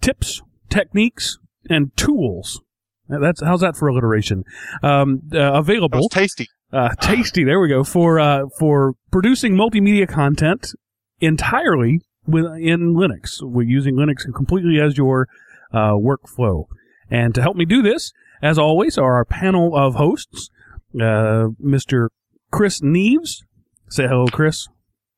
tips, 0.00 0.40
techniques, 0.70 1.36
and 1.68 1.94
tools. 1.98 2.62
That's 3.06 3.42
how's 3.42 3.60
that 3.60 3.76
for 3.76 3.88
alliteration? 3.88 4.44
Um, 4.82 5.20
uh, 5.34 5.52
available 5.52 6.08
tasty. 6.08 6.48
uh, 6.72 6.94
tasty. 7.02 7.44
There 7.44 7.60
we 7.60 7.68
go 7.68 7.84
for 7.84 8.18
uh, 8.18 8.46
for 8.58 8.94
producing 9.10 9.56
multimedia 9.56 10.08
content 10.08 10.72
entirely 11.20 12.00
with, 12.26 12.44
in 12.44 12.94
Linux. 12.94 13.42
We're 13.42 13.62
using 13.62 13.96
Linux 13.96 14.24
completely 14.34 14.80
as 14.80 14.96
your 14.96 15.28
uh, 15.72 15.92
workflow. 15.92 16.64
And 17.10 17.34
to 17.34 17.42
help 17.42 17.56
me 17.56 17.64
do 17.64 17.82
this, 17.82 18.12
as 18.42 18.58
always, 18.58 18.96
are 18.96 19.14
our 19.14 19.24
panel 19.24 19.76
of 19.76 19.96
hosts, 19.96 20.48
uh, 20.94 21.48
Mr. 21.62 22.08
Chris 22.50 22.80
Neves. 22.80 23.42
Say 23.88 24.06
hello, 24.06 24.26
Chris. 24.26 24.66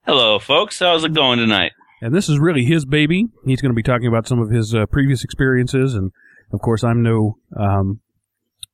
Hello, 0.07 0.39
folks. 0.39 0.79
How's 0.79 1.05
it 1.05 1.15
going 1.15 1.39
tonight? 1.39 1.73
And 2.01 2.15
this 2.15 2.29
is 2.29 2.39
really 2.39 2.65
his 2.65 2.85
baby. 2.85 3.27
He's 3.45 3.61
going 3.61 3.71
to 3.71 3.77
be 3.77 3.83
talking 3.83 4.09
about 4.09 4.27
some 4.27 4.41
of 4.41 4.51
his 4.51 4.75
uh, 4.75 4.87
previous 4.87 5.23
experiences, 5.23 5.95
and 5.95 6.11
of 6.53 6.61
course, 6.61 6.83
I'm 6.83 7.03
no 7.03 7.37
um, 7.57 8.01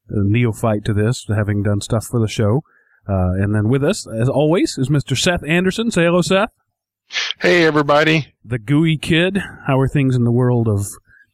neophyte 0.09 0.85
to 0.87 0.95
this, 0.95 1.27
having 1.29 1.63
done 1.63 1.81
stuff 1.81 2.07
for 2.07 2.21
the 2.21 2.29
show. 2.29 2.63
Uh, 3.09 3.33
and 3.41 3.55
then 3.55 3.69
with 3.69 3.85
us, 3.85 4.07
as 4.07 4.29
always, 4.29 4.79
is 4.79 4.89
Mr. 4.89 5.17
Seth 5.17 5.43
Anderson. 5.47 5.91
Say 5.91 6.05
hello, 6.05 6.23
Seth. 6.23 6.51
Hey, 7.41 7.65
everybody. 7.65 8.35
The 8.45 8.59
GUI 8.59 8.99
kid. 8.99 9.39
How 9.67 9.79
are 9.79 9.89
things 9.89 10.15
in 10.17 10.25
the 10.25 10.33
world 10.33 10.69
of 10.69 10.87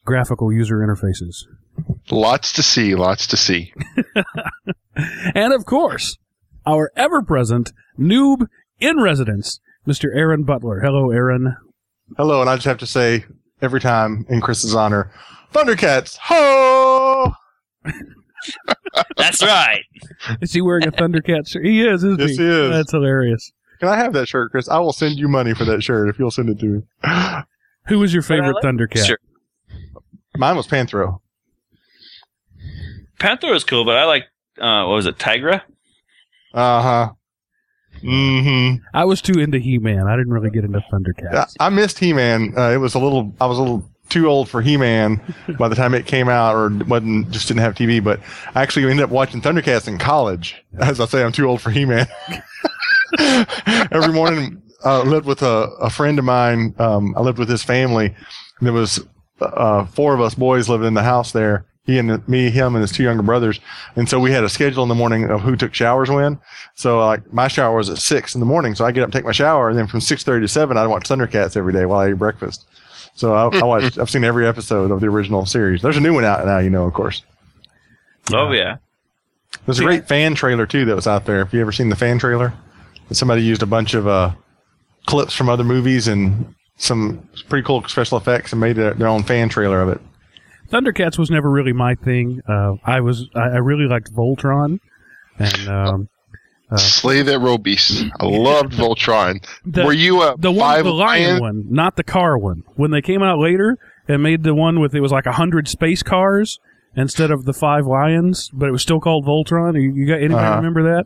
graphical 0.04 0.52
user 0.52 0.76
interfaces? 0.76 1.44
Lots 2.10 2.52
to 2.52 2.62
see. 2.62 2.94
Lots 2.94 3.26
to 3.28 3.36
see. 3.36 3.72
And 5.34 5.52
of 5.52 5.64
course, 5.66 6.18
our 6.64 6.92
ever-present 6.94 7.72
noob 7.98 8.46
in 8.78 9.00
residence, 9.00 9.58
Mr. 9.88 10.04
Aaron 10.14 10.44
Butler. 10.44 10.78
Hello, 10.82 11.10
Aaron. 11.10 11.56
Hello, 12.16 12.40
and 12.40 12.48
I 12.48 12.54
just 12.54 12.66
have 12.66 12.78
to 12.78 12.86
say 12.86 13.24
every 13.60 13.80
time 13.80 14.24
in 14.28 14.40
Chris's 14.40 14.72
honor, 14.72 15.10
Thundercats, 15.52 16.16
ho! 16.16 17.32
That's 19.16 19.42
right. 19.42 19.82
Is 20.40 20.52
he 20.52 20.60
wearing 20.62 20.86
a 20.86 20.92
Thundercat 20.92 21.48
shirt? 21.48 21.64
He 21.64 21.84
is, 21.84 22.04
isn't 22.04 22.20
Yes, 22.20 22.30
he? 22.30 22.36
he 22.36 22.44
is. 22.44 22.70
That's 22.70 22.92
hilarious. 22.92 23.50
Can 23.80 23.88
I 23.88 23.96
have 23.96 24.12
that 24.14 24.28
shirt, 24.28 24.50
Chris? 24.50 24.68
I 24.68 24.78
will 24.78 24.92
send 24.92 25.18
you 25.18 25.28
money 25.28 25.54
for 25.54 25.64
that 25.64 25.82
shirt 25.82 26.08
if 26.08 26.18
you'll 26.18 26.30
send 26.30 26.48
it 26.50 26.58
to 26.60 26.66
me. 26.66 26.82
Who 27.88 27.98
was 27.98 28.12
your 28.14 28.22
favorite 28.22 28.54
like- 28.54 28.64
Thundercat? 28.64 29.06
Sure. 29.06 29.18
Mine 30.36 30.56
was 30.56 30.66
Panthro. 30.66 31.20
Panther 33.18 33.50
was 33.52 33.64
cool, 33.64 33.84
but 33.84 33.96
I 33.96 34.04
like, 34.04 34.24
uh, 34.60 34.84
what 34.86 34.94
was 34.96 35.06
it, 35.06 35.18
Tygra? 35.18 35.62
Uh 36.52 36.82
huh. 36.82 37.10
Mm-hmm. 38.02 38.84
I 38.92 39.04
was 39.04 39.22
too 39.22 39.38
into 39.38 39.58
He-Man. 39.58 40.06
I 40.06 40.16
didn't 40.16 40.32
really 40.32 40.50
get 40.50 40.64
into 40.64 40.80
Thundercats. 40.92 41.54
I, 41.60 41.66
I 41.66 41.68
missed 41.70 41.98
He-Man. 41.98 42.54
Uh, 42.56 42.70
it 42.70 42.76
was 42.78 42.94
a 42.94 42.98
little. 42.98 43.32
I 43.40 43.46
was 43.46 43.58
a 43.58 43.62
little 43.62 43.88
too 44.10 44.26
old 44.28 44.48
for 44.48 44.60
He-Man 44.60 45.20
by 45.58 45.68
the 45.68 45.74
time 45.74 45.94
it 45.94 46.06
came 46.06 46.28
out, 46.28 46.54
or 46.54 46.70
wasn't 46.86 47.30
just 47.30 47.48
didn't 47.48 47.60
have 47.60 47.74
TV. 47.74 48.02
But 48.02 48.20
I 48.54 48.62
actually 48.62 48.90
ended 48.90 49.04
up 49.04 49.10
watching 49.10 49.40
Thundercats 49.40 49.88
in 49.88 49.98
college. 49.98 50.62
As 50.78 51.00
I 51.00 51.06
say, 51.06 51.22
I'm 51.22 51.32
too 51.32 51.48
old 51.48 51.60
for 51.60 51.70
He-Man. 51.70 52.06
Every 53.92 54.12
morning, 54.12 54.62
I 54.84 55.02
lived 55.02 55.26
with 55.26 55.42
a, 55.42 55.68
a 55.80 55.90
friend 55.90 56.18
of 56.18 56.24
mine. 56.24 56.74
Um, 56.78 57.14
I 57.16 57.20
lived 57.20 57.38
with 57.38 57.48
his 57.48 57.62
family. 57.62 58.14
There 58.60 58.72
was 58.72 59.04
uh, 59.40 59.86
four 59.86 60.14
of 60.14 60.20
us 60.20 60.34
boys 60.34 60.68
living 60.68 60.86
in 60.86 60.94
the 60.94 61.02
house 61.02 61.32
there. 61.32 61.66
He 61.86 61.98
and 61.98 62.26
me, 62.26 62.48
him, 62.48 62.74
and 62.74 62.82
his 62.82 62.92
two 62.92 63.02
younger 63.02 63.22
brothers. 63.22 63.60
And 63.94 64.08
so 64.08 64.18
we 64.18 64.32
had 64.32 64.42
a 64.42 64.48
schedule 64.48 64.82
in 64.84 64.88
the 64.88 64.94
morning 64.94 65.24
of 65.30 65.42
who 65.42 65.54
took 65.54 65.74
showers 65.74 66.10
when. 66.10 66.40
So 66.74 66.98
like 66.98 67.30
my 67.30 67.46
shower 67.48 67.76
was 67.76 67.90
at 67.90 67.98
six 67.98 68.34
in 68.34 68.40
the 68.40 68.46
morning. 68.46 68.74
So 68.74 68.86
I 68.86 68.92
get 68.92 69.02
up, 69.02 69.12
take 69.12 69.24
my 69.24 69.32
shower, 69.32 69.68
and 69.68 69.78
then 69.78 69.86
from 69.86 70.00
six 70.00 70.24
thirty 70.24 70.44
to 70.44 70.48
seven, 70.48 70.78
I'd 70.78 70.86
watch 70.86 71.04
Thundercats 71.04 71.56
every 71.58 71.74
day 71.74 71.84
while 71.84 72.00
I 72.00 72.08
ate 72.08 72.18
breakfast. 72.18 72.66
So 73.16 73.34
I, 73.34 73.58
I 73.58 73.64
watched. 73.64 73.98
I've 73.98 74.08
seen 74.08 74.24
every 74.24 74.46
episode 74.46 74.90
of 74.90 75.00
the 75.00 75.08
original 75.08 75.44
series. 75.44 75.82
There's 75.82 75.98
a 75.98 76.00
new 76.00 76.14
one 76.14 76.24
out 76.24 76.44
now, 76.46 76.58
you 76.58 76.70
know, 76.70 76.84
of 76.84 76.94
course. 76.94 77.22
Oh, 78.32 78.50
yeah. 78.52 78.78
There's 79.66 79.78
a 79.78 79.84
great 79.84 80.08
fan 80.08 80.34
trailer 80.34 80.66
too 80.66 80.84
that 80.86 80.96
was 80.96 81.06
out 81.06 81.26
there. 81.26 81.44
Have 81.44 81.52
you 81.52 81.60
ever 81.60 81.72
seen 81.72 81.88
the 81.88 81.96
fan 81.96 82.18
trailer? 82.18 82.54
Somebody 83.12 83.42
used 83.42 83.62
a 83.62 83.66
bunch 83.66 83.94
of 83.94 84.06
uh, 84.06 84.32
clips 85.06 85.34
from 85.34 85.48
other 85.48 85.64
movies 85.64 86.08
and 86.08 86.54
some 86.76 87.28
pretty 87.48 87.64
cool 87.64 87.82
special 87.84 88.18
effects 88.18 88.52
and 88.52 88.60
made 88.60 88.76
their, 88.76 88.94
their 88.94 89.08
own 89.08 89.22
fan 89.22 89.48
trailer 89.48 89.80
of 89.80 89.88
it. 89.90 90.00
Thundercats 90.70 91.18
was 91.18 91.30
never 91.30 91.50
really 91.50 91.72
my 91.72 91.94
thing. 91.94 92.40
Uh, 92.48 92.74
I 92.84 93.00
was 93.00 93.28
I, 93.34 93.40
I 93.40 93.56
really 93.58 93.86
liked 93.86 94.12
Voltron, 94.12 94.80
and 95.38 95.68
um, 95.68 96.08
uh, 96.70 96.76
Slay 96.78 97.22
that 97.22 97.38
road 97.38 97.62
beast. 97.62 98.04
I 98.18 98.24
loved 98.24 98.72
Voltron. 98.72 99.44
the, 99.64 99.84
Were 99.84 99.92
you 99.92 100.22
a 100.22 100.34
the 100.38 100.50
one, 100.50 100.58
five 100.60 100.84
the 100.84 100.92
lion 100.92 101.28
lion? 101.28 101.40
one, 101.40 101.64
not 101.70 101.96
the 101.96 102.02
car 102.02 102.36
one. 102.38 102.64
When 102.76 102.90
they 102.90 103.02
came 103.02 103.22
out 103.22 103.38
later 103.38 103.76
and 104.08 104.22
made 104.22 104.42
the 104.42 104.54
one 104.54 104.80
with 104.80 104.94
it 104.94 105.00
was 105.00 105.12
like 105.12 105.26
a 105.26 105.32
hundred 105.32 105.68
space 105.68 106.02
cars 106.02 106.58
instead 106.96 107.30
of 107.30 107.44
the 107.44 107.52
five 107.52 107.86
lions, 107.86 108.48
but 108.52 108.68
it 108.68 108.72
was 108.72 108.82
still 108.82 109.00
called 109.00 109.26
Voltron. 109.26 109.74
You, 109.80 109.92
you 109.94 110.06
got 110.06 110.18
anybody 110.18 110.46
Uh-huh. 110.46 110.56
remember 110.56 110.82
that? 110.94 111.04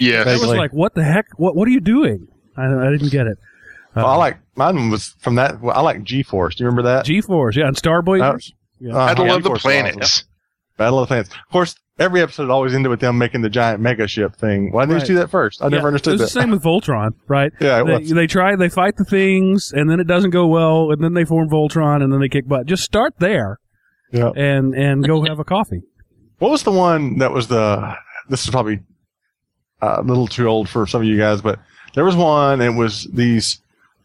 Yes. 0.00 0.24
That 0.24 0.40
was 0.40 0.56
like, 0.56 0.72
what 0.72 0.94
the 0.94 1.04
heck? 1.04 1.26
What 1.36 1.54
what 1.56 1.66
are 1.68 1.70
you 1.70 1.80
doing? 1.80 2.28
I, 2.56 2.64
I 2.66 2.90
didn't 2.90 3.10
get 3.10 3.26
it. 3.26 3.38
Uh, 3.94 4.02
Well, 4.02 4.06
I 4.06 4.16
like 4.16 4.38
mine 4.56 4.90
was 4.90 5.14
from 5.20 5.34
that. 5.36 5.60
Well, 5.60 5.76
I 5.76 5.80
like 5.80 6.02
G 6.04 6.22
Force. 6.22 6.54
Do 6.56 6.64
you 6.64 6.66
remember 6.68 6.82
that? 6.90 7.04
G 7.04 7.20
Force, 7.20 7.56
yeah, 7.56 7.66
and 7.66 7.76
Star 7.76 8.02
Blazers. 8.02 8.52
yeah. 8.80 8.94
Uh, 8.96 9.06
Battle 9.06 9.26
yeah, 9.26 9.34
of 9.36 9.42
the 9.42 9.48
G-Force 9.48 9.60
awesome. 9.64 9.70
Planets. 9.70 10.24
Battle 10.76 10.98
of 10.98 11.02
the 11.04 11.06
Planets. 11.08 11.30
Of 11.30 11.52
course, 11.52 11.74
every 11.98 12.20
episode 12.20 12.50
always 12.50 12.74
ended 12.74 12.90
with 12.90 13.00
them 13.00 13.16
making 13.16 13.40
the 13.42 13.48
giant 13.48 13.80
mega 13.80 14.06
ship 14.06 14.36
thing. 14.36 14.70
Why 14.72 14.82
didn't 14.82 14.90
they 14.90 14.98
just 15.00 15.10
Right. 15.10 15.14
do 15.16 15.20
that 15.20 15.30
first? 15.30 15.62
I 15.62 15.66
Yeah, 15.66 15.70
never 15.70 15.86
It 15.86 15.90
understood 15.92 16.12
was 16.12 16.20
that. 16.20 16.24
the 16.26 16.40
same 16.42 16.50
with 16.50 16.62
Voltron, 16.62 17.12
right? 17.28 17.52
Yeah, 17.60 17.80
it 17.80 17.86
they, 17.86 17.92
was. 17.98 18.10
they 18.10 18.26
try, 18.26 18.54
they 18.56 18.68
fight 18.68 18.96
the 18.98 19.04
things, 19.04 19.72
and 19.74 19.88
then 19.88 20.00
it 20.00 20.06
doesn't 20.06 20.30
go 20.30 20.46
well, 20.46 20.90
and 20.90 21.02
then 21.02 21.14
they 21.14 21.24
form 21.24 21.48
Voltron, 21.48 22.02
and 22.02 22.12
then 22.12 22.20
they 22.20 22.28
kick 22.28 22.46
butt. 22.46 22.66
Just 22.66 22.82
start 22.82 23.14
there, 23.18 23.58
Yeah. 24.12 24.30
and 24.36 24.74
and 24.74 25.06
go 25.06 25.24
have 25.24 25.38
a 25.38 25.44
coffee. 25.44 25.80
What 26.38 26.50
was 26.50 26.62
the 26.64 26.70
one 26.72 27.16
that 27.18 27.32
was 27.32 27.48
the? 27.48 27.94
This 28.28 28.44
is 28.44 28.50
probably 28.50 28.74
uh, 28.74 28.78
a 29.82 30.02
little 30.02 30.26
too 30.26 30.46
old 30.46 30.68
for 30.68 30.86
some 30.86 31.02
of 31.02 31.06
you 31.06 31.18
guys, 31.18 31.40
but 31.42 31.58
there 31.94 32.04
was 32.04 32.16
one. 32.16 32.60
It 32.60 32.70
was 32.74 33.04
these. 33.12 33.60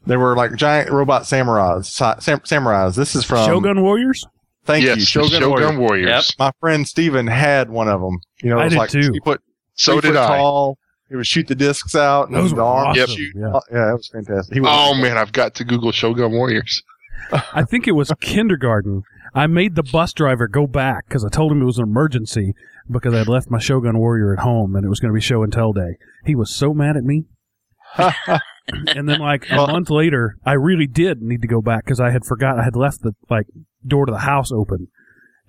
They 0.07 0.17
were 0.17 0.35
like 0.35 0.55
giant 0.55 0.89
robot 0.89 1.23
samurais. 1.23 1.85
sa- 1.85 2.17
Sam, 2.19 2.39
samurais. 2.39 2.95
This 2.95 3.15
is 3.15 3.23
from 3.23 3.45
Shogun 3.45 3.81
Warriors. 3.81 4.25
Thank 4.65 4.85
yes. 4.85 4.97
you, 4.97 5.05
Shogun, 5.05 5.39
Shogun, 5.41 5.49
Warrior. 5.77 5.79
Warriors. 5.79 6.35
My 6.39 6.51
friend 6.59 6.87
Steven 6.87 7.27
had 7.27 7.69
one 7.69 7.87
of 7.87 8.01
them. 8.01 8.19
You 8.43 8.49
know, 8.51 8.57
I 8.59 8.61
it 8.61 8.65
was 8.65 8.73
did 8.73 8.79
like 8.79 8.89
too. 8.89 9.09
he 9.13 9.19
put 9.19 9.41
So 9.75 10.01
did 10.01 10.15
I. 10.15 10.37
Tall. 10.37 10.77
He 11.09 11.15
would 11.17 11.27
shoot 11.27 11.47
the 11.47 11.55
discs 11.55 11.93
out. 11.93 12.27
And 12.29 12.35
Those 12.37 12.51
the 12.51 12.57
were 12.57 12.61
arms. 12.63 12.97
awesome. 12.97 13.19
Yep. 13.21 13.31
Yeah. 13.35 13.51
Oh, 13.53 13.61
yeah, 13.71 13.85
that 13.87 13.93
was 13.97 14.07
fantastic. 14.07 14.53
He 14.53 14.59
was, 14.61 14.69
Oh 14.71 14.93
man, 14.95 15.17
I've 15.17 15.33
got 15.33 15.55
to 15.55 15.65
Google 15.65 15.91
Shogun 15.91 16.31
Warriors. 16.31 16.81
I 17.53 17.63
think 17.63 17.87
it 17.87 17.91
was 17.91 18.11
kindergarten. 18.21 19.03
I 19.33 19.47
made 19.47 19.75
the 19.75 19.83
bus 19.83 20.13
driver 20.13 20.47
go 20.47 20.67
back 20.67 21.07
because 21.07 21.23
I 21.25 21.29
told 21.29 21.51
him 21.51 21.61
it 21.61 21.65
was 21.65 21.77
an 21.77 21.83
emergency 21.83 22.53
because 22.89 23.13
I'd 23.13 23.27
left 23.27 23.49
my 23.49 23.59
Shogun 23.59 23.97
Warrior 23.97 24.33
at 24.33 24.39
home 24.43 24.75
and 24.75 24.85
it 24.85 24.89
was 24.89 24.99
going 24.99 25.11
to 25.11 25.15
be 25.15 25.21
show 25.21 25.43
and 25.43 25.51
tell 25.51 25.73
day. 25.73 25.97
He 26.25 26.35
was 26.35 26.53
so 26.53 26.73
mad 26.73 26.97
at 26.97 27.03
me. 27.03 27.25
and 27.97 29.09
then, 29.09 29.19
like 29.19 29.49
a 29.51 29.55
month 29.55 29.89
later, 29.89 30.37
I 30.45 30.53
really 30.53 30.87
did 30.87 31.21
need 31.21 31.41
to 31.41 31.47
go 31.47 31.61
back 31.61 31.83
because 31.85 31.99
I 31.99 32.09
had 32.11 32.23
forgot 32.25 32.59
I 32.59 32.63
had 32.63 32.75
left 32.75 33.01
the 33.01 33.13
like 33.29 33.47
door 33.85 34.05
to 34.05 34.11
the 34.11 34.19
house 34.19 34.51
open, 34.51 34.87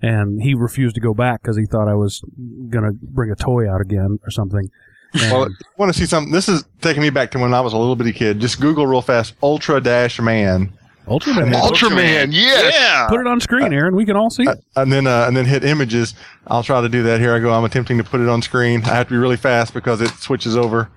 and 0.01 0.41
he 0.41 0.53
refused 0.53 0.95
to 0.95 1.01
go 1.01 1.13
back 1.13 1.41
because 1.41 1.55
he 1.57 1.65
thought 1.65 1.87
I 1.87 1.93
was 1.95 2.21
going 2.69 2.83
to 2.83 2.91
bring 3.01 3.31
a 3.31 3.35
toy 3.35 3.69
out 3.71 3.79
again 3.81 4.19
or 4.25 4.29
something. 4.31 4.67
And- 5.13 5.31
Well, 5.31 5.43
if 5.43 5.51
you 5.51 5.65
want 5.77 5.93
to 5.93 5.97
see 5.97 6.05
something? 6.05 6.33
This 6.33 6.49
is 6.49 6.65
taking 6.81 7.01
me 7.01 7.11
back 7.11 7.31
to 7.31 7.39
when 7.39 7.53
I 7.53 7.61
was 7.61 7.71
a 7.71 7.77
little 7.77 7.95
bitty 7.95 8.13
kid. 8.13 8.39
Just 8.41 8.59
Google 8.59 8.87
real 8.87 9.01
fast 9.01 9.35
Ultra 9.41 9.79
Dash 9.79 10.19
Man, 10.19 10.73
Ultraman. 11.07 11.47
has- 11.49 11.71
Ultraman. 11.71 12.29
Yes. 12.31 12.73
Yeah. 12.73 13.07
Put 13.09 13.19
it 13.19 13.27
on 13.27 13.39
screen, 13.41 13.73
Aaron. 13.73 13.95
We 13.95 14.05
can 14.05 14.15
all 14.15 14.29
see 14.29 14.43
it. 14.43 14.63
and 14.75 14.91
then 14.91 15.05
uh, 15.07 15.25
and 15.27 15.35
then 15.35 15.45
hit 15.45 15.63
images. 15.63 16.13
I'll 16.47 16.63
try 16.63 16.81
to 16.81 16.89
do 16.89 17.03
that. 17.03 17.19
Here 17.19 17.33
I 17.35 17.39
go. 17.39 17.51
I'm 17.53 17.65
attempting 17.65 17.97
to 17.97 18.03
put 18.03 18.21
it 18.21 18.29
on 18.29 18.41
screen. 18.41 18.81
I 18.85 18.95
have 18.95 19.07
to 19.07 19.13
be 19.13 19.17
really 19.17 19.35
fast 19.37 19.73
because 19.73 19.99
it 20.01 20.09
switches 20.11 20.55
over. 20.55 20.89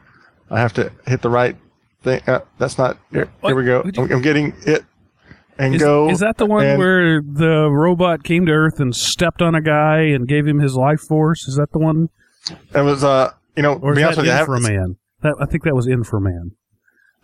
I 0.51 0.61
have 0.61 0.73
to 0.75 0.93
hit 1.07 1.23
the 1.23 1.31
right 1.31 1.57
thing. 2.03 2.21
Uh, 2.27 2.41
that's 2.59 2.79
not. 2.79 2.99
Here, 3.11 3.29
What? 3.41 3.51
here 3.51 3.57
we 3.57 3.65
go. 3.65 3.83
You- 3.85 4.05
I'm, 4.05 4.13
I'm 4.13 4.23
getting 4.23 4.55
it. 4.65 4.85
And 5.59 5.75
Is, 5.75 5.83
go. 5.83 6.11
is 6.11 6.21
that 6.21 6.37
the 6.37 6.45
one 6.47 6.67
and- 6.67 6.79
where 6.79 7.21
the 7.23 7.69
robot 7.71 8.23
came 8.23 8.45
to 8.47 8.53
Earth 8.53 8.79
and 8.79 8.95
stepped 8.95 9.41
on 9.41 9.55
a 9.55 9.61
guy 9.63 10.01
and 10.03 10.29
gave 10.29 10.47
him 10.47 10.59
his 10.61 10.77
life 10.77 11.01
force? 11.01 11.49
Is 11.49 11.57
that 11.57 11.73
the 11.73 11.79
one? 11.79 12.11
That 12.73 12.83
was. 12.83 13.03
Uh, 13.03 13.33
you 13.57 13.63
know, 13.63 13.73
Or 13.75 13.93
to 13.93 13.97
be 13.97 14.03
is 14.03 14.07
honest 14.07 14.17
that 14.19 14.23
with 14.23 14.27
you, 14.27 14.33
I 14.33 14.37
haven't- 14.37 14.55
Inframan? 14.63 14.97
That, 15.23 15.35
I 15.41 15.47
think 15.47 15.65
that 15.65 15.75
was 15.75 15.87
Inframan. 15.87 16.51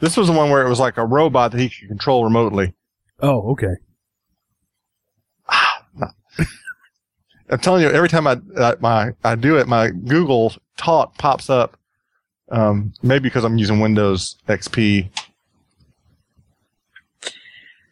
This 0.02 0.16
was 0.16 0.26
the 0.26 0.32
one 0.34 0.50
where 0.50 0.66
it 0.66 0.68
was 0.68 0.80
like 0.80 0.96
a 0.98 1.06
robot 1.06 1.52
that 1.52 1.60
he 1.60 1.70
could 1.70 1.88
control 1.88 2.24
remotely. 2.24 2.74
Oh, 3.20 3.52
okay. 3.52 3.74
I'm 7.50 7.58
telling 7.58 7.82
you, 7.82 7.90
every 7.90 8.08
time 8.08 8.26
I 8.26 8.38
uh, 8.56 8.74
my 8.80 9.12
I 9.24 9.34
do 9.36 9.56
it, 9.58 9.68
my 9.68 9.90
Google 9.90 10.52
Talk 10.76 11.16
pops 11.18 11.48
up. 11.48 11.76
Um, 12.50 12.92
maybe 13.02 13.24
because 13.24 13.44
I'm 13.44 13.56
using 13.58 13.78
Windows 13.80 14.36
XP. 14.48 15.08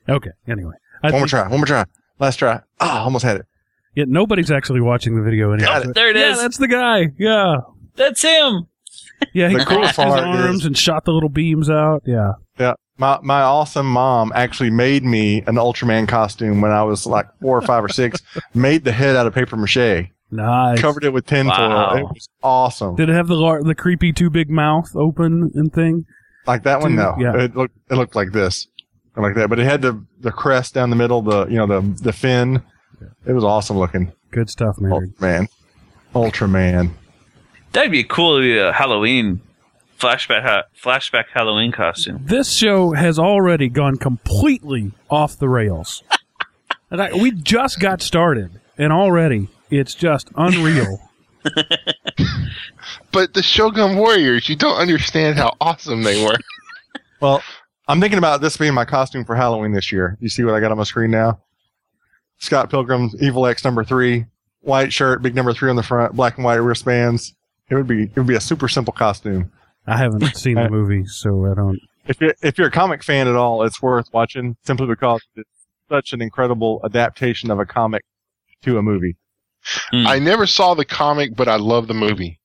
Okay. 0.08 0.30
Anyway, 0.48 0.74
I 1.02 1.10
One 1.10 1.20
more 1.20 1.28
try. 1.28 1.42
One 1.48 1.60
more 1.60 1.66
try. 1.66 1.84
Last 2.18 2.36
try. 2.36 2.60
Ah, 2.80 3.04
almost 3.04 3.24
had 3.24 3.36
it. 3.38 3.46
Yeah, 3.94 4.04
nobody's 4.08 4.50
actually 4.50 4.80
watching 4.80 5.14
the 5.16 5.22
video 5.22 5.52
anyway. 5.52 5.66
Got 5.68 5.86
it. 5.86 5.94
There 5.94 6.10
it 6.10 6.16
Yeah, 6.16 6.32
is. 6.32 6.40
that's 6.40 6.56
the 6.58 6.68
guy. 6.68 7.08
Yeah. 7.18 7.56
That's 7.96 8.22
him. 8.22 8.66
Yeah, 9.32 9.49
he 9.49 9.56
The 9.56 9.64
cool 9.64 9.78
crossed 9.78 9.96
his 9.96 10.06
arms 10.14 10.61
is- 10.61 10.67
and 10.67 10.76
shot 10.76 11.05
the 11.05 11.12
little 11.12 11.28
beams 11.28 11.69
out. 11.70 12.02
Yeah. 12.06 12.32
Yeah. 12.58 12.75
My 12.99 13.19
my 13.22 13.40
awesome 13.43 13.87
mom 13.87 14.32
actually 14.34 14.70
made 14.70 15.05
me 15.05 15.38
an 15.46 15.55
Ultraman 15.56 16.06
costume 16.06 16.61
when 16.61 16.70
I 16.70 16.82
was 16.82 17.06
like 17.06 17.26
four 17.40 17.56
or 17.56 17.62
five 17.62 17.82
or 17.84 17.88
six. 17.88 18.20
made 18.55 18.84
the 18.84 18.93
head 18.93 19.17
out 19.17 19.26
of 19.26 19.34
paper 19.34 19.56
mache. 19.56 20.11
Nice. 20.31 20.81
Covered 20.81 21.05
it 21.05 21.12
with 21.12 21.26
tinfoil. 21.26 21.69
Wow. 21.70 21.94
It 21.96 22.02
was 22.05 22.28
awesome. 22.43 22.96
Did 22.96 23.08
it 23.08 23.14
have 23.14 23.26
the 23.26 23.34
lar- 23.37 23.62
the 23.62 23.75
creepy 23.75 24.12
too 24.12 24.31
big 24.31 24.50
mouth 24.50 24.94
open 24.94 25.50
and 25.55 25.73
thing? 25.73 26.05
Like 26.46 26.62
that 26.64 26.81
one? 26.81 26.93
Dude, 26.93 26.99
No. 27.00 27.16
yeah. 27.19 27.37
It 27.44 27.56
looked 27.56 27.76
it 27.90 27.94
looked 27.94 28.14
like 28.14 28.32
this. 28.32 28.66
Like 29.16 29.34
that. 29.34 29.49
But 29.49 29.58
it 29.58 29.64
had 29.64 29.82
the 29.82 30.05
the 30.20 30.31
crest 30.31 30.75
down 30.75 30.90
the 30.90 30.96
middle, 30.96 31.20
the 31.23 31.46
you 31.46 31.56
know, 31.56 31.66
the 31.66 31.81
the 32.02 32.12
fin. 32.12 32.62
It 33.26 33.32
was 33.32 33.44
awesome 33.44 33.78
looking. 33.78 34.12
Good 34.31 34.50
stuff, 34.50 34.78
man. 34.78 34.93
Ultraman. 35.19 35.49
Ultraman. 36.14 36.90
That'd 37.72 37.93
be 37.93 38.00
a 38.00 38.05
cool 38.05 38.37
uh, 38.37 38.72
Halloween 38.72 39.40
flashback 39.99 40.43
ha- 40.43 40.64
flashback 40.82 41.26
Halloween 41.32 41.72
costume. 41.72 42.20
This 42.25 42.52
show 42.52 42.93
has 42.93 43.19
already 43.19 43.69
gone 43.69 43.96
completely 43.96 44.93
off 45.08 45.38
the 45.38 45.49
rails. 45.49 46.02
And 46.93 47.00
I, 47.00 47.12
we 47.14 47.31
just 47.31 47.78
got 47.78 48.02
started, 48.02 48.50
and 48.76 48.93
already 48.93 49.49
it's 49.70 49.94
just 49.94 50.28
unreal. 50.34 50.99
But 53.12 53.34
the 53.34 53.43
Shogun 53.43 53.96
Warriors, 53.96 54.49
you 54.49 54.56
don't 54.56 54.76
understand 54.76 55.37
how 55.38 55.56
awesome 55.61 56.02
they 56.02 56.25
were. 56.25 56.37
Well, 57.20 57.43
I'm 57.87 58.00
thinking 58.00 58.16
about 58.16 58.40
this 58.40 58.56
being 58.56 58.73
my 58.73 58.87
costume 58.87 59.26
for 59.26 59.37
Halloween 59.37 59.73
this 59.73 59.93
year. 59.93 60.16
You 60.20 60.31
see 60.31 60.43
what 60.43 60.55
I 60.55 60.61
got 60.61 60.73
on 60.73 60.78
my 60.78 60.84
screen 60.84 61.11
now? 61.11 61.43
Scott 62.38 62.70
Pilgrim's 62.70 63.14
Evil 63.23 63.44
Ex 63.46 63.62
number 63.62 63.84
three, 63.84 64.25
white 64.61 64.90
shirt, 64.90 65.20
big 65.20 65.34
number 65.34 65.52
three 65.52 65.69
on 65.69 65.76
the 65.76 65.82
front, 65.82 66.16
black 66.16 66.37
and 66.38 66.44
white 66.46 66.55
wristbands. 66.55 67.34
It 67.70 67.75
would 67.76 67.87
be 67.87 68.05
it 68.05 68.17
would 68.17 68.26
be 68.26 68.34
a 68.34 68.40
super 68.40 68.69
simple 68.69 68.93
costume. 68.93 69.52
I 69.87 69.96
haven't 69.96 70.25
seen 70.37 70.56
the 70.56 70.69
movie, 70.69 71.06
so 71.06 71.46
I 71.46 71.55
don't. 71.55 71.78
If 72.06 72.20
you're 72.20 72.34
if 72.43 72.58
you're 72.58 72.69
a 72.69 72.72
comic 72.72 73.02
fan 73.02 73.28
at 73.28 73.37
all, 73.37 73.62
it's 73.62 73.81
worth 73.81 74.12
watching 74.12 74.56
simply 74.64 74.87
because 74.87 75.22
it's 75.37 75.49
such 75.88 76.12
an 76.12 76.20
incredible 76.20 76.81
adaptation 76.84 77.50
of 77.50 77.58
a 77.58 77.67
comic 77.67 78.05
to 78.62 78.78
a 78.78 78.82
movie. 78.82 79.17
Hmm. 79.90 80.06
I 80.06 80.19
never 80.19 80.46
saw 80.46 80.75
the 80.75 80.84
comic, 80.84 81.37
but 81.37 81.49
I 81.49 81.56
love 81.56 81.87
the 81.87 81.94
movie. 81.94 82.40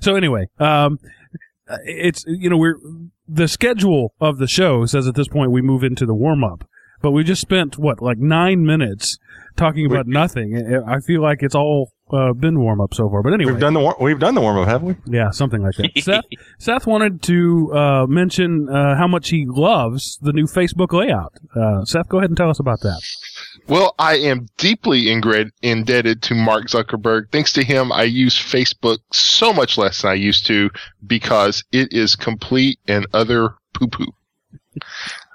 So 0.00 0.16
anyway, 0.16 0.48
um, 0.58 0.98
it's 1.84 2.24
you 2.26 2.50
know 2.50 2.56
we're 2.56 2.78
the 3.28 3.48
schedule 3.48 4.14
of 4.20 4.38
the 4.38 4.48
show 4.48 4.86
says 4.86 5.06
at 5.06 5.14
this 5.14 5.28
point 5.28 5.50
we 5.50 5.62
move 5.62 5.84
into 5.84 6.06
the 6.06 6.14
warm 6.14 6.42
up, 6.42 6.68
but 7.00 7.12
we 7.12 7.24
just 7.24 7.40
spent 7.40 7.78
what 7.78 8.02
like 8.02 8.18
nine 8.18 8.64
minutes 8.64 9.18
talking 9.56 9.86
about 9.86 10.06
nothing. 10.06 10.56
I 10.56 10.96
I 10.96 11.00
feel 11.00 11.20
like 11.20 11.42
it's 11.42 11.54
all 11.54 11.92
uh, 12.12 12.32
been 12.32 12.60
warm 12.60 12.80
up 12.80 12.94
so 12.94 13.08
far. 13.08 13.22
But 13.22 13.32
anyway, 13.34 13.52
We've 13.52 13.60
done 13.60 13.74
the 13.74 13.80
war- 13.80 13.96
we've 14.00 14.18
done 14.18 14.34
the 14.34 14.40
warm 14.40 14.58
up, 14.58 14.68
haven't 14.68 14.88
we? 15.06 15.16
Yeah, 15.16 15.30
something 15.30 15.62
like 15.62 15.74
that. 15.76 15.90
Seth, 16.02 16.24
Seth 16.58 16.86
wanted 16.86 17.22
to 17.22 17.72
uh, 17.74 18.06
mention 18.06 18.68
uh, 18.68 18.96
how 18.96 19.06
much 19.06 19.30
he 19.30 19.46
loves 19.46 20.18
the 20.22 20.32
new 20.32 20.46
Facebook 20.46 20.92
layout. 20.92 21.34
Uh, 21.54 21.84
Seth, 21.84 22.08
go 22.08 22.18
ahead 22.18 22.30
and 22.30 22.36
tell 22.36 22.50
us 22.50 22.58
about 22.60 22.80
that. 22.80 23.00
Well, 23.68 23.94
I 23.98 24.16
am 24.16 24.48
deeply 24.56 25.04
ingred- 25.04 25.50
indebted 25.62 26.22
to 26.22 26.34
Mark 26.34 26.66
Zuckerberg. 26.68 27.30
Thanks 27.30 27.52
to 27.52 27.62
him, 27.64 27.92
I 27.92 28.04
use 28.04 28.34
Facebook 28.34 28.98
so 29.12 29.52
much 29.52 29.76
less 29.76 30.02
than 30.02 30.10
I 30.10 30.14
used 30.14 30.46
to 30.46 30.70
because 31.06 31.64
it 31.72 31.92
is 31.92 32.16
complete 32.16 32.78
and 32.88 33.06
utter 33.12 33.54
poo 33.74 33.88
poo. 33.88 34.12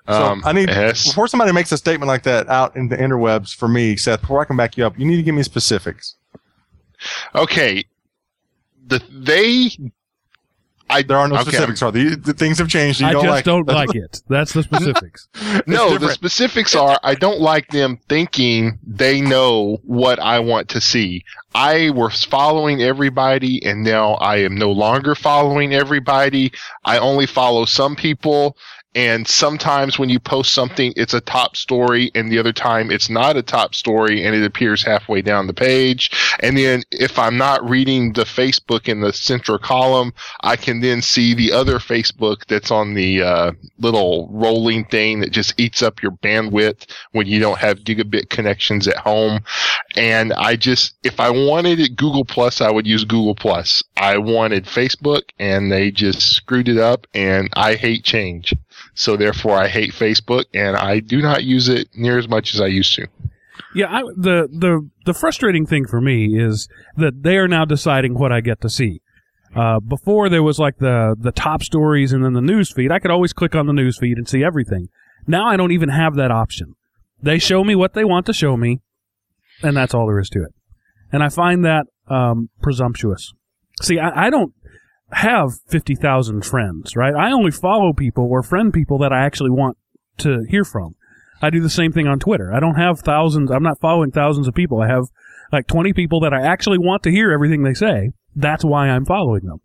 So 0.07 0.41
I 0.43 0.51
need 0.51 0.67
yes. 0.69 1.07
before 1.07 1.27
somebody 1.27 1.53
makes 1.53 1.71
a 1.71 1.77
statement 1.77 2.07
like 2.07 2.23
that 2.23 2.49
out 2.49 2.75
in 2.75 2.89
the 2.89 2.97
interwebs 2.97 3.55
for 3.55 3.69
me, 3.69 3.95
Seth. 3.95 4.21
Before 4.21 4.41
I 4.41 4.45
can 4.45 4.57
back 4.57 4.75
you 4.75 4.85
up, 4.85 4.99
you 4.99 5.05
need 5.05 5.15
to 5.15 5.23
give 5.23 5.35
me 5.35 5.43
specifics. 5.43 6.15
Okay. 7.35 7.85
The 8.85 9.01
they 9.09 9.69
I 10.93 11.01
There 11.01 11.17
are 11.17 11.27
no 11.27 11.35
okay, 11.35 11.51
specifics. 11.51 11.81
Are 11.81 11.91
the, 11.91 12.15
the 12.15 12.33
things 12.33 12.59
have 12.59 12.67
changed? 12.67 13.01
You 13.01 13.07
I 13.07 13.13
don't 13.13 13.23
just 13.23 13.31
like 13.31 13.45
don't 13.45 13.67
like 13.67 13.95
it. 13.95 14.21
That's 14.27 14.53
the 14.53 14.63
specifics. 14.69 15.27
No, 15.65 15.97
the 15.97 16.11
specifics 16.11 16.75
are 16.75 16.99
I 17.03 17.15
don't 17.15 17.39
like 17.39 17.67
them 17.69 17.97
thinking 18.09 18.79
they 18.85 19.21
know 19.21 19.79
what 19.83 20.19
I 20.19 20.39
want 20.39 20.69
to 20.69 20.81
see. 20.81 21.23
I 21.55 21.89
was 21.91 22.23
following 22.23 22.81
everybody 22.81 23.63
and 23.65 23.83
now 23.83 24.13
I 24.15 24.37
am 24.37 24.55
no 24.55 24.71
longer 24.71 25.15
following 25.15 25.73
everybody. 25.73 26.51
I 26.83 26.99
only 26.99 27.25
follow 27.25 27.65
some 27.65 27.95
people 27.95 28.57
and 28.95 29.27
sometimes 29.27 29.97
when 29.97 30.09
you 30.09 30.19
post 30.19 30.53
something 30.53 30.93
it's 30.95 31.13
a 31.13 31.21
top 31.21 31.55
story 31.55 32.11
and 32.15 32.31
the 32.31 32.39
other 32.39 32.53
time 32.53 32.91
it's 32.91 33.09
not 33.09 33.37
a 33.37 33.41
top 33.41 33.73
story 33.75 34.23
and 34.23 34.35
it 34.35 34.43
appears 34.43 34.83
halfway 34.83 35.21
down 35.21 35.47
the 35.47 35.53
page. 35.53 36.11
And 36.41 36.57
then 36.57 36.83
if 36.91 37.17
I'm 37.17 37.37
not 37.37 37.67
reading 37.67 38.13
the 38.13 38.23
Facebook 38.23 38.87
in 38.87 39.01
the 39.01 39.13
central 39.13 39.57
column, 39.57 40.13
I 40.41 40.55
can 40.55 40.81
then 40.81 41.01
see 41.01 41.33
the 41.33 41.51
other 41.51 41.79
Facebook 41.79 42.45
that's 42.47 42.71
on 42.71 42.93
the 42.93 43.21
uh, 43.21 43.51
little 43.79 44.29
rolling 44.31 44.85
thing 44.85 45.21
that 45.21 45.31
just 45.31 45.59
eats 45.59 45.81
up 45.81 46.01
your 46.01 46.11
bandwidth 46.11 46.85
when 47.11 47.27
you 47.27 47.39
don't 47.39 47.59
have 47.59 47.79
gigabit 47.79 48.29
connections 48.29 48.87
at 48.87 48.97
home. 48.97 49.43
And 49.95 50.33
I 50.33 50.55
just, 50.55 50.95
if 51.03 51.19
I 51.19 51.29
wanted 51.29 51.79
it 51.79 51.95
Google 51.95 52.25
Plus, 52.25 52.61
I 52.61 52.71
would 52.71 52.87
use 52.87 53.05
Google 53.05 53.35
Plus. 53.35 53.83
I 53.97 54.17
wanted 54.17 54.65
Facebook 54.65 55.23
and 55.39 55.71
they 55.71 55.91
just 55.91 56.33
screwed 56.33 56.67
it 56.67 56.77
up 56.77 57.07
and 57.13 57.49
I 57.53 57.75
hate 57.75 58.03
change. 58.03 58.53
So 58.95 59.17
therefore 59.17 59.57
I 59.57 59.67
hate 59.67 59.91
Facebook 59.91 60.45
and 60.53 60.75
I 60.75 60.99
do 60.99 61.21
not 61.21 61.43
use 61.43 61.67
it 61.69 61.89
near 61.95 62.17
as 62.17 62.27
much 62.27 62.53
as 62.53 62.61
I 62.61 62.67
used 62.67 62.93
to. 62.95 63.07
Yeah, 63.75 63.87
I, 63.89 64.01
the 64.15 64.47
the 64.51 64.89
the 65.05 65.13
frustrating 65.13 65.65
thing 65.65 65.85
for 65.87 65.99
me 65.99 66.39
is 66.39 66.67
that 66.97 67.23
they 67.23 67.37
are 67.37 67.47
now 67.47 67.65
deciding 67.65 68.13
what 68.13 68.31
I 68.31 68.41
get 68.41 68.61
to 68.61 68.69
see. 68.69 69.01
Uh, 69.55 69.79
before 69.79 70.29
there 70.29 70.43
was 70.43 70.59
like 70.59 70.77
the 70.77 71.15
the 71.19 71.31
top 71.31 71.63
stories 71.63 72.11
and 72.11 72.23
then 72.23 72.33
the 72.33 72.41
news 72.41 72.71
feed. 72.71 72.91
I 72.91 72.99
could 72.99 73.11
always 73.11 73.33
click 73.33 73.55
on 73.55 73.67
the 73.67 73.73
news 73.73 73.97
feed 73.97 74.17
and 74.17 74.27
see 74.27 74.43
everything. 74.43 74.89
Now 75.27 75.47
I 75.47 75.57
don't 75.57 75.71
even 75.71 75.89
have 75.89 76.15
that 76.15 76.31
option. 76.31 76.75
They 77.21 77.39
show 77.39 77.63
me 77.63 77.75
what 77.75 77.93
they 77.93 78.03
want 78.03 78.25
to 78.27 78.33
show 78.33 78.57
me, 78.57 78.81
and 79.61 79.77
that's 79.77 79.93
all 79.93 80.07
there 80.07 80.19
is 80.19 80.29
to 80.29 80.43
it. 80.43 80.53
And 81.11 81.23
I 81.23 81.29
find 81.29 81.63
that 81.65 81.85
um, 82.07 82.49
presumptuous. 82.61 83.33
See, 83.81 83.99
I, 83.99 84.27
I 84.27 84.29
don't 84.29 84.53
have 85.13 85.59
fifty 85.67 85.95
thousand 85.95 86.45
friends, 86.45 86.95
right? 86.95 87.13
I 87.13 87.31
only 87.31 87.51
follow 87.51 87.93
people 87.93 88.25
or 88.25 88.43
friend 88.43 88.73
people 88.73 88.97
that 88.99 89.13
I 89.13 89.25
actually 89.25 89.51
want 89.51 89.77
to 90.19 90.45
hear 90.49 90.63
from. 90.63 90.95
I 91.41 91.49
do 91.49 91.59
the 91.59 91.69
same 91.69 91.91
thing 91.91 92.07
on 92.07 92.19
Twitter. 92.19 92.53
I 92.53 92.59
don't 92.59 92.75
have 92.75 93.01
thousands. 93.01 93.51
I'm 93.51 93.63
not 93.63 93.79
following 93.79 94.11
thousands 94.11 94.47
of 94.47 94.53
people. 94.53 94.81
I 94.81 94.87
have 94.87 95.05
like 95.51 95.67
20 95.67 95.93
people 95.93 96.19
that 96.21 96.33
I 96.33 96.41
actually 96.41 96.77
want 96.77 97.03
to 97.03 97.11
hear 97.11 97.31
everything 97.31 97.63
they 97.63 97.73
say. 97.73 98.11
That's 98.35 98.63
why 98.63 98.89
I'm 98.89 99.05
following 99.05 99.45
them. 99.45 99.59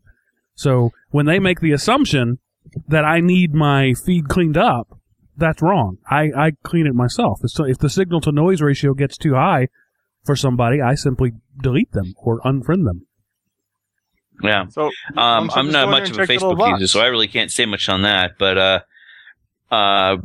So 0.55 0.91
when 1.11 1.27
they 1.27 1.39
make 1.39 1.61
the 1.61 1.73
assumption 1.73 2.41
that 2.89 3.05
I 3.05 3.21
need 3.21 3.55
my 3.55 3.95
feed 3.95 4.29
cleaned 4.29 4.57
up, 4.57 4.99
that's 5.37 5.63
wrong. 5.63 5.99
I, 6.11 6.31
I 6.37 6.53
clean 6.65 6.87
it 6.87 6.95
myself. 6.95 7.41
If 7.45 7.79
the 7.79 7.89
signal 7.89 8.21
to 8.23 8.33
noise 8.33 8.61
ratio 8.61 8.93
gets 8.93 9.17
too 9.17 9.35
high 9.35 9.69
for 10.25 10.35
somebody, 10.35 10.83
I 10.83 10.95
simply 10.95 11.33
delete 11.63 11.93
them 11.93 12.15
or 12.17 12.41
unfriend 12.41 12.85
them. 12.85 13.07
Yeah. 14.43 14.67
So 14.69 14.91
Um, 15.17 15.51
I'm 15.55 15.71
not 15.71 15.89
much 15.91 16.11
of 16.11 16.19
a 16.19 16.27
check 16.27 16.29
the 16.29 16.47
little 16.47 16.57
Facebook 16.57 16.71
user, 16.73 16.87
so 16.87 17.01
I 17.01 17.07
really 17.07 17.29
can't 17.29 17.51
say 17.51 17.67
much 17.67 17.89
on 17.89 18.03
that. 18.03 18.33
But 18.39 18.59
uh, 18.59 18.81
uh, 19.71 20.17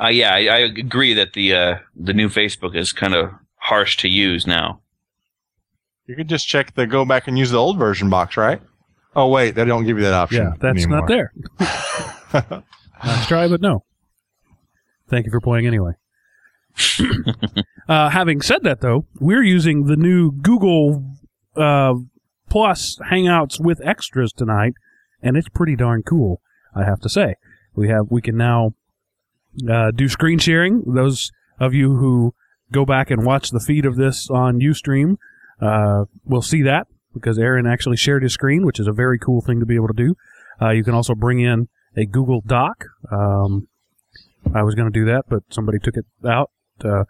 uh 0.00 0.08
yeah, 0.08 0.34
I, 0.34 0.46
I 0.46 0.58
agree 0.58 1.14
that 1.14 1.32
the 1.32 1.54
uh, 1.54 1.78
the 1.96 2.12
new 2.12 2.28
Facebook 2.28 2.76
is 2.76 2.92
kind 2.92 3.14
of 3.14 3.30
harsh 3.56 3.96
to 3.98 4.08
use 4.08 4.46
now. 4.46 4.80
you 6.06 6.16
could 6.16 6.28
just 6.28 6.46
check 6.46 6.74
the 6.74 6.86
go 6.86 7.04
back 7.04 7.28
and 7.28 7.38
use 7.38 7.50
the 7.50 7.58
old 7.58 7.78
version 7.78 8.10
box, 8.10 8.36
right? 8.36 8.60
Oh 9.14 9.28
wait, 9.28 9.54
they 9.54 9.64
don't 9.64 9.84
give 9.84 9.98
you 9.98 10.04
that 10.04 10.14
option. 10.14 10.44
Yeah, 10.44 10.52
that's 10.60 10.84
anymore. 10.84 11.00
not 11.00 11.08
there. 11.08 11.32
nice 13.04 13.26
try, 13.26 13.48
but 13.48 13.60
no. 13.60 13.84
Thank 15.08 15.26
you 15.26 15.30
for 15.30 15.40
playing 15.40 15.66
anyway. 15.66 15.92
uh, 17.88 18.08
having 18.08 18.40
said 18.40 18.62
that, 18.62 18.80
though, 18.80 19.06
we're 19.20 19.42
using 19.42 19.84
the 19.84 19.96
new 19.96 20.32
Google 20.32 21.04
uh, 21.56 21.94
Plus 22.52 22.98
Hangouts 23.10 23.58
with 23.58 23.80
extras 23.82 24.30
tonight, 24.30 24.74
and 25.22 25.38
it's 25.38 25.48
pretty 25.48 25.74
darn 25.74 26.02
cool. 26.02 26.42
I 26.76 26.84
have 26.84 27.00
to 27.00 27.08
say, 27.08 27.36
we 27.74 27.88
have 27.88 28.10
we 28.10 28.20
can 28.20 28.36
now 28.36 28.74
uh, 29.66 29.90
do 29.90 30.06
screen 30.06 30.38
sharing. 30.38 30.82
Those 30.86 31.32
of 31.58 31.72
you 31.72 31.96
who 31.96 32.34
go 32.70 32.84
back 32.84 33.10
and 33.10 33.24
watch 33.24 33.52
the 33.52 33.58
feed 33.58 33.86
of 33.86 33.96
this 33.96 34.28
on 34.28 34.60
UStream 34.60 35.16
uh, 35.62 36.04
will 36.26 36.42
see 36.42 36.60
that 36.60 36.88
because 37.14 37.38
Aaron 37.38 37.66
actually 37.66 37.96
shared 37.96 38.22
his 38.22 38.34
screen, 38.34 38.66
which 38.66 38.78
is 38.78 38.86
a 38.86 38.92
very 38.92 39.18
cool 39.18 39.40
thing 39.40 39.58
to 39.58 39.64
be 39.64 39.76
able 39.76 39.88
to 39.88 39.94
do. 39.94 40.14
Uh, 40.60 40.72
you 40.72 40.84
can 40.84 40.92
also 40.92 41.14
bring 41.14 41.40
in 41.40 41.70
a 41.96 42.04
Google 42.04 42.42
Doc. 42.44 42.84
Um, 43.10 43.68
I 44.54 44.62
was 44.62 44.74
going 44.74 44.92
to 44.92 45.00
do 45.00 45.06
that, 45.06 45.24
but 45.26 45.42
somebody 45.48 45.78
took 45.78 45.96
it 45.96 46.04
out. 46.28 46.50
Uh, 46.84 47.04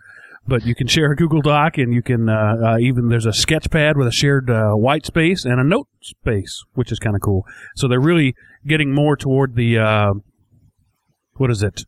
but 0.46 0.64
you 0.66 0.74
can 0.74 0.86
share 0.86 1.12
a 1.12 1.16
Google 1.16 1.40
Doc, 1.40 1.78
and 1.78 1.92
you 1.94 2.02
can 2.02 2.28
uh, 2.28 2.56
uh, 2.64 2.78
even 2.78 3.08
there's 3.08 3.26
a 3.26 3.32
sketch 3.32 3.70
pad 3.70 3.96
with 3.96 4.06
a 4.08 4.12
shared 4.12 4.50
uh, 4.50 4.72
white 4.72 5.06
space 5.06 5.44
and 5.44 5.60
a 5.60 5.64
note 5.64 5.88
space, 6.00 6.64
which 6.74 6.90
is 6.92 6.98
kind 6.98 7.14
of 7.14 7.22
cool. 7.22 7.46
So 7.76 7.88
they're 7.88 8.00
really 8.00 8.34
getting 8.66 8.92
more 8.92 9.16
toward 9.16 9.54
the 9.54 9.78
uh, 9.78 10.12
what 11.34 11.50
is 11.50 11.62
it? 11.62 11.84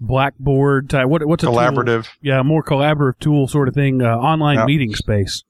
Blackboard 0.00 0.88
type. 0.88 1.08
What 1.08 1.26
what's 1.26 1.42
a 1.42 1.46
tool? 1.46 1.56
Collaborative. 1.56 2.08
Yeah, 2.22 2.42
more 2.42 2.62
collaborative 2.64 3.18
tool 3.20 3.48
sort 3.48 3.68
of 3.68 3.74
thing. 3.74 4.00
Uh, 4.02 4.16
online 4.16 4.58
Yeah. 4.58 4.64
meeting 4.64 4.94
space. 4.94 5.44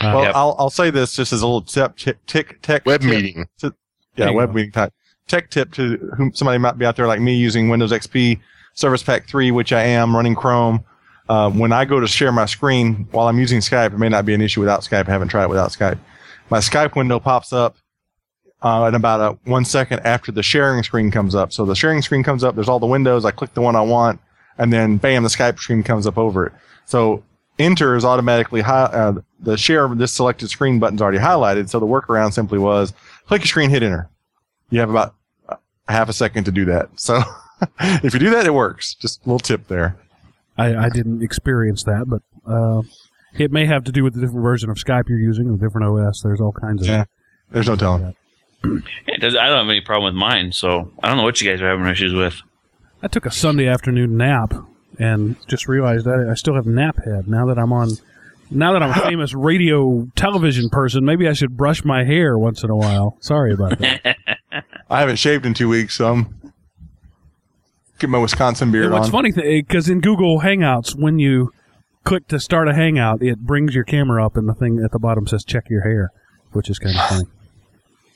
Uh, 0.00 0.12
Well, 0.14 0.24
Yep. 0.24 0.32
I'll 0.34 0.56
I'll 0.58 0.70
say 0.70 0.90
this 0.90 1.14
just 1.14 1.32
as 1.32 1.42
a 1.42 1.46
little 1.46 1.60
tip, 1.60 1.96
tick, 1.96 2.24
tick 2.26 2.62
tech 2.62 2.86
Web 2.86 3.02
tip. 3.02 3.10
meeting. 3.10 3.44
Yeah, 4.16 4.30
web 4.30 4.48
go. 4.50 4.54
meeting 4.54 4.72
type. 4.72 4.92
Tech 5.28 5.50
tip 5.50 5.72
to 5.72 5.96
whom 6.16 6.32
somebody 6.34 6.58
might 6.58 6.78
be 6.78 6.84
out 6.86 6.96
there 6.96 7.06
like 7.06 7.20
me 7.20 7.34
using 7.34 7.68
Windows 7.68 7.92
XP 7.92 8.40
Service 8.74 9.02
Pack 9.02 9.26
3, 9.28 9.50
which 9.50 9.72
I 9.72 9.82
am 9.82 10.16
running 10.16 10.34
Chrome. 10.34 10.84
Uh, 11.32 11.48
when 11.48 11.72
I 11.72 11.86
go 11.86 11.98
to 11.98 12.06
share 12.06 12.30
my 12.30 12.44
screen 12.44 13.08
while 13.10 13.26
I'm 13.26 13.38
using 13.38 13.60
Skype, 13.60 13.94
it 13.94 13.98
may 13.98 14.10
not 14.10 14.26
be 14.26 14.34
an 14.34 14.42
issue 14.42 14.60
without 14.60 14.80
Skype. 14.80 15.08
I 15.08 15.12
haven't 15.12 15.28
tried 15.28 15.44
it 15.44 15.48
without 15.48 15.70
Skype. 15.70 15.98
My 16.50 16.58
Skype 16.58 16.94
window 16.94 17.18
pops 17.18 17.54
up 17.54 17.74
uh, 18.60 18.84
in 18.86 18.94
about 18.94 19.20
a, 19.20 19.50
one 19.50 19.64
second 19.64 20.00
after 20.00 20.30
the 20.30 20.42
sharing 20.42 20.82
screen 20.82 21.10
comes 21.10 21.34
up. 21.34 21.50
So 21.50 21.64
the 21.64 21.74
sharing 21.74 22.02
screen 22.02 22.22
comes 22.22 22.44
up. 22.44 22.54
There's 22.54 22.68
all 22.68 22.78
the 22.78 22.86
windows. 22.86 23.24
I 23.24 23.30
click 23.30 23.54
the 23.54 23.62
one 23.62 23.76
I 23.76 23.80
want, 23.80 24.20
and 24.58 24.70
then 24.70 24.98
bam, 24.98 25.22
the 25.22 25.30
Skype 25.30 25.58
screen 25.58 25.82
comes 25.82 26.06
up 26.06 26.18
over 26.18 26.48
it. 26.48 26.52
So 26.84 27.24
enter 27.58 27.96
is 27.96 28.04
automatically 28.04 28.60
hi- 28.60 28.92
uh, 28.92 29.14
the 29.40 29.56
share 29.56 29.86
of 29.86 29.96
this 29.96 30.12
selected 30.12 30.48
screen 30.48 30.80
button's 30.80 31.00
already 31.00 31.16
highlighted. 31.16 31.70
So 31.70 31.80
the 31.80 31.86
workaround 31.86 32.34
simply 32.34 32.58
was 32.58 32.92
click 33.24 33.40
your 33.40 33.46
screen, 33.48 33.70
hit 33.70 33.82
enter. 33.82 34.10
You 34.68 34.80
have 34.80 34.90
about 34.90 35.14
a 35.48 35.56
half 35.88 36.10
a 36.10 36.12
second 36.12 36.44
to 36.44 36.52
do 36.52 36.66
that. 36.66 36.90
So 36.96 37.22
if 37.80 38.12
you 38.12 38.20
do 38.20 38.28
that, 38.28 38.44
it 38.44 38.52
works. 38.52 38.92
Just 38.92 39.24
a 39.24 39.30
little 39.30 39.38
tip 39.38 39.68
there. 39.68 39.96
I, 40.56 40.74
I 40.76 40.88
didn't 40.88 41.22
experience 41.22 41.84
that, 41.84 42.04
but 42.06 42.22
uh, 42.50 42.82
it 43.34 43.50
may 43.50 43.66
have 43.66 43.84
to 43.84 43.92
do 43.92 44.04
with 44.04 44.14
the 44.14 44.20
different 44.20 44.42
version 44.42 44.70
of 44.70 44.76
Skype 44.76 45.08
you're 45.08 45.18
using, 45.18 45.56
the 45.56 45.64
different 45.64 45.86
OS. 45.86 46.20
There's 46.22 46.40
all 46.40 46.52
kinds 46.52 46.82
of. 46.82 46.88
Yeah. 46.88 47.04
There's 47.50 47.66
no 47.66 47.76
telling. 47.76 48.14
It 48.64 49.20
does, 49.20 49.34
I 49.36 49.46
don't 49.48 49.58
have 49.58 49.68
any 49.68 49.80
problem 49.80 50.14
with 50.14 50.18
mine, 50.18 50.52
so 50.52 50.92
I 51.02 51.08
don't 51.08 51.16
know 51.16 51.24
what 51.24 51.40
you 51.40 51.50
guys 51.50 51.60
are 51.60 51.68
having 51.68 51.86
issues 51.86 52.14
with. 52.14 52.40
I 53.02 53.08
took 53.08 53.26
a 53.26 53.30
Sunday 53.30 53.66
afternoon 53.66 54.16
nap 54.16 54.54
and 54.98 55.36
just 55.48 55.66
realized 55.66 56.04
that 56.04 56.28
I 56.30 56.34
still 56.34 56.54
have 56.54 56.66
nap 56.66 57.04
head. 57.04 57.26
Now 57.28 57.46
that 57.46 57.58
I'm 57.58 57.72
on, 57.72 57.90
now 58.50 58.72
that 58.72 58.82
I'm 58.82 58.90
a 58.90 58.94
famous 59.08 59.34
radio 59.34 60.08
television 60.14 60.70
person, 60.70 61.04
maybe 61.04 61.28
I 61.28 61.32
should 61.32 61.56
brush 61.56 61.84
my 61.84 62.04
hair 62.04 62.38
once 62.38 62.62
in 62.62 62.70
a 62.70 62.76
while. 62.76 63.16
Sorry 63.20 63.52
about 63.52 63.78
that. 63.80 64.16
I 64.90 65.00
haven't 65.00 65.16
shaved 65.16 65.44
in 65.44 65.54
two 65.54 65.68
weeks, 65.68 65.96
so 65.96 66.12
I'm 66.12 66.41
get 68.02 68.10
my 68.10 68.18
Wisconsin 68.18 68.70
beard 68.70 68.84
And 68.86 68.92
what's 68.94 69.06
on. 69.06 69.12
funny 69.12 69.32
because 69.32 69.88
in 69.88 70.00
Google 70.00 70.40
Hangouts, 70.40 70.94
when 70.94 71.18
you 71.18 71.52
click 72.04 72.28
to 72.28 72.38
start 72.38 72.68
a 72.68 72.74
Hangout, 72.74 73.22
it 73.22 73.38
brings 73.40 73.74
your 73.74 73.84
camera 73.84 74.24
up, 74.26 74.36
and 74.36 74.48
the 74.48 74.54
thing 74.54 74.80
at 74.84 74.90
the 74.92 74.98
bottom 74.98 75.26
says 75.26 75.44
"check 75.44 75.70
your 75.70 75.82
hair," 75.82 76.10
which 76.52 76.68
is 76.68 76.78
kind 76.78 76.96
of 76.96 77.06
funny. 77.08 77.26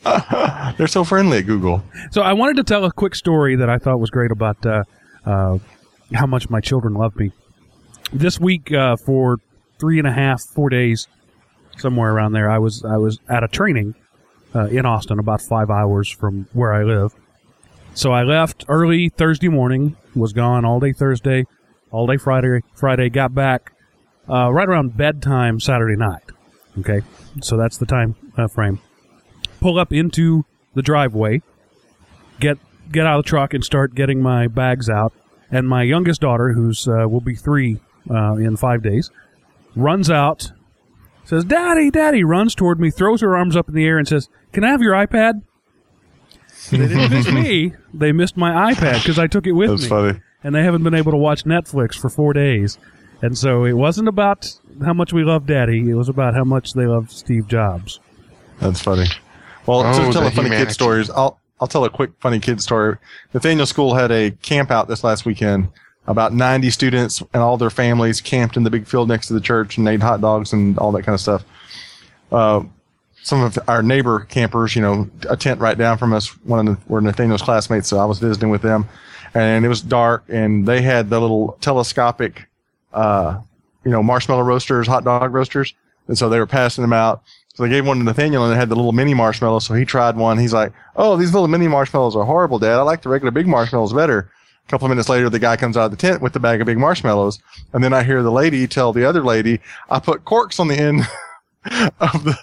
They're 0.77 0.87
so 0.87 1.05
friendly 1.05 1.39
at 1.39 1.47
Google. 1.47 1.83
So 2.11 2.23
I 2.23 2.33
wanted 2.33 2.57
to 2.57 2.65
tell 2.65 2.85
a 2.85 2.93
quick 2.93 3.15
story 3.15 3.57
that 3.57 3.69
I 3.71 3.79
thought 3.79 3.99
was 3.99 4.11
great 4.11 4.31
about 4.31 4.65
uh, 4.67 4.85
uh, 5.25 5.59
how 6.15 6.27
much 6.27 6.51
my 6.51 6.61
children 6.61 6.95
love 6.95 7.17
me. 7.17 7.33
This 8.13 8.39
week, 8.39 8.73
uh, 8.73 8.97
for 8.97 9.39
three 9.81 9.99
and 9.99 10.07
a 10.07 10.13
half, 10.13 10.43
four 10.43 10.69
days, 10.69 11.09
somewhere 11.79 12.13
around 12.13 12.33
there, 12.33 12.51
I 12.51 12.59
was 12.59 12.85
I 12.85 12.97
was 12.99 13.19
at 13.29 13.43
a 13.43 13.49
training 13.49 13.95
uh, 14.55 14.67
in 14.67 14.87
Austin, 14.87 15.19
about 15.19 15.43
five 15.43 15.71
hours 15.71 16.09
from 16.09 16.47
where 16.53 16.73
I 16.73 16.83
live. 16.85 17.13
So 17.97 18.13
I 18.13 18.25
left 18.25 18.67
early 18.69 19.09
Thursday 19.09 19.49
morning, 19.49 19.97
was 20.15 20.35
gone 20.35 20.67
all 20.67 20.81
day 20.81 20.93
Thursday, 20.93 21.47
all 21.91 22.07
day 22.07 22.19
Friday. 22.19 22.61
Friday, 22.75 23.09
got 23.09 23.35
back 23.35 23.73
uh, 24.29 24.53
right 24.53 24.69
around 24.69 24.99
bedtime 24.99 25.61
Saturday 25.61 25.97
night. 25.97 26.23
Okay, 26.79 27.01
so 27.41 27.57
that's 27.57 27.79
the 27.79 27.87
time 27.87 28.15
uh, 28.37 28.49
frame. 28.49 28.81
Pull 29.63 29.79
up 29.79 29.95
into 29.95 30.45
the 30.75 30.83
driveway, 30.83 31.41
get 32.39 32.59
get 32.93 33.07
out 33.07 33.19
of 33.19 33.25
the 33.25 33.29
truck 33.31 33.55
and 33.55 33.65
start 33.65 33.95
getting 33.95 34.21
my 34.21 34.47
bags 34.47 34.91
out. 34.91 35.15
And 35.51 35.67
my 35.67 35.83
youngest 35.83 36.21
daughter, 36.21 36.53
who's 36.53 36.87
uh, 36.87 37.09
will 37.09 37.23
be 37.23 37.35
three 37.35 37.81
uh, 38.11 38.35
in 38.35 38.59
five 38.59 38.83
days, 38.83 39.11
runs 39.75 40.11
out, 40.11 40.53
says, 41.25 41.45
"Daddy, 41.45 41.91
Daddy!" 41.91 42.23
Runs 42.25 42.55
toward 42.55 42.79
me, 42.79 42.91
throws 42.91 43.23
her 43.23 43.35
arms 43.35 43.57
up 43.57 43.71
in 43.71 43.75
the 43.75 43.87
air, 43.87 43.97
and 43.97 44.07
says, 44.07 44.29
"Can 44.53 44.65
I 44.65 44.69
have 44.69 44.83
your 44.83 44.93
iPad?" 44.93 45.41
They 46.71 46.79
didn't 46.89 47.11
miss 47.11 47.29
me; 47.33 47.73
they 47.95 48.13
missed 48.13 48.37
my 48.37 48.73
iPad 48.73 49.03
because 49.03 49.19
I 49.19 49.27
took 49.27 49.47
it 49.47 49.53
with 49.53 49.71
That's 49.71 49.83
me, 49.85 49.89
funny. 49.89 50.21
and 50.45 50.55
they 50.55 50.63
haven't 50.63 50.83
been 50.83 50.95
able 50.95 51.13
to 51.13 51.19
watch 51.19 51.45
Netflix 51.45 51.95
for 51.95 52.09
four 52.09 52.33
days. 52.33 52.79
And 53.23 53.37
so 53.37 53.65
it 53.65 53.73
wasn't 53.73 54.09
about 54.09 54.53
how 54.85 54.93
much 54.93 55.13
we 55.13 55.25
love 55.25 55.47
Daddy; 55.47 55.89
it 55.91 55.95
was 55.95 56.09
about 56.09 56.35
how 56.35 56.45
much 56.45 56.73
they 56.75 56.87
love 56.87 57.11
Steve 57.11 57.49
Jobs. 57.49 57.99
That's 58.61 58.81
funny. 58.83 59.07
Well, 59.67 59.81
Oh, 59.81 59.93
to 60.07 60.13
tell 60.13 60.23
the 60.23 60.29
a 60.29 60.31
funny 60.31 60.49
humanity. 60.49 60.67
kid 60.67 60.73
stories, 60.73 61.11
I'll 61.11 61.41
I'll 61.61 61.67
tell 61.67 61.85
a 61.85 61.91
quick 61.91 62.11
funny 62.21 62.39
kid 62.41 62.61
story. 62.61 62.97
Nathaniel 63.35 63.67
School 63.67 63.95
had 63.95 64.11
a 64.13 64.31
camp 64.43 64.71
out 64.71 64.89
this 64.89 65.03
last 65.03 65.25
weekend. 65.25 65.69
About 66.09 66.33
90 66.33 66.71
students 66.71 67.21
and 67.35 67.43
all 67.43 67.57
their 67.57 67.69
families 67.71 68.21
camped 68.21 68.57
in 68.57 68.63
the 68.63 68.71
big 68.71 68.87
field 68.87 69.09
next 69.09 69.27
to 69.27 69.33
the 69.33 69.41
church 69.41 69.77
and 69.77 69.89
ate 69.89 70.01
hot 70.01 70.21
dogs 70.21 70.53
and 70.53 70.79
all 70.79 70.93
that 70.93 71.03
kind 71.03 71.15
of 71.15 71.21
stuff. 71.21 71.45
Uh, 72.31 72.63
some 73.27 73.43
of 73.43 73.59
our 73.67 73.83
neighbor 73.83 74.21
campers, 74.21 74.77
you 74.77 74.83
know, 74.83 75.11
a 75.29 75.37
tent 75.37 75.59
right 75.59 75.77
down 75.77 75.99
from 75.99 76.13
us, 76.13 76.29
one 76.45 76.61
of 76.69 76.77
the, 76.77 76.81
were 76.89 77.01
Nathaniel's 77.01 77.43
classmates, 77.43 77.89
so 77.89 77.99
I 77.99 78.05
was 78.05 78.21
visiting 78.21 78.51
with 78.51 78.63
them, 78.63 78.89
and 79.35 79.65
it 79.65 79.69
was 79.69 79.83
dark, 79.83 80.23
and 80.29 80.65
they 80.65 80.81
had 80.81 81.11
the 81.11 81.19
little 81.19 81.59
telescopic, 81.61 82.47
uh, 82.93 83.41
you 83.85 83.91
know, 83.91 84.01
marshmallow 84.01 84.43
roasters, 84.43 84.87
hot 84.87 85.03
dog 85.03 85.35
roasters, 85.35 85.75
and 86.07 86.17
so 86.17 86.29
they 86.29 86.39
were 86.39 86.47
passing 86.47 86.83
them 86.83 86.93
out. 86.93 87.25
So 87.57 87.65
they 87.65 87.69
gave 87.69 87.85
one 87.85 87.99
to 87.99 88.05
Nathaniel, 88.05 88.45
and 88.45 88.55
it 88.55 88.57
had 88.59 88.69
the 88.69 88.77
little 88.77 88.93
mini 88.93 89.13
marshmallow. 89.13 89.59
So 89.59 89.75
he 89.75 89.85
tried 89.85 90.17
one. 90.17 90.39
He's 90.39 90.53
like, 90.53 90.73
"Oh, 90.95 91.17
these 91.17 91.33
little 91.35 91.49
mini 91.49 91.67
marshmallows 91.67 92.15
are 92.15 92.25
horrible, 92.25 92.61
Dad. 92.61 92.79
I 92.79 92.83
like 92.83 93.03
the 93.03 93.09
regular 93.09 93.33
big 93.33 93.49
marshmallows 93.49 93.93
better." 93.93 94.31
A 94.65 94.71
couple 94.71 94.87
of 94.87 94.91
minutes 94.91 95.09
later, 95.09 95.29
the 95.29 95.41
guy 95.41 95.57
comes 95.57 95.77
out 95.77 95.87
of 95.87 95.91
the 95.91 95.97
tent 95.97 96.23
with 96.23 96.33
the 96.33 96.39
bag 96.39 96.61
of 96.61 96.69
big 96.69 96.79
marshmallows, 96.79 97.41
and 97.73 97.83
then 97.83 97.93
I 97.93 98.05
hear 98.05 98.23
the 98.23 98.31
lady 98.31 98.69
tell 98.69 98.93
the 98.93 99.05
other 99.05 99.25
lady, 99.25 99.59
"I 99.91 99.99
put 99.99 100.25
corks 100.25 100.61
on 100.61 100.69
the 100.69 100.79
end 100.79 101.09
of 101.99 102.23
the." 102.23 102.39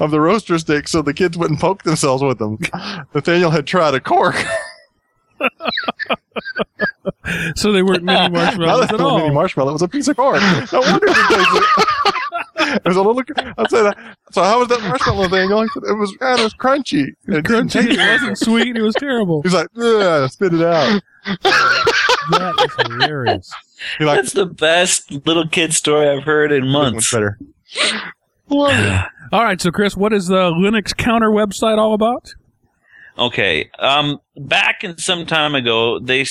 Of 0.00 0.10
the 0.10 0.20
roaster 0.20 0.58
stick, 0.58 0.88
so 0.88 1.00
the 1.02 1.14
kids 1.14 1.38
wouldn't 1.38 1.60
poke 1.60 1.84
themselves 1.84 2.22
with 2.22 2.38
them. 2.38 2.58
Nathaniel 3.14 3.50
had 3.50 3.66
tried 3.66 3.94
a 3.94 4.00
cork. 4.00 4.34
So 7.54 7.72
they 7.72 7.82
weren't 7.82 8.02
mini 8.02 8.28
marshmallows 8.32 8.86
at 8.86 8.92
little 8.92 9.16
mini 9.18 9.28
all. 9.28 9.34
marshmallow. 9.34 9.70
It 9.70 9.74
was 9.74 9.82
a 9.82 9.88
piece 9.88 10.08
of 10.08 10.16
cork. 10.16 10.40
No 10.72 10.80
wonder 10.80 11.06
it 11.08 11.14
tastes 11.28 11.54
it. 12.56 12.76
It 12.84 12.84
was 12.84 12.96
a 12.96 13.02
little. 13.02 13.22
I 13.58 13.68
said, 13.68 13.86
uh, 13.86 13.94
"So 14.32 14.42
how 14.42 14.58
was 14.58 14.68
that 14.68 14.80
marshmallow 14.82 15.28
thing?" 15.28 15.48
He 15.50 15.68
said, 15.68 15.82
"It 15.88 15.94
was, 15.98 16.12
God, 16.18 16.40
it 16.40 16.42
was 16.44 16.54
crunchy. 16.54 17.08
It 17.08 17.16
was 17.28 17.36
It 17.38 17.42
didn't 17.46 17.68
crunchy. 17.68 17.92
It 17.92 17.98
wasn't 18.20 18.38
sweet. 18.38 18.76
It 18.76 18.82
was 18.82 18.94
terrible. 18.96 19.42
He's 19.42 19.54
like, 19.54 19.68
yeah, 19.74 20.26
spit 20.26 20.54
it 20.54 20.62
out. 20.62 21.02
That 21.24 22.54
is 22.64 22.86
hilarious. 22.86 23.52
He 23.98 24.04
like, 24.04 24.16
That's 24.16 24.32
the 24.34 24.46
best 24.46 25.10
little 25.26 25.48
kid 25.48 25.72
story 25.74 26.08
I've 26.08 26.24
heard 26.24 26.52
in 26.52 26.68
much 26.68 26.92
months. 26.92 27.12
better. 27.12 27.38
All 29.32 29.44
right, 29.44 29.60
so 29.60 29.70
Chris, 29.70 29.96
what 29.96 30.12
is 30.12 30.26
the 30.26 30.50
Linux 30.50 30.96
counter 30.96 31.30
website 31.30 31.78
all 31.78 31.94
about? 31.94 32.34
Okay. 33.16 33.70
Um, 33.78 34.18
back 34.36 34.82
in 34.82 34.98
some 34.98 35.24
time 35.24 35.54
ago, 35.54 36.00
they 36.00 36.26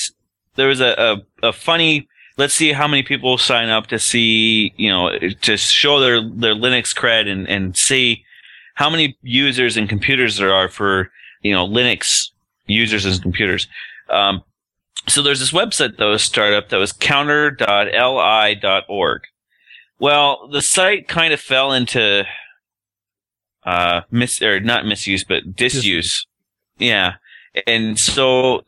there 0.56 0.68
was 0.68 0.80
a, 0.80 0.94
a, 1.42 1.48
a 1.48 1.52
funny. 1.52 2.06
Let's 2.36 2.52
see 2.54 2.72
how 2.72 2.86
many 2.86 3.02
people 3.02 3.38
sign 3.38 3.70
up 3.70 3.86
to 3.88 3.98
see, 3.98 4.72
you 4.76 4.90
know, 4.90 5.10
to 5.18 5.56
show 5.56 5.98
their 6.00 6.20
their 6.20 6.54
Linux 6.54 6.94
cred 6.94 7.26
and 7.26 7.48
and 7.48 7.74
see 7.76 8.24
how 8.74 8.90
many 8.90 9.16
users 9.22 9.76
and 9.76 9.88
computers 9.88 10.36
there 10.36 10.52
are 10.52 10.68
for 10.68 11.10
you 11.42 11.52
know 11.52 11.66
Linux 11.66 12.30
users 12.66 13.06
and 13.06 13.22
computers. 13.22 13.66
Um, 14.10 14.42
so 15.08 15.22
there's 15.22 15.40
this 15.40 15.52
website 15.52 15.96
that 15.96 16.04
was 16.04 16.22
started 16.22 16.56
up 16.56 16.68
that 16.68 16.76
was 16.76 16.92
counter.li.org. 16.92 17.62
Well, 20.00 20.48
the 20.50 20.62
site 20.62 21.08
kind 21.08 21.32
of 21.32 21.40
fell 21.40 21.72
into 21.72 22.24
uh 23.64 24.00
mis 24.10 24.40
or 24.40 24.58
not 24.58 24.86
misuse 24.86 25.22
but 25.22 25.54
disuse. 25.54 26.26
Yeah. 26.78 27.14
And 27.66 27.98
so 27.98 28.62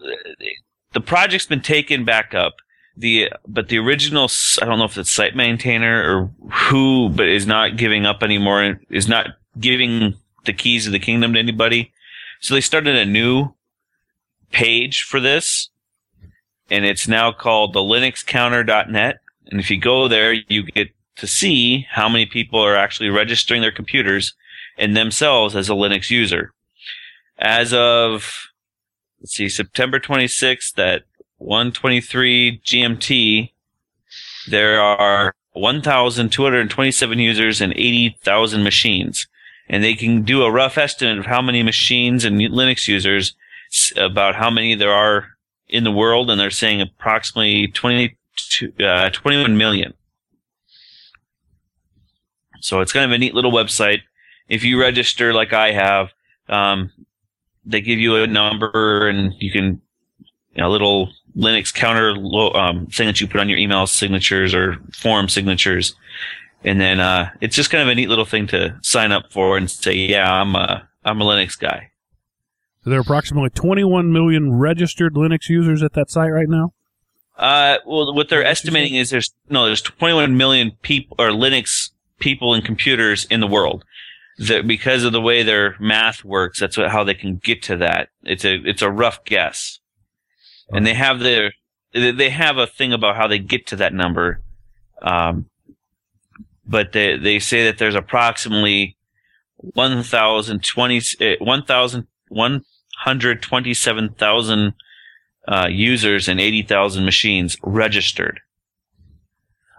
the 0.92 1.00
project's 1.00 1.46
been 1.46 1.62
taken 1.62 2.04
back 2.04 2.34
up. 2.34 2.56
The 2.94 3.30
but 3.48 3.68
the 3.68 3.78
original 3.78 4.30
I 4.60 4.66
don't 4.66 4.78
know 4.78 4.84
if 4.84 4.98
it's 4.98 5.10
site 5.10 5.34
maintainer 5.34 6.02
or 6.02 6.30
who 6.68 7.08
but 7.08 7.26
is 7.26 7.46
not 7.46 7.78
giving 7.78 8.04
up 8.04 8.22
anymore 8.22 8.78
is 8.90 9.08
not 9.08 9.28
giving 9.58 10.14
the 10.44 10.52
keys 10.52 10.86
of 10.86 10.92
the 10.92 10.98
kingdom 10.98 11.32
to 11.32 11.38
anybody. 11.38 11.92
So 12.40 12.52
they 12.52 12.60
started 12.60 12.96
a 12.96 13.06
new 13.06 13.54
page 14.50 15.02
for 15.02 15.18
this 15.18 15.70
and 16.70 16.84
it's 16.84 17.08
now 17.08 17.32
called 17.32 17.72
the 17.72 17.80
linuxcounter.net 17.80 19.20
and 19.46 19.60
if 19.60 19.70
you 19.70 19.80
go 19.80 20.08
there 20.08 20.34
you 20.34 20.64
get 20.64 20.90
to 21.16 21.26
see 21.26 21.86
how 21.90 22.08
many 22.08 22.26
people 22.26 22.60
are 22.60 22.76
actually 22.76 23.08
registering 23.08 23.60
their 23.60 23.72
computers 23.72 24.34
and 24.78 24.96
themselves 24.96 25.54
as 25.54 25.68
a 25.68 25.74
Linux 25.74 26.10
user. 26.10 26.52
As 27.38 27.72
of 27.72 28.48
let's 29.20 29.34
see, 29.34 29.48
September 29.48 30.00
26th 30.00 30.78
at 30.78 31.02
123 31.38 32.60
GMT, 32.64 33.52
there 34.48 34.80
are 34.80 35.34
1,227 35.52 37.18
users 37.18 37.60
and 37.60 37.72
80,000 37.74 38.62
machines. 38.62 39.26
And 39.68 39.82
they 39.82 39.94
can 39.94 40.22
do 40.22 40.42
a 40.42 40.50
rough 40.50 40.76
estimate 40.76 41.18
of 41.18 41.26
how 41.26 41.40
many 41.40 41.62
machines 41.62 42.24
and 42.24 42.38
Linux 42.40 42.88
users, 42.88 43.34
about 43.96 44.34
how 44.34 44.50
many 44.50 44.74
there 44.74 44.92
are 44.92 45.28
in 45.68 45.84
the 45.84 45.92
world, 45.92 46.30
and 46.30 46.38
they're 46.38 46.50
saying 46.50 46.80
approximately 46.80 47.68
20, 47.68 48.16
uh, 48.84 49.08
21 49.10 49.56
million. 49.56 49.94
So 52.62 52.80
it's 52.80 52.92
kind 52.92 53.04
of 53.04 53.12
a 53.12 53.18
neat 53.18 53.34
little 53.34 53.52
website. 53.52 54.00
If 54.48 54.64
you 54.64 54.80
register 54.80 55.34
like 55.34 55.52
I 55.52 55.72
have, 55.72 56.10
um, 56.48 56.90
they 57.64 57.80
give 57.80 57.98
you 57.98 58.16
a 58.16 58.26
number 58.26 59.08
and 59.08 59.34
you 59.38 59.50
can, 59.50 59.80
you 60.54 60.62
know, 60.62 60.68
a 60.68 60.70
little 60.70 61.12
Linux 61.36 61.72
counter 61.72 62.14
um, 62.56 62.86
thing 62.86 63.06
that 63.06 63.20
you 63.20 63.26
put 63.26 63.40
on 63.40 63.48
your 63.48 63.58
email 63.58 63.86
signatures 63.86 64.54
or 64.54 64.76
form 64.92 65.28
signatures. 65.28 65.94
And 66.64 66.80
then, 66.80 67.00
uh, 67.00 67.30
it's 67.40 67.56
just 67.56 67.70
kind 67.70 67.82
of 67.82 67.88
a 67.88 67.94
neat 67.94 68.08
little 68.08 68.24
thing 68.24 68.46
to 68.48 68.78
sign 68.82 69.10
up 69.10 69.32
for 69.32 69.56
and 69.56 69.70
say, 69.70 69.94
yeah, 69.94 70.32
I'm 70.32 70.54
a, 70.54 70.88
I'm 71.04 71.20
a 71.20 71.24
Linux 71.24 71.58
guy. 71.58 71.90
So 72.84 72.90
there 72.90 72.98
are 72.98 73.02
approximately 73.02 73.50
21 73.50 74.12
million 74.12 74.54
registered 74.54 75.14
Linux 75.14 75.48
users 75.48 75.82
at 75.82 75.94
that 75.94 76.10
site 76.10 76.32
right 76.32 76.48
now. 76.48 76.72
Uh, 77.36 77.78
well, 77.86 78.14
what 78.14 78.28
they're 78.28 78.44
estimating 78.44 78.94
is 78.94 79.10
there's 79.10 79.32
no, 79.48 79.66
there's 79.66 79.82
21 79.82 80.36
million 80.36 80.72
people 80.82 81.16
or 81.18 81.30
Linux 81.30 81.90
people 82.22 82.54
and 82.54 82.64
computers 82.64 83.26
in 83.26 83.40
the 83.40 83.46
world. 83.46 83.84
That 84.38 84.66
because 84.66 85.04
of 85.04 85.12
the 85.12 85.20
way 85.20 85.42
their 85.42 85.76
math 85.78 86.24
works, 86.24 86.58
that's 86.58 86.78
what, 86.78 86.90
how 86.90 87.04
they 87.04 87.14
can 87.14 87.36
get 87.36 87.62
to 87.64 87.76
that. 87.76 88.08
It's 88.22 88.46
a 88.46 88.54
it's 88.64 88.80
a 88.80 88.90
rough 88.90 89.24
guess, 89.24 89.78
and 90.70 90.86
they 90.86 90.94
have 90.94 91.20
their 91.20 91.52
they 91.92 92.30
have 92.30 92.56
a 92.56 92.66
thing 92.66 92.94
about 92.94 93.16
how 93.16 93.28
they 93.28 93.38
get 93.38 93.66
to 93.68 93.76
that 93.76 93.92
number. 93.92 94.40
Um, 95.02 95.50
but 96.66 96.92
they 96.92 97.18
they 97.18 97.40
say 97.40 97.64
that 97.64 97.76
there's 97.76 97.94
approximately 97.94 98.96
1,020 99.56 101.02
eh, 101.20 101.36
1,000 101.38 102.06
127,000 102.32 104.74
uh, 105.48 105.66
users 105.70 106.28
and 106.28 106.38
80,000 106.40 107.04
machines 107.04 107.56
registered. 107.62 108.40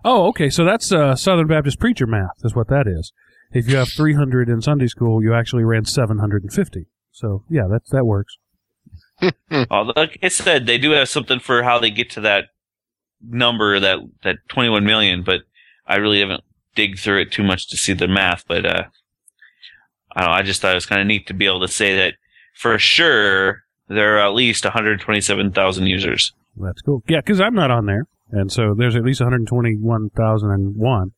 Oh, 0.03 0.27
okay. 0.27 0.49
So 0.49 0.65
that's 0.65 0.91
uh, 0.91 1.15
Southern 1.15 1.47
Baptist 1.47 1.79
preacher 1.79 2.07
math, 2.07 2.43
is 2.43 2.55
what 2.55 2.67
that 2.67 2.87
is. 2.87 3.13
If 3.51 3.69
you 3.69 3.77
have 3.77 3.89
300 3.89 4.49
in 4.49 4.61
Sunday 4.61 4.87
school, 4.87 5.23
you 5.23 5.33
actually 5.33 5.63
ran 5.63 5.85
750. 5.85 6.87
So 7.11 7.43
yeah, 7.49 7.67
that 7.69 7.83
that 7.91 8.05
works. 8.05 8.37
well, 9.69 9.93
like 9.95 10.17
I 10.23 10.27
said, 10.27 10.65
they 10.65 10.77
do 10.77 10.91
have 10.91 11.07
something 11.07 11.39
for 11.39 11.63
how 11.63 11.79
they 11.79 11.91
get 11.91 12.09
to 12.11 12.21
that 12.21 12.45
number, 13.21 13.79
that 13.79 13.99
that 14.23 14.37
21 14.49 14.83
million. 14.85 15.23
But 15.23 15.41
I 15.85 15.97
really 15.97 16.19
haven't 16.19 16.43
digged 16.75 16.99
through 16.99 17.21
it 17.21 17.31
too 17.31 17.43
much 17.43 17.69
to 17.69 17.77
see 17.77 17.93
the 17.93 18.07
math. 18.07 18.45
But 18.47 18.65
uh, 18.65 18.83
I 20.15 20.21
don't 20.21 20.29
know. 20.29 20.35
I 20.35 20.41
just 20.41 20.61
thought 20.61 20.71
it 20.71 20.75
was 20.75 20.87
kind 20.87 21.01
of 21.01 21.07
neat 21.07 21.27
to 21.27 21.33
be 21.33 21.45
able 21.45 21.61
to 21.61 21.67
say 21.67 21.95
that 21.97 22.15
for 22.55 22.77
sure 22.79 23.63
there 23.87 24.15
are 24.15 24.27
at 24.27 24.33
least 24.33 24.63
127,000 24.63 25.87
users. 25.87 26.33
That's 26.55 26.81
cool. 26.81 27.03
Yeah, 27.07 27.19
because 27.19 27.39
I'm 27.39 27.55
not 27.55 27.71
on 27.71 27.85
there. 27.85 28.05
And 28.31 28.51
so 28.51 28.73
there's 28.73 28.95
at 28.95 29.03
least 29.03 29.21
121,001. 29.21 31.11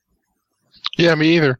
Yeah, 0.97 1.15
me 1.15 1.35
either. 1.35 1.59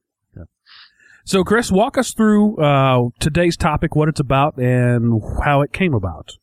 So, 1.28 1.44
Chris, 1.44 1.72
walk 1.72 1.98
us 1.98 2.14
through 2.14 2.58
uh, 2.58 3.10
today's 3.20 3.58
topic, 3.58 3.96
what 3.96 4.08
it's 4.08 4.20
about, 4.20 4.58
and 4.58 5.24
how 5.44 5.62
it 5.62 5.74
came 5.74 5.96
about. 5.96 6.34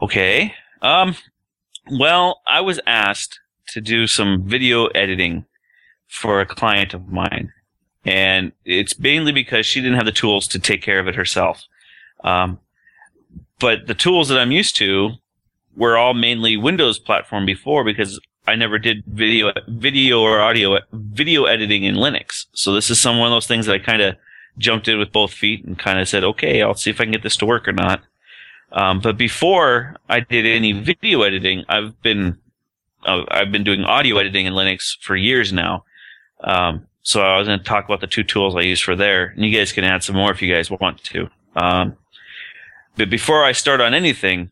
Okay. 0.00 0.54
Um. 0.80 1.14
Well, 1.90 2.40
I 2.46 2.62
was 2.62 2.80
asked 2.86 3.40
to 3.68 3.82
do 3.82 4.06
some 4.06 4.42
video 4.46 4.86
editing 4.88 5.44
for 6.06 6.40
a 6.40 6.46
client 6.46 6.94
of 6.94 7.08
mine, 7.08 7.52
and 8.06 8.52
it's 8.64 8.98
mainly 8.98 9.32
because 9.32 9.66
she 9.66 9.82
didn't 9.82 9.96
have 9.96 10.06
the 10.06 10.12
tools 10.12 10.48
to 10.48 10.58
take 10.58 10.80
care 10.80 10.98
of 10.98 11.06
it 11.08 11.14
herself. 11.14 11.64
Um, 12.24 12.58
but 13.58 13.86
the 13.86 13.94
tools 13.94 14.28
that 14.28 14.38
I'm 14.38 14.52
used 14.52 14.76
to 14.76 15.10
were 15.78 15.96
all 15.96 16.12
mainly 16.12 16.56
Windows 16.56 16.98
platform 16.98 17.46
before 17.46 17.84
because 17.84 18.20
I 18.46 18.56
never 18.56 18.78
did 18.78 19.04
video, 19.06 19.52
video 19.68 20.20
or 20.20 20.40
audio, 20.40 20.78
video 20.92 21.44
editing 21.44 21.84
in 21.84 21.94
Linux. 21.94 22.46
So 22.52 22.74
this 22.74 22.90
is 22.90 23.00
some 23.00 23.18
one 23.18 23.28
of 23.28 23.32
those 23.32 23.46
things 23.46 23.66
that 23.66 23.74
I 23.74 23.78
kind 23.78 24.02
of 24.02 24.16
jumped 24.58 24.88
in 24.88 24.98
with 24.98 25.12
both 25.12 25.32
feet 25.32 25.64
and 25.64 25.78
kind 25.78 26.00
of 26.00 26.08
said, 26.08 26.24
okay, 26.24 26.62
I'll 26.62 26.74
see 26.74 26.90
if 26.90 27.00
I 27.00 27.04
can 27.04 27.12
get 27.12 27.22
this 27.22 27.36
to 27.36 27.46
work 27.46 27.68
or 27.68 27.72
not. 27.72 28.02
Um, 28.72 29.00
but 29.00 29.16
before 29.16 29.96
I 30.08 30.20
did 30.20 30.44
any 30.44 30.72
video 30.72 31.22
editing, 31.22 31.64
I've 31.68 32.00
been 32.02 32.38
uh, 33.06 33.24
I've 33.28 33.52
been 33.52 33.64
doing 33.64 33.84
audio 33.84 34.18
editing 34.18 34.46
in 34.46 34.52
Linux 34.54 34.98
for 35.00 35.14
years 35.14 35.52
now. 35.52 35.84
Um, 36.42 36.86
so 37.02 37.22
I 37.22 37.38
was 37.38 37.46
going 37.46 37.60
to 37.60 37.64
talk 37.64 37.84
about 37.84 38.00
the 38.00 38.06
two 38.06 38.24
tools 38.24 38.56
I 38.56 38.60
use 38.60 38.80
for 38.80 38.96
there, 38.96 39.26
and 39.28 39.44
you 39.44 39.56
guys 39.56 39.72
can 39.72 39.84
add 39.84 40.02
some 40.02 40.16
more 40.16 40.30
if 40.30 40.42
you 40.42 40.52
guys 40.52 40.70
want 40.70 41.02
to. 41.04 41.30
Um, 41.56 41.96
but 42.96 43.08
before 43.08 43.44
I 43.44 43.52
start 43.52 43.80
on 43.80 43.94
anything, 43.94 44.50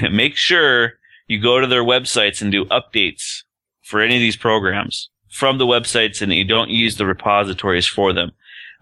make 0.10 0.36
sure 0.36 0.94
you 1.26 1.40
go 1.40 1.60
to 1.60 1.66
their 1.66 1.84
websites 1.84 2.42
and 2.42 2.52
do 2.52 2.64
updates 2.66 3.42
for 3.82 4.00
any 4.00 4.16
of 4.16 4.20
these 4.20 4.36
programs 4.36 5.10
from 5.30 5.58
the 5.58 5.66
websites 5.66 6.20
and 6.20 6.32
you 6.32 6.44
don't 6.44 6.70
use 6.70 6.96
the 6.96 7.06
repositories 7.06 7.86
for 7.86 8.12
them. 8.12 8.32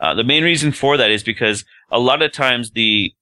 Uh, 0.00 0.14
the 0.14 0.24
main 0.24 0.42
reason 0.42 0.72
for 0.72 0.96
that 0.96 1.10
is 1.10 1.22
because 1.22 1.64
a 1.90 1.98
lot 1.98 2.22
of 2.22 2.32
times 2.32 2.72
the 2.72 3.12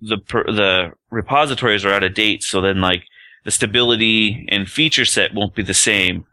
the 0.00 0.16
the 0.46 0.92
repositories 1.10 1.84
are 1.84 1.92
out 1.92 2.04
of 2.04 2.14
date, 2.14 2.42
so 2.42 2.60
then 2.60 2.80
like 2.80 3.04
the 3.44 3.50
stability 3.50 4.46
and 4.48 4.68
feature 4.68 5.04
set 5.04 5.34
won't 5.34 5.54
be 5.54 5.62
the 5.62 5.74
same. 5.74 6.24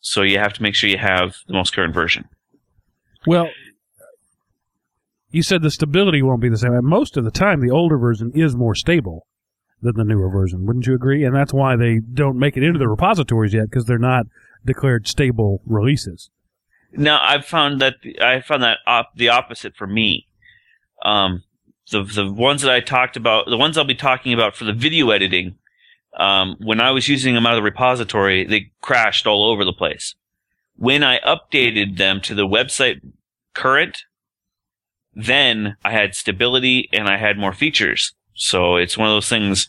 So 0.00 0.22
you 0.22 0.38
have 0.38 0.54
to 0.54 0.62
make 0.62 0.74
sure 0.74 0.88
you 0.88 0.98
have 0.98 1.36
the 1.46 1.52
most 1.52 1.74
current 1.74 1.92
version. 1.92 2.24
Well, 3.26 3.50
you 5.30 5.42
said 5.42 5.62
the 5.62 5.70
stability 5.70 6.22
won't 6.22 6.40
be 6.40 6.48
the 6.48 6.56
same. 6.56 6.84
Most 6.84 7.18
of 7.18 7.24
the 7.24 7.30
time, 7.30 7.60
the 7.60 7.70
older 7.70 7.98
version 7.98 8.32
is 8.34 8.56
more 8.56 8.74
stable 8.74 9.26
than 9.82 9.96
the 9.96 10.04
newer 10.04 10.28
version. 10.28 10.66
Wouldn't 10.66 10.86
you 10.86 10.94
agree? 10.94 11.24
And 11.24 11.34
that's 11.34 11.52
why 11.52 11.76
they 11.76 12.00
don't 12.00 12.38
make 12.38 12.56
it 12.56 12.62
into 12.62 12.78
the 12.78 12.88
repositories 12.88 13.54
yet 13.54 13.70
because 13.70 13.86
they're 13.86 13.98
not 13.98 14.26
declared 14.64 15.06
stable 15.08 15.62
releases. 15.66 16.30
No, 16.92 17.18
I've 17.20 17.44
found 17.44 17.80
that 17.80 17.96
I 18.20 18.40
found 18.40 18.62
that 18.62 18.78
op- 18.86 19.14
the 19.14 19.28
opposite 19.28 19.76
for 19.76 19.86
me. 19.86 20.26
Um, 21.04 21.44
the 21.90 22.02
the 22.02 22.30
ones 22.30 22.62
that 22.62 22.72
I 22.72 22.80
talked 22.80 23.16
about, 23.16 23.46
the 23.46 23.56
ones 23.56 23.78
I'll 23.78 23.84
be 23.84 23.94
talking 23.94 24.32
about 24.32 24.56
for 24.56 24.64
the 24.64 24.72
video 24.72 25.10
editing, 25.10 25.56
um, 26.16 26.56
when 26.60 26.80
I 26.80 26.90
was 26.90 27.08
using 27.08 27.34
them 27.34 27.46
out 27.46 27.52
of 27.52 27.58
the 27.58 27.62
repository, 27.62 28.44
they 28.44 28.72
crashed 28.80 29.26
all 29.26 29.50
over 29.50 29.64
the 29.64 29.72
place. 29.72 30.14
When 30.76 31.02
I 31.02 31.20
updated 31.20 31.96
them 31.96 32.20
to 32.22 32.34
the 32.34 32.46
website 32.46 33.00
current, 33.54 34.04
then 35.14 35.76
I 35.84 35.92
had 35.92 36.14
stability 36.14 36.88
and 36.92 37.08
I 37.08 37.18
had 37.18 37.38
more 37.38 37.52
features. 37.52 38.14
So 38.34 38.76
it's 38.76 38.96
one 38.96 39.08
of 39.08 39.14
those 39.14 39.28
things, 39.28 39.68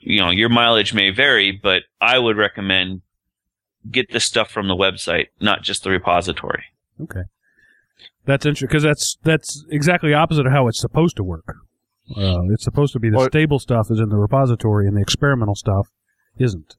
you 0.00 0.20
know, 0.20 0.30
your 0.30 0.48
mileage 0.48 0.94
may 0.94 1.10
vary, 1.10 1.52
but 1.52 1.82
I 2.00 2.18
would 2.18 2.36
recommend 2.36 3.02
get 3.90 4.10
the 4.10 4.20
stuff 4.20 4.50
from 4.50 4.68
the 4.68 4.76
website, 4.76 5.26
not 5.40 5.62
just 5.62 5.82
the 5.82 5.90
repository. 5.90 6.64
Okay. 7.00 7.22
That's 8.24 8.46
interesting 8.46 8.68
because 8.68 8.84
that's 8.84 9.16
that's 9.24 9.64
exactly 9.70 10.14
opposite 10.14 10.46
of 10.46 10.52
how 10.52 10.68
it's 10.68 10.80
supposed 10.80 11.16
to 11.16 11.24
work. 11.24 11.56
Uh, 12.16 12.42
it's 12.50 12.64
supposed 12.64 12.92
to 12.92 13.00
be 13.00 13.10
the 13.10 13.16
well, 13.16 13.26
stable 13.26 13.58
stuff 13.58 13.90
is 13.90 13.98
in 13.98 14.08
the 14.10 14.16
repository, 14.16 14.86
and 14.86 14.96
the 14.96 15.00
experimental 15.00 15.54
stuff 15.54 15.88
isn't. 16.38 16.76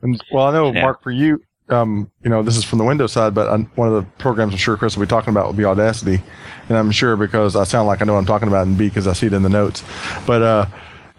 And 0.00 0.22
well, 0.32 0.46
I 0.46 0.52
know 0.52 0.72
yeah. 0.72 0.82
Mark, 0.82 1.02
for 1.02 1.10
you, 1.10 1.42
um, 1.72 2.10
you 2.22 2.30
know, 2.30 2.42
this 2.42 2.56
is 2.56 2.64
from 2.64 2.78
the 2.78 2.84
Windows 2.84 3.12
side, 3.12 3.34
but 3.34 3.48
one 3.76 3.88
of 3.88 3.94
the 3.94 4.02
programs 4.18 4.52
I'm 4.52 4.58
sure 4.58 4.76
Chris 4.76 4.96
will 4.96 5.04
be 5.04 5.10
talking 5.10 5.30
about 5.30 5.46
will 5.46 5.52
be 5.52 5.64
Audacity, 5.64 6.22
and 6.68 6.78
I'm 6.78 6.90
sure 6.90 7.16
because 7.16 7.56
I 7.56 7.64
sound 7.64 7.88
like 7.88 8.02
I 8.02 8.04
know 8.04 8.12
what 8.12 8.20
I'm 8.20 8.26
talking 8.26 8.48
about, 8.48 8.66
and 8.66 8.76
B 8.76 8.88
because 8.88 9.06
I 9.06 9.12
see 9.12 9.26
it 9.26 9.32
in 9.32 9.42
the 9.42 9.48
notes. 9.48 9.82
But 10.26 10.42
uh, 10.42 10.66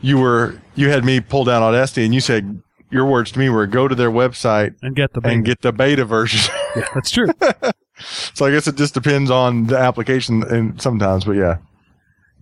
you 0.02 0.20
were 0.20 0.62
you 0.76 0.90
had 0.90 1.04
me 1.04 1.20
pull 1.20 1.44
down 1.44 1.64
Audacity, 1.64 2.06
and 2.06 2.14
you 2.14 2.22
said 2.22 2.62
your 2.92 3.06
words 3.06 3.32
to 3.32 3.40
me 3.40 3.50
were 3.50 3.66
go 3.66 3.88
to 3.88 3.96
their 3.96 4.12
website 4.12 4.76
and 4.82 4.96
get 4.96 5.14
the 5.14 5.22
beta. 5.22 5.34
and 5.34 5.46
get 5.46 5.62
the 5.62 5.72
beta 5.74 6.06
version. 6.06 6.54
yeah, 6.76 6.88
that's 6.94 7.12
true. 7.12 7.28
so 8.34 8.46
I 8.46 8.52
guess 8.52 8.68
it 8.68 8.76
just 8.76 8.94
depends 8.94 9.32
on 9.32 9.68
the 9.68 9.78
application, 9.78 10.44
and 10.44 10.82
sometimes, 10.82 11.26
but 11.26 11.34
yeah. 11.34 11.58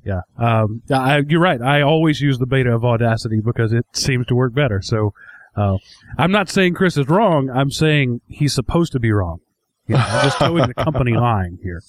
Yeah, 0.04 0.22
um, 0.40 0.82
I, 0.92 1.22
you're 1.28 1.40
right. 1.40 1.62
I 1.62 1.84
always 1.84 2.20
use 2.20 2.40
the 2.40 2.48
beta 2.48 2.74
of 2.74 2.84
Audacity 2.84 3.40
because 3.40 3.72
it 3.72 3.86
seems 3.94 4.26
to 4.28 4.36
work 4.36 4.52
better. 4.52 4.82
So 4.82 5.14
uh, 5.56 5.78
I'm 6.18 6.32
not 6.32 6.50
saying 6.50 6.76
Chris 6.76 6.98
is 6.98 7.08
wrong. 7.08 7.50
I'm 7.50 7.72
saying 7.72 8.22
he's 8.28 8.54
supposed 8.54 8.92
to 8.94 9.00
be 9.00 9.12
wrong. 9.12 9.40
You 9.88 9.96
know, 9.96 10.04
I'm 10.06 10.24
just 10.24 10.38
towing 10.40 10.68
the 10.68 10.74
company 10.74 11.14
line 11.14 11.60
here. 11.62 11.82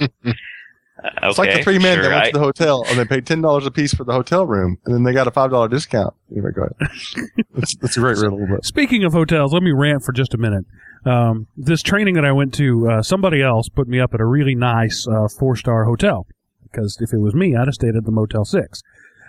Okay, 0.00 0.12
it's 1.22 1.38
like 1.38 1.52
the 1.52 1.62
three 1.62 1.78
men 1.78 1.96
sure, 1.96 2.08
that 2.08 2.10
went 2.10 2.24
to 2.26 2.32
the 2.38 2.44
hotel 2.44 2.84
and 2.88 2.98
they 2.98 3.04
paid 3.04 3.26
ten 3.26 3.40
dollars 3.40 3.66
a 3.66 3.70
piece 3.70 3.92
for 3.92 4.04
the 4.04 4.12
hotel 4.12 4.46
room, 4.46 4.78
and 4.84 4.94
then 4.94 5.02
they 5.02 5.12
got 5.12 5.26
a 5.26 5.30
five 5.30 5.50
dollar 5.50 5.68
discount. 5.68 6.14
Anyway, 6.30 6.50
go 6.54 6.62
ahead. 6.62 6.90
That's, 7.54 7.74
that's 7.76 7.96
a 7.96 8.00
great 8.00 8.16
riddle. 8.16 8.46
But. 8.48 8.64
Speaking 8.64 9.04
of 9.04 9.12
hotels, 9.12 9.52
let 9.52 9.62
me 9.62 9.72
rant 9.72 10.04
for 10.04 10.12
just 10.12 10.34
a 10.34 10.38
minute. 10.38 10.64
Um, 11.04 11.48
this 11.56 11.82
training 11.82 12.14
that 12.14 12.24
I 12.24 12.32
went 12.32 12.54
to, 12.54 12.88
uh, 12.88 13.02
somebody 13.02 13.42
else 13.42 13.68
put 13.68 13.88
me 13.88 13.98
up 13.98 14.14
at 14.14 14.20
a 14.20 14.24
really 14.24 14.54
nice 14.54 15.06
uh, 15.08 15.28
four 15.28 15.56
star 15.56 15.84
hotel 15.84 16.26
because 16.62 16.98
if 17.00 17.12
it 17.12 17.18
was 17.18 17.34
me, 17.34 17.56
I'd 17.56 17.66
have 17.66 17.74
stayed 17.74 17.96
at 17.96 18.04
the 18.04 18.10
Motel 18.10 18.44
Six. 18.44 18.82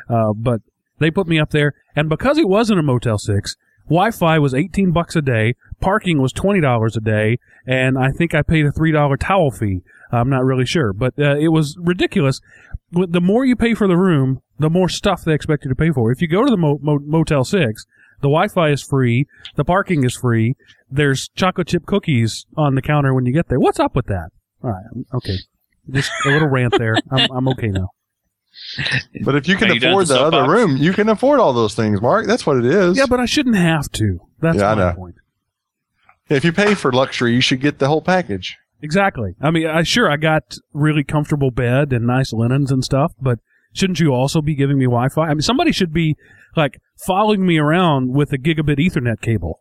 Uh, 0.09 0.33
but 0.33 0.61
they 1.01 1.11
put 1.11 1.27
me 1.27 1.39
up 1.39 1.49
there, 1.49 1.73
and 1.95 2.07
because 2.07 2.37
it 2.37 2.47
wasn't 2.47 2.79
a 2.79 2.83
Motel 2.83 3.17
6, 3.17 3.55
Wi-Fi 3.85 4.39
was 4.39 4.53
18 4.53 4.91
bucks 4.91 5.15
a 5.17 5.21
day, 5.21 5.55
parking 5.81 6.21
was 6.21 6.31
$20 6.31 6.95
a 6.95 6.99
day, 7.01 7.37
and 7.65 7.97
I 7.97 8.11
think 8.11 8.33
I 8.33 8.41
paid 8.41 8.65
a 8.65 8.71
$3 8.71 9.17
towel 9.19 9.51
fee. 9.51 9.81
I'm 10.11 10.29
not 10.29 10.43
really 10.45 10.65
sure, 10.65 10.93
but 10.93 11.13
uh, 11.19 11.35
it 11.37 11.49
was 11.49 11.75
ridiculous. 11.79 12.39
The 12.91 13.21
more 13.21 13.45
you 13.45 13.55
pay 13.55 13.73
for 13.73 13.87
the 13.87 13.97
room, 13.97 14.41
the 14.59 14.69
more 14.69 14.89
stuff 14.89 15.23
they 15.23 15.33
expect 15.33 15.65
you 15.65 15.69
to 15.69 15.75
pay 15.75 15.91
for. 15.91 16.11
If 16.11 16.21
you 16.21 16.27
go 16.27 16.43
to 16.45 16.51
the 16.51 16.57
Mo- 16.57 16.79
Mo- 16.81 16.99
Motel 17.03 17.43
Six, 17.43 17.85
the 18.19 18.27
Wi-Fi 18.27 18.69
is 18.69 18.83
free, 18.83 19.25
the 19.55 19.65
parking 19.65 20.03
is 20.03 20.15
free. 20.15 20.55
There's 20.89 21.29
chocolate 21.35 21.67
chip 21.67 21.85
cookies 21.85 22.45
on 22.55 22.75
the 22.75 22.81
counter 22.81 23.13
when 23.13 23.25
you 23.25 23.33
get 23.33 23.47
there. 23.47 23.59
What's 23.59 23.79
up 23.79 23.95
with 23.95 24.05
that? 24.07 24.29
All 24.63 24.69
right, 24.69 25.05
okay, 25.15 25.37
just 25.89 26.11
a 26.25 26.29
little 26.29 26.49
rant 26.49 26.77
there. 26.77 26.95
I'm, 27.11 27.31
I'm 27.31 27.47
okay 27.49 27.67
now. 27.67 27.89
But 29.23 29.35
if 29.35 29.47
you 29.47 29.55
can 29.55 29.71
Are 29.71 29.73
you 29.75 29.87
afford 29.89 30.07
the 30.07 30.13
the 30.15 30.19
other 30.21 30.37
soapbox? 30.37 30.51
room, 30.51 30.77
you 30.77 30.93
can 30.93 31.09
afford 31.09 31.39
all 31.39 31.53
those 31.53 31.73
things, 31.75 32.01
Mark. 32.01 32.25
That's 32.27 32.45
what 32.45 32.57
it 32.57 32.65
is. 32.65 32.97
Yeah, 32.97 33.05
but 33.09 33.19
I 33.19 33.25
shouldn't 33.25 33.55
have 33.55 33.89
to. 33.93 34.19
That's 34.39 34.57
Yeah, 34.57 34.71
I 34.71 34.75
my 34.75 34.81
know. 34.91 34.95
point. 34.95 35.15
if 36.29 36.45
you 36.45 36.53
pay 36.53 36.75
for 36.75 36.91
luxury, 36.91 37.33
you 37.33 37.41
should 37.41 37.59
get 37.61 37.79
the 37.79 37.87
whole 37.87 38.01
package. 38.01 38.57
Exactly. 38.81 39.35
I 39.41 39.51
mean, 39.51 39.67
I 39.67 39.83
sure 39.83 40.09
I 40.09 40.17
got 40.17 40.55
really 40.73 41.03
comfortable 41.03 41.51
bed 41.51 41.91
and 41.93 42.05
nice 42.07 42.33
linens 42.33 42.71
and 42.71 42.83
stuff, 42.83 43.13
but 43.21 43.39
shouldn't 43.73 43.99
you 43.99 44.11
also 44.13 44.41
be 44.41 44.55
giving 44.55 44.77
me 44.77 44.85
Wi-Fi? 44.85 45.27
I 45.27 45.33
mean, 45.33 45.41
somebody 45.41 45.71
should 45.71 45.93
be 45.93 46.15
like 46.55 46.79
following 47.05 47.45
me 47.45 47.57
around 47.59 48.11
with 48.13 48.31
a 48.33 48.37
gigabit 48.37 48.79
Ethernet 48.79 49.21
cable 49.21 49.59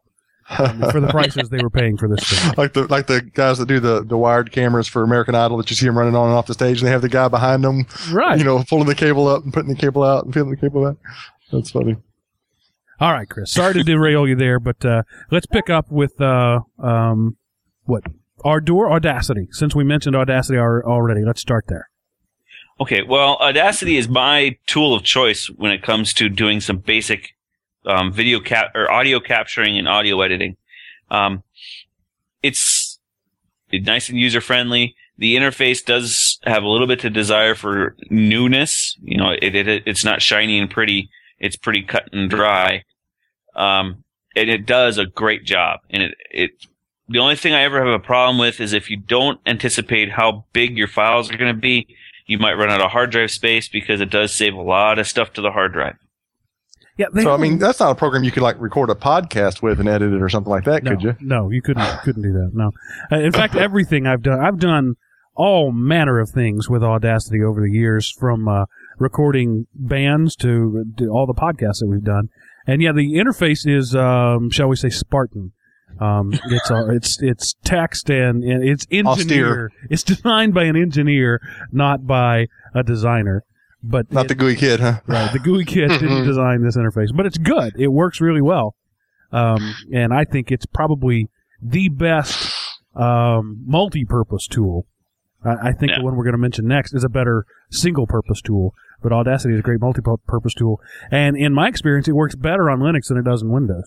um, 0.58 0.80
for 0.90 1.00
the 1.00 1.08
prices 1.10 1.48
they 1.48 1.62
were 1.62 1.70
paying 1.70 1.96
for 1.96 2.08
this 2.08 2.28
thing. 2.28 2.54
like 2.56 2.72
the 2.72 2.86
like 2.88 3.06
the 3.06 3.20
guys 3.22 3.58
that 3.58 3.66
do 3.68 3.80
the, 3.80 4.02
the 4.04 4.16
wired 4.16 4.50
cameras 4.52 4.88
for 4.88 5.02
American 5.02 5.34
Idol 5.34 5.56
that 5.58 5.70
you 5.70 5.76
see 5.76 5.86
them 5.86 5.96
running 5.96 6.16
on 6.16 6.28
and 6.28 6.36
off 6.36 6.46
the 6.46 6.54
stage, 6.54 6.80
and 6.80 6.86
they 6.88 6.92
have 6.92 7.02
the 7.02 7.08
guy 7.08 7.28
behind 7.28 7.62
them, 7.64 7.86
Right. 8.12 8.38
you 8.38 8.44
know, 8.44 8.62
pulling 8.68 8.86
the 8.86 8.94
cable 8.94 9.28
up 9.28 9.44
and 9.44 9.52
putting 9.52 9.68
the 9.70 9.76
cable 9.80 10.02
out 10.02 10.24
and 10.24 10.34
feeling 10.34 10.50
the 10.50 10.56
cable 10.56 10.84
back. 10.84 10.96
That's 11.52 11.70
funny. 11.70 11.96
All 13.00 13.12
right, 13.12 13.28
Chris. 13.28 13.50
Sorry 13.50 13.72
to 13.74 13.82
derail 13.82 14.28
you 14.28 14.36
there, 14.36 14.60
but 14.60 14.84
uh, 14.84 15.02
let's 15.30 15.46
pick 15.46 15.70
up 15.70 15.90
with 15.90 16.20
uh, 16.20 16.60
um, 16.82 17.36
what 17.84 18.04
Ardour 18.44 18.92
Audacity. 18.92 19.48
Since 19.52 19.74
we 19.74 19.84
mentioned 19.84 20.14
Audacity 20.14 20.58
al- 20.58 20.82
already, 20.84 21.24
let's 21.24 21.40
start 21.40 21.64
there. 21.68 21.88
Okay, 22.78 23.02
well, 23.02 23.36
Audacity 23.40 23.96
is 23.96 24.08
my 24.08 24.56
tool 24.66 24.94
of 24.94 25.02
choice 25.02 25.46
when 25.56 25.70
it 25.70 25.82
comes 25.82 26.12
to 26.14 26.28
doing 26.28 26.60
some 26.60 26.78
basic 26.78 27.30
um, 27.86 28.12
video 28.12 28.40
cap 28.40 28.72
or 28.74 28.90
audio 28.90 29.20
capturing 29.20 29.78
and 29.78 29.88
audio 29.88 30.20
editing. 30.20 30.56
Um, 31.10 31.42
it's 32.42 32.98
nice 33.72 34.08
and 34.08 34.18
user 34.18 34.40
friendly. 34.40 34.94
The 35.18 35.36
interface 35.36 35.84
does 35.84 36.38
have 36.44 36.62
a 36.62 36.68
little 36.68 36.86
bit 36.86 37.04
of 37.04 37.12
desire 37.12 37.54
for 37.54 37.94
newness. 38.08 38.96
You 39.02 39.18
know, 39.18 39.30
it, 39.30 39.54
it 39.54 39.82
it's 39.86 40.04
not 40.04 40.22
shiny 40.22 40.58
and 40.58 40.70
pretty. 40.70 41.10
It's 41.38 41.56
pretty 41.56 41.82
cut 41.82 42.08
and 42.12 42.28
dry. 42.30 42.84
Um, 43.54 44.04
and 44.36 44.48
it 44.48 44.66
does 44.66 44.98
a 44.98 45.06
great 45.06 45.44
job. 45.44 45.80
And 45.90 46.02
it, 46.02 46.14
it 46.30 46.50
the 47.08 47.18
only 47.18 47.36
thing 47.36 47.52
I 47.52 47.62
ever 47.62 47.84
have 47.84 48.00
a 48.00 48.02
problem 48.02 48.38
with 48.38 48.60
is 48.60 48.72
if 48.72 48.88
you 48.88 48.96
don't 48.96 49.40
anticipate 49.44 50.12
how 50.12 50.46
big 50.52 50.78
your 50.78 50.86
files 50.86 51.30
are 51.30 51.36
going 51.36 51.54
to 51.54 51.60
be, 51.60 51.96
you 52.26 52.38
might 52.38 52.54
run 52.54 52.70
out 52.70 52.80
of 52.80 52.92
hard 52.92 53.10
drive 53.10 53.32
space 53.32 53.68
because 53.68 54.00
it 54.00 54.10
does 54.10 54.32
save 54.32 54.54
a 54.54 54.62
lot 54.62 54.98
of 54.98 55.08
stuff 55.08 55.32
to 55.32 55.40
the 55.40 55.50
hard 55.50 55.72
drive. 55.72 55.96
Yeah. 57.00 57.22
So 57.22 57.32
I 57.32 57.38
mean, 57.38 57.56
that's 57.56 57.80
not 57.80 57.90
a 57.90 57.94
program 57.94 58.24
you 58.24 58.30
could 58.30 58.42
like 58.42 58.60
record 58.60 58.90
a 58.90 58.94
podcast 58.94 59.62
with 59.62 59.80
and 59.80 59.88
edit 59.88 60.12
it 60.12 60.20
or 60.20 60.28
something 60.28 60.50
like 60.50 60.64
that, 60.64 60.82
no, 60.82 60.90
could 60.90 61.02
you? 61.02 61.16
No, 61.20 61.48
you 61.48 61.62
couldn't. 61.62 61.86
couldn't 62.02 62.22
do 62.22 62.32
that. 62.32 62.50
No. 62.52 62.72
Uh, 63.10 63.20
in 63.20 63.32
fact, 63.32 63.54
everything 63.56 64.06
I've 64.06 64.20
done, 64.20 64.38
I've 64.38 64.58
done 64.58 64.96
all 65.34 65.72
manner 65.72 66.20
of 66.20 66.28
things 66.28 66.68
with 66.68 66.82
Audacity 66.82 67.42
over 67.42 67.62
the 67.62 67.72
years, 67.72 68.12
from 68.20 68.46
uh, 68.46 68.66
recording 68.98 69.66
bands 69.74 70.36
to, 70.36 70.84
to 70.98 71.06
all 71.08 71.26
the 71.26 71.32
podcasts 71.32 71.78
that 71.78 71.88
we've 71.88 72.04
done. 72.04 72.28
And 72.66 72.82
yeah, 72.82 72.92
the 72.92 73.14
interface 73.14 73.66
is, 73.66 73.96
um, 73.96 74.50
shall 74.50 74.68
we 74.68 74.76
say, 74.76 74.90
Spartan. 74.90 75.52
Um, 75.98 76.34
it's 76.50 76.70
uh, 76.70 76.88
it's 76.90 77.20
it's 77.22 77.54
text 77.64 78.10
and, 78.10 78.44
and 78.44 78.62
it's 78.62 78.86
engineer. 78.90 79.46
Austere. 79.46 79.70
It's 79.88 80.02
designed 80.02 80.52
by 80.52 80.64
an 80.64 80.76
engineer, 80.76 81.40
not 81.72 82.06
by 82.06 82.48
a 82.74 82.82
designer. 82.82 83.44
But 83.82 84.12
Not 84.12 84.26
it- 84.26 84.28
the 84.28 84.34
GUI 84.34 84.56
kid, 84.56 84.80
huh? 84.80 85.00
Right. 85.06 85.32
The 85.32 85.38
GUI 85.38 85.64
kit 85.64 85.88
didn't 86.00 86.26
design 86.26 86.62
this 86.62 86.76
interface, 86.76 87.14
but 87.14 87.26
it's 87.26 87.38
good. 87.38 87.74
It 87.78 87.88
works 87.88 88.20
really 88.20 88.42
well. 88.42 88.74
Um, 89.32 89.74
and 89.92 90.12
I 90.12 90.24
think 90.24 90.50
it's 90.50 90.66
probably 90.66 91.28
the 91.62 91.88
best 91.88 92.52
um, 92.94 93.62
multi-purpose 93.66 94.46
tool. 94.48 94.86
I, 95.44 95.68
I 95.68 95.72
think 95.72 95.92
Yeah. 95.92 95.98
the 95.98 96.04
one 96.04 96.16
we're 96.16 96.24
going 96.24 96.32
to 96.34 96.38
mention 96.38 96.66
next 96.66 96.92
is 96.94 97.04
a 97.04 97.08
better 97.08 97.46
single-purpose 97.70 98.42
tool, 98.42 98.74
but 99.02 99.12
Audacity 99.12 99.54
is 99.54 99.60
a 99.60 99.62
great 99.62 99.80
multi-purpose 99.80 100.54
tool. 100.54 100.80
And 101.10 101.36
in 101.36 101.54
my 101.54 101.68
experience, 101.68 102.08
it 102.08 102.12
works 102.12 102.34
better 102.34 102.68
on 102.68 102.80
Linux 102.80 103.08
than 103.08 103.16
it 103.18 103.24
does 103.24 103.40
in 103.42 103.50
Windows. 103.50 103.84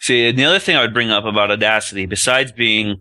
See, 0.00 0.26
and 0.28 0.38
the 0.38 0.44
other 0.44 0.58
thing 0.58 0.76
I 0.76 0.82
would 0.82 0.94
bring 0.94 1.10
up 1.10 1.24
about 1.24 1.50
Audacity, 1.50 2.06
besides 2.06 2.52
being, 2.52 3.00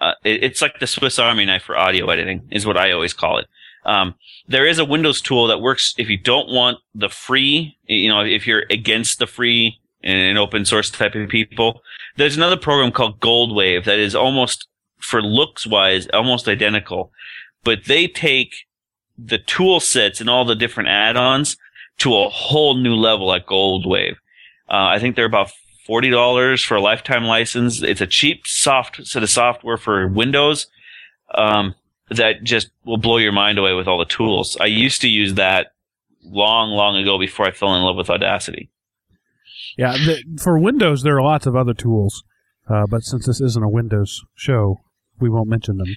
uh, 0.00 0.12
it, 0.24 0.44
it's 0.44 0.62
like 0.62 0.78
the 0.78 0.86
Swiss 0.86 1.18
Army 1.18 1.44
knife 1.44 1.62
for 1.62 1.76
audio 1.76 2.08
editing, 2.10 2.48
is 2.50 2.66
what 2.66 2.76
I 2.76 2.92
always 2.92 3.12
call 3.12 3.38
it. 3.38 3.46
Um, 3.86 4.14
there 4.48 4.66
is 4.66 4.78
a 4.78 4.84
Windows 4.84 5.20
tool 5.20 5.46
that 5.46 5.60
works 5.60 5.94
if 5.96 6.10
you 6.10 6.18
don't 6.18 6.48
want 6.48 6.78
the 6.94 7.08
free, 7.08 7.78
you 7.86 8.08
know, 8.08 8.20
if 8.20 8.46
you're 8.46 8.64
against 8.68 9.18
the 9.18 9.26
free 9.26 9.78
and 10.02 10.38
open 10.38 10.64
source 10.64 10.90
type 10.90 11.14
of 11.14 11.28
people. 11.28 11.82
There's 12.16 12.36
another 12.36 12.56
program 12.56 12.92
called 12.92 13.20
Goldwave 13.20 13.84
that 13.84 13.98
is 13.98 14.14
almost, 14.14 14.68
for 14.98 15.22
looks 15.22 15.66
wise, 15.66 16.08
almost 16.12 16.48
identical, 16.48 17.12
but 17.64 17.84
they 17.86 18.06
take 18.08 18.54
the 19.18 19.38
tool 19.38 19.80
sets 19.80 20.20
and 20.20 20.28
all 20.28 20.44
the 20.44 20.54
different 20.54 20.88
add-ons 20.88 21.56
to 21.98 22.14
a 22.16 22.28
whole 22.28 22.74
new 22.74 22.94
level 22.94 23.32
at 23.32 23.46
Goldwave. 23.46 24.16
Uh, 24.68 24.90
I 24.94 24.98
think 24.98 25.16
they're 25.16 25.24
about 25.24 25.50
forty 25.86 26.10
dollars 26.10 26.62
for 26.62 26.74
a 26.74 26.80
lifetime 26.80 27.24
license. 27.24 27.82
It's 27.82 28.00
a 28.00 28.06
cheap 28.06 28.46
soft 28.46 29.06
set 29.06 29.22
of 29.22 29.30
software 29.30 29.76
for 29.76 30.08
Windows 30.08 30.66
um, 31.34 31.74
that 32.10 32.42
just 32.42 32.70
will 32.84 32.98
blow 32.98 33.16
your 33.18 33.32
mind 33.32 33.58
away 33.58 33.72
with 33.74 33.88
all 33.88 33.98
the 33.98 34.04
tools. 34.04 34.56
I 34.60 34.66
used 34.66 35.00
to 35.02 35.08
use 35.08 35.34
that 35.34 35.68
long, 36.22 36.70
long 36.70 36.96
ago 36.96 37.18
before 37.18 37.46
I 37.46 37.50
fell 37.52 37.74
in 37.74 37.82
love 37.82 37.96
with 37.96 38.10
Audacity. 38.10 38.70
Yeah, 39.76 39.92
the, 39.92 40.22
for 40.42 40.58
Windows, 40.58 41.02
there 41.02 41.16
are 41.16 41.22
lots 41.22 41.46
of 41.46 41.54
other 41.54 41.74
tools, 41.74 42.22
uh, 42.68 42.86
but 42.88 43.02
since 43.02 43.26
this 43.26 43.40
isn't 43.40 43.62
a 43.62 43.68
Windows 43.68 44.22
show, 44.34 44.80
we 45.20 45.28
won't 45.28 45.48
mention 45.48 45.76
them. 45.78 45.88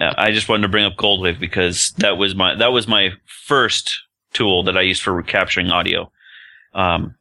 Uh, 0.00 0.12
I 0.16 0.32
just 0.32 0.48
wanted 0.48 0.62
to 0.62 0.68
bring 0.68 0.84
up 0.84 0.96
Goldwave 0.96 1.38
because 1.38 1.92
that 1.98 2.16
was 2.16 2.34
my 2.34 2.56
that 2.56 2.72
was 2.72 2.88
my 2.88 3.10
first 3.26 4.00
tool 4.32 4.64
that 4.64 4.76
I 4.76 4.80
used 4.80 5.02
for 5.02 5.22
capturing 5.22 5.70
audio. 5.70 6.10
Um, 6.74 7.14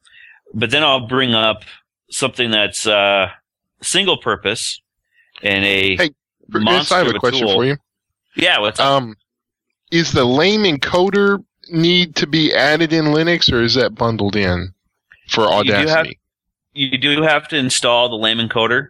but 0.56 0.72
then 0.72 0.84
I'll 0.84 1.08
bring 1.08 1.36
up 1.36 1.64
something 2.10 2.50
that's 2.50 2.88
uh, 2.88 3.28
single 3.84 4.18
purpose 4.18 4.82
and 5.44 5.64
a 5.64 5.96
Hey, 5.98 6.10
monster 6.50 6.96
I 6.96 6.98
have 7.00 7.08
of 7.10 7.16
a 7.16 7.20
question 7.20 7.46
tool. 7.46 7.56
for 7.56 7.66
you. 7.66 7.78
Yeah, 8.36 8.60
what's 8.60 8.80
up? 8.80 8.86
Um, 8.86 9.16
is 9.92 10.12
the 10.12 10.26
lame 10.26 10.62
encoder 10.64 11.44
need 11.70 12.16
to 12.18 12.28
be 12.28 12.54
added 12.54 12.92
in 12.94 13.06
Linux, 13.06 13.52
or 13.52 13.62
is 13.62 13.76
that 13.76 13.96
bundled 13.96 14.36
in 14.36 14.74
for 15.30 15.44
You 15.44 15.64
do 15.64 15.72
have- 15.74 15.88
Audacity? 15.88 16.20
you 16.74 16.98
do 16.98 17.22
have 17.22 17.48
to 17.50 17.56
install 17.58 18.10
the 18.10 18.16
lame 18.16 18.40
encoder. 18.40 18.90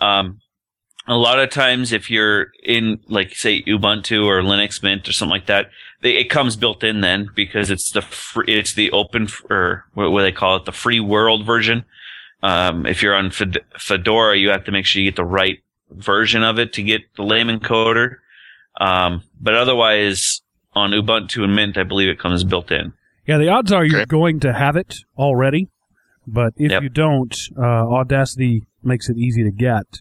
Um, 0.00 0.40
a 1.08 1.16
lot 1.16 1.38
of 1.38 1.50
times, 1.50 1.92
if 1.92 2.10
you're 2.10 2.48
in, 2.62 2.98
like, 3.08 3.34
say, 3.34 3.62
Ubuntu 3.62 4.24
or 4.26 4.42
Linux 4.42 4.82
Mint 4.82 5.08
or 5.08 5.12
something 5.12 5.30
like 5.30 5.46
that, 5.46 5.70
they, 6.02 6.16
it 6.16 6.28
comes 6.28 6.56
built 6.56 6.82
in 6.84 7.00
then 7.00 7.30
because 7.34 7.70
it's 7.70 7.90
the 7.92 8.02
free, 8.02 8.44
it's 8.48 8.74
the 8.74 8.90
open 8.90 9.28
or 9.48 9.84
what, 9.94 10.10
what 10.10 10.22
they 10.22 10.32
call 10.32 10.56
it, 10.56 10.64
the 10.66 10.72
free 10.72 11.00
world 11.00 11.46
version. 11.46 11.84
Um, 12.42 12.84
if 12.86 13.02
you're 13.02 13.14
on 13.14 13.30
Fed- 13.30 13.64
Fedora, 13.78 14.36
you 14.36 14.50
have 14.50 14.64
to 14.64 14.72
make 14.72 14.84
sure 14.84 15.00
you 15.00 15.10
get 15.10 15.16
the 15.16 15.24
right 15.24 15.62
version 15.90 16.42
of 16.42 16.58
it 16.58 16.72
to 16.74 16.82
get 16.82 17.02
the 17.16 17.22
lame 17.22 17.48
encoder. 17.48 18.16
Um, 18.80 19.22
but 19.40 19.54
otherwise, 19.54 20.42
on 20.74 20.90
Ubuntu 20.90 21.42
and 21.44 21.54
Mint, 21.56 21.76
I 21.78 21.82
believe 21.84 22.08
it 22.08 22.18
comes 22.18 22.44
built 22.44 22.70
in. 22.70 22.92
Yeah, 23.26 23.38
the 23.38 23.48
odds 23.48 23.72
are 23.72 23.84
you're 23.84 24.00
Okay. 24.02 24.06
going 24.06 24.40
to 24.40 24.52
have 24.52 24.76
it 24.76 24.96
already, 25.18 25.68
but 26.26 26.52
if 26.56 26.70
Yep. 26.70 26.82
you 26.82 26.88
don't, 26.88 27.34
uh, 27.58 27.62
Audacity 27.62 28.66
makes 28.84 29.08
it 29.08 29.16
easy 29.16 29.42
to 29.42 29.50
get. 29.50 30.00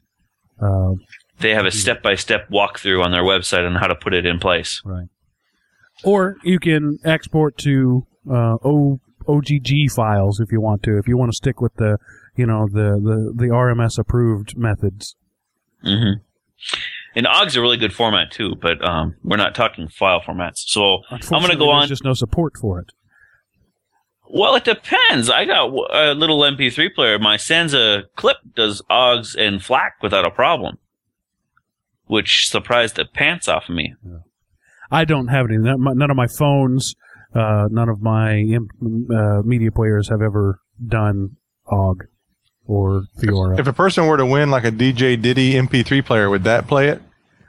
Uh, 0.62 0.94
They 1.40 1.54
have 1.54 1.66
a 1.66 1.72
step 1.72 2.02
by 2.04 2.16
step 2.16 2.50
walkthrough 2.50 3.04
on 3.04 3.12
their 3.12 3.24
website 3.24 3.66
on 3.66 3.76
how 3.76 3.88
to 3.88 3.96
put 3.96 4.14
it 4.14 4.26
in 4.26 4.40
place. 4.40 4.82
right. 4.86 5.08
Or 6.04 6.36
you 6.44 6.60
can 6.60 6.98
export 7.06 7.58
to 7.60 8.06
uh, 8.30 8.58
o- 8.64 9.00
OGG 9.28 9.90
files 9.96 10.40
if 10.40 10.52
you 10.52 10.60
want 10.62 10.84
to. 10.84 10.98
If 10.98 11.08
you 11.08 11.18
want 11.18 11.32
to 11.32 11.36
stick 11.36 11.62
with 11.62 11.74
the, 11.76 11.98
you 12.36 12.46
know, 12.46 12.68
the 12.72 13.00
the, 13.02 13.34
the 13.36 13.48
RMS 13.50 13.98
approved 13.98 14.58
methods. 14.58 15.16
hmm 15.82 16.20
And 17.16 17.26
OGG's 17.28 17.56
a 17.56 17.62
really 17.62 17.78
good 17.78 17.94
format 17.94 18.32
too, 18.32 18.56
but 18.62 18.84
um, 18.86 19.16
we're 19.24 19.38
not 19.38 19.56
talking 19.56 19.88
file 19.88 20.22
formats. 20.22 20.58
So 20.68 21.00
I'm 21.10 21.20
going 21.30 21.50
to 21.50 21.56
go 21.56 21.70
on. 21.70 21.82
There's 21.82 21.90
just 21.90 22.04
no 22.04 22.14
support 22.14 22.58
for 22.60 22.80
it. 22.80 22.92
Well, 24.30 24.56
it 24.56 24.66
depends. 24.66 25.30
I 25.30 25.46
got 25.46 25.70
a 25.70 26.14
little 26.14 26.40
MP3 26.42 26.94
player. 26.94 27.20
My 27.20 27.38
Sansa 27.38 28.04
clip 28.16 28.38
does 28.56 28.82
OGGs 28.90 29.36
and 29.38 29.64
FLAC 29.64 29.92
without 30.02 30.26
a 30.26 30.32
problem, 30.32 30.78
which 32.06 32.50
surprised 32.50 32.96
the 32.96 33.06
pants 33.06 33.48
off 33.48 33.70
of 33.70 33.76
me. 33.76 33.94
I 34.92 35.06
don't 35.06 35.28
have 35.28 35.46
any. 35.46 35.58
None 35.58 35.82
none 35.98 36.12
of 36.12 36.18
my 36.18 36.28
phones, 36.28 36.96
uh, 37.34 37.68
none 37.72 37.88
of 37.88 38.02
my 38.02 38.42
uh, 39.16 39.42
media 39.44 39.72
players 39.72 40.10
have 40.10 40.22
ever 40.22 40.60
done 40.86 41.38
OGG 41.68 42.06
or 42.66 43.04
Theora. 43.20 43.60
If 43.60 43.68
a 43.68 43.74
person 43.74 44.08
were 44.08 44.18
to 44.18 44.26
win 44.26 44.50
like 44.52 44.66
a 44.66 44.72
DJ 44.72 45.22
Diddy 45.22 45.54
MP3 45.54 46.04
player, 46.04 46.30
would 46.30 46.44
that 46.44 46.68
play 46.68 46.90
it? 46.90 47.02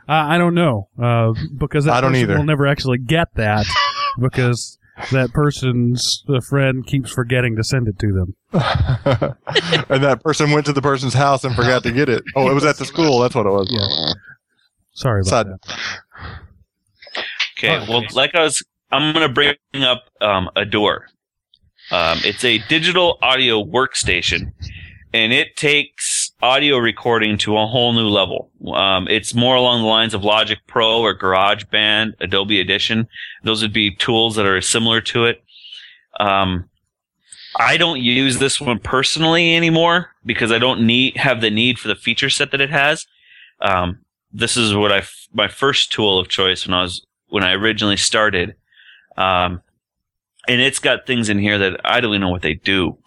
I, 0.09 0.35
I 0.35 0.39
don't 0.39 0.55
know 0.55 0.89
uh, 1.01 1.33
because 1.57 1.85
that 1.85 1.95
I 1.95 2.01
don't 2.01 2.13
person 2.13 2.23
either. 2.31 2.39
will 2.39 2.45
never 2.45 2.67
actually 2.67 2.99
get 2.99 3.29
that 3.35 3.67
because 4.21 4.79
that 5.13 5.33
person's 5.33 6.25
uh, 6.29 6.41
friend 6.41 6.87
keeps 6.87 7.11
forgetting 7.13 7.57
to 7.57 7.65
send 7.65 7.89
it 7.89 7.99
to 7.99 8.13
them. 8.13 8.35
and 9.91 10.03
that 10.03 10.21
person 10.23 10.51
went 10.53 10.65
to 10.67 10.73
the 10.73 10.83
person's 10.83 11.15
house 11.15 11.45
and 11.45 11.55
forgot 11.55 11.83
to 11.83 11.93
get 11.93 12.09
it. 12.09 12.23
Oh, 12.35 12.51
it 12.51 12.55
was 12.55 12.65
at 12.65 12.77
the 12.79 12.85
school. 12.87 13.21
That's 13.21 13.35
what 13.35 13.47
it 13.47 13.51
was. 13.51 13.69
Yeah. 13.71 14.13
Sorry 14.93 15.21
about 15.21 15.29
Side- 15.29 15.47
that. 15.47 16.41
Okay, 17.59 17.79
well, 17.89 18.03
like 18.13 18.35
I 18.35 18.43
was, 18.43 18.63
I'm 18.93 19.15
going 19.15 19.27
to 19.27 19.33
bring 19.33 19.83
up 19.83 20.05
um, 20.21 20.51
Ardour. 20.57 21.07
Um, 21.91 22.19
it's 22.25 22.45
a 22.45 22.59
digital 22.69 23.19
audio 23.23 23.65
workstation, 23.65 24.53
and 25.15 25.33
it 25.33 25.57
takes 25.57 26.26
audio 26.47 26.79
recording 26.79 27.37
to 27.39 27.59
a 27.59 27.67
whole 27.67 27.93
new 27.93 28.07
level. 28.07 28.49
Um, 28.73 29.09
it's 29.09 29.35
more 29.35 29.57
along 29.57 29.83
the 29.83 29.89
lines 29.89 30.15
of 30.15 30.23
Logic 30.23 30.61
Pro 30.69 31.01
or 31.01 31.13
GarageBand, 31.19 32.13
Adobe 32.21 32.61
Audition. 32.61 33.09
Those 33.43 33.63
would 33.63 33.73
be 33.73 33.97
tools 33.97 34.37
that 34.37 34.47
are 34.47 34.61
similar 34.61 35.01
to 35.01 35.25
it. 35.25 35.43
Um, 36.21 36.71
I 37.59 37.77
don't 37.77 38.01
use 38.01 38.39
this 38.39 38.61
one 38.61 38.79
personally 38.79 39.57
anymore 39.57 40.11
because 40.25 40.53
I 40.53 40.59
don't 40.59 40.87
need 40.87 41.17
have 41.17 41.41
the 41.41 41.51
need 41.51 41.81
for 41.81 41.89
the 41.89 41.97
feature 41.97 42.31
set 42.31 42.53
that 42.53 42.61
it 42.61 42.71
has. 42.71 43.07
Um, 43.61 43.99
this 44.33 44.57
is 44.57 44.73
what 44.73 44.93
I 44.93 44.99
f- 44.99 45.27
my 45.33 45.49
first 45.49 45.91
tool 45.91 46.17
of 46.17 46.29
choice 46.29 46.65
when 46.65 46.75
I 46.75 46.83
was 46.83 47.05
when 47.29 47.43
I 47.43 47.55
originally 47.55 47.97
started. 47.97 48.55
Um, 49.17 49.63
and 50.47 50.61
it's 50.61 50.79
got 50.79 51.09
things 51.09 51.29
in 51.29 51.41
here 51.41 51.59
that 51.59 51.81
I 51.85 52.01
don't 52.01 52.13
even 52.13 52.21
know 52.21 52.29
what 52.29 52.43
they 52.43 52.55
do. 52.55 52.99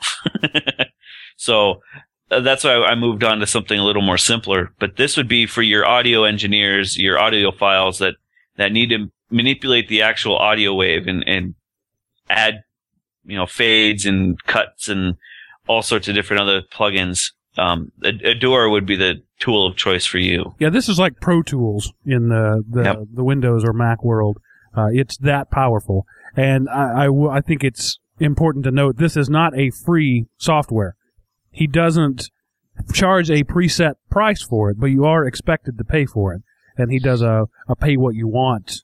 so 1.37 1.81
that's 2.29 2.63
why 2.63 2.75
I 2.75 2.95
moved 2.95 3.23
on 3.23 3.39
to 3.39 3.47
something 3.47 3.79
a 3.79 3.83
little 3.83 4.01
more 4.01 4.17
simpler. 4.17 4.71
But 4.79 4.97
this 4.97 5.17
would 5.17 5.27
be 5.27 5.45
for 5.45 5.61
your 5.61 5.85
audio 5.85 6.23
engineers, 6.23 6.97
your 6.97 7.19
audio 7.19 7.51
files 7.51 7.99
that, 7.99 8.15
that 8.57 8.71
need 8.71 8.89
to 8.89 9.07
manipulate 9.31 9.87
the 9.87 10.01
actual 10.01 10.37
audio 10.37 10.73
wave 10.73 11.07
and, 11.07 11.23
and 11.27 11.55
add, 12.29 12.61
you 13.25 13.35
know, 13.37 13.45
fades 13.45 14.05
and 14.05 14.41
cuts 14.43 14.87
and 14.89 15.15
all 15.67 15.81
sorts 15.81 16.07
of 16.07 16.15
different 16.15 16.41
other 16.41 16.61
plugins. 16.61 17.31
Um, 17.57 17.91
Ad- 18.05 18.21
Ardour 18.25 18.69
would 18.69 18.85
be 18.85 18.95
the 18.95 19.23
tool 19.39 19.67
of 19.67 19.75
choice 19.75 20.05
for 20.05 20.17
you. 20.19 20.55
Yeah, 20.59 20.69
this 20.69 20.87
is 20.89 20.99
like 20.99 21.19
Pro 21.19 21.41
Tools 21.41 21.91
in 22.05 22.29
the 22.29 22.63
the, 22.69 22.83
Yep. 22.83 22.97
the 23.13 23.23
Windows 23.23 23.63
or 23.65 23.73
Mac 23.73 24.03
world. 24.03 24.37
Uh, 24.75 24.87
it's 24.91 25.17
that 25.17 25.49
powerful, 25.49 26.05
and 26.35 26.69
I, 26.69 27.03
I 27.03 27.05
w- 27.05 27.29
I 27.29 27.41
think 27.41 27.63
it's 27.63 27.99
important 28.19 28.65
to 28.65 28.71
note 28.71 28.97
this 28.97 29.17
is 29.17 29.29
not 29.29 29.57
a 29.57 29.71
free 29.71 30.25
software. 30.37 30.95
He 31.51 31.67
doesn't 31.67 32.29
charge 32.93 33.29
a 33.29 33.43
preset 33.43 33.95
price 34.09 34.41
for 34.41 34.69
it, 34.69 34.79
but 34.79 34.87
you 34.87 35.05
are 35.05 35.25
expected 35.25 35.77
to 35.77 35.83
pay 35.83 36.05
for 36.05 36.33
it, 36.33 36.41
and 36.77 36.91
he 36.91 36.99
does 36.99 37.21
a, 37.21 37.47
a 37.67 37.75
pay 37.75 37.97
what 37.97 38.15
you 38.15 38.27
want 38.27 38.81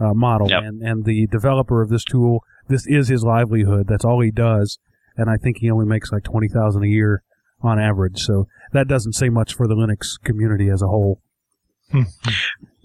uh, 0.00 0.12
model. 0.14 0.48
Yep. 0.50 0.62
And 0.62 0.82
and 0.82 1.04
the 1.04 1.26
developer 1.28 1.82
of 1.82 1.88
this 1.88 2.04
tool, 2.04 2.42
this 2.68 2.86
is 2.86 3.08
his 3.08 3.22
livelihood. 3.22 3.86
That's 3.88 4.04
all 4.04 4.20
he 4.20 4.30
does, 4.30 4.78
and 5.16 5.30
I 5.30 5.36
think 5.36 5.58
he 5.58 5.70
only 5.70 5.86
makes 5.86 6.10
like 6.10 6.24
twenty 6.24 6.48
thousand 6.48 6.82
a 6.84 6.88
year 6.88 7.22
on 7.62 7.78
average. 7.78 8.20
So 8.20 8.48
that 8.72 8.88
doesn't 8.88 9.12
say 9.14 9.28
much 9.28 9.54
for 9.54 9.66
the 9.68 9.74
Linux 9.74 10.20
community 10.22 10.68
as 10.68 10.82
a 10.82 10.86
whole. 10.88 11.20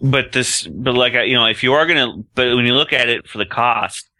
but 0.01 0.31
this 0.31 0.67
but 0.67 0.93
like 0.93 1.13
I- 1.15 1.23
you 1.23 1.33
know 1.35 1.47
if 1.47 1.63
you 1.63 1.73
are 1.73 1.87
gonna 1.87 2.17
but 2.35 2.55
when 2.55 2.65
you 2.67 2.75
look 2.75 2.93
at 2.93 3.09
it 3.09 3.27
for 3.27 3.39
the 3.39 3.47
cost 3.47 4.10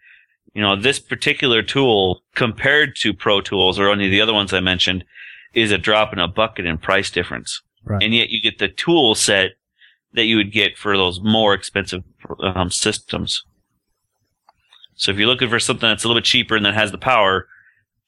you 0.54 0.62
know 0.62 0.76
this 0.76 1.00
particular 1.00 1.62
tool 1.62 2.22
compared 2.36 2.96
to 2.98 3.14
pro 3.14 3.42
tools 3.42 3.80
or 3.80 3.92
any 3.92 4.06
of 4.06 4.12
the 4.12 4.22
other 4.22 4.34
ones 4.34 4.54
i 4.54 4.60
mentioned 4.60 5.04
is 5.54 5.72
a 5.72 5.78
drop 5.78 6.14
in 6.14 6.20
a 6.20 6.28
bucket 6.28 6.66
in 6.66 6.78
price 6.78 7.10
difference. 7.10 7.62
Right. 7.84 8.04
and 8.04 8.14
yet 8.14 8.30
you 8.30 8.40
get 8.42 8.60
the 8.60 8.68
tool 8.68 9.16
set 9.16 9.54
that 10.14 10.26
you 10.26 10.38
would 10.38 10.52
get 10.52 10.78
for 10.78 10.96
those 10.96 11.20
more 11.20 11.56
expensive 11.56 12.04
um, 12.40 12.70
systems. 12.70 13.44
So 14.94 15.12
if 15.12 15.18
you're 15.18 15.28
looking 15.28 15.50
for 15.50 15.60
something 15.60 15.90
that's 15.90 16.04
a 16.04 16.08
little 16.08 16.22
bit 16.22 16.26
cheaper 16.26 16.56
and 16.56 16.64
that 16.66 16.76
has 16.76 16.92
the 16.92 17.00
power 17.00 17.48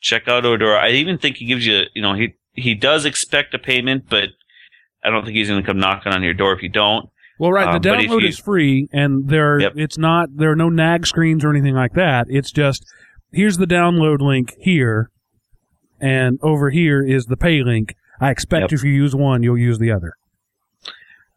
check 0.03 0.27
out 0.27 0.45
Ardour. 0.45 0.77
I 0.77 0.89
even 0.89 1.17
think 1.17 1.37
he 1.37 1.45
gives 1.45 1.65
you 1.65 1.83
you 1.95 2.01
know 2.01 2.13
he 2.13 2.35
he 2.51 2.75
does 2.75 3.05
expect 3.05 3.53
a 3.55 3.59
payment 3.59 4.05
but 4.09 4.29
i 5.03 5.09
don't 5.09 5.23
think 5.25 5.35
he's 5.35 5.49
going 5.49 5.61
to 5.61 5.65
come 5.65 5.79
knocking 5.79 6.11
on 6.11 6.21
your 6.21 6.35
door 6.35 6.53
if 6.53 6.61
you 6.61 6.69
don't 6.69 7.09
Well, 7.39 7.51
right. 7.51 7.67
Um, 7.67 7.81
the 7.81 7.89
if 7.93 8.09
download 8.09 8.21
you- 8.21 8.27
is 8.27 8.39
free, 8.39 8.87
and 8.93 9.27
there 9.27 9.59
Yep. 9.59 9.73
it's 9.75 9.97
not 9.97 10.29
there 10.35 10.51
are 10.51 10.55
no 10.55 10.69
nag 10.69 11.05
screens 11.07 11.43
or 11.43 11.49
anything 11.49 11.73
like 11.75 11.93
that. 11.93 12.27
It's 12.29 12.51
just 12.51 12.85
here's 13.31 13.57
the 13.57 13.65
download 13.67 14.19
link 14.21 14.53
here, 14.59 15.09
and 15.99 16.37
over 16.43 16.69
here 16.69 17.03
is 17.05 17.25
the 17.25 17.37
pay 17.37 17.63
link. 17.63 17.95
I 18.21 18.29
expect 18.29 18.71
Yep. 18.71 18.73
if 18.73 18.83
you 18.83 18.91
use 18.91 19.15
one, 19.15 19.41
you'll 19.43 19.57
use 19.57 19.79
the 19.79 19.91
other. 19.91 20.13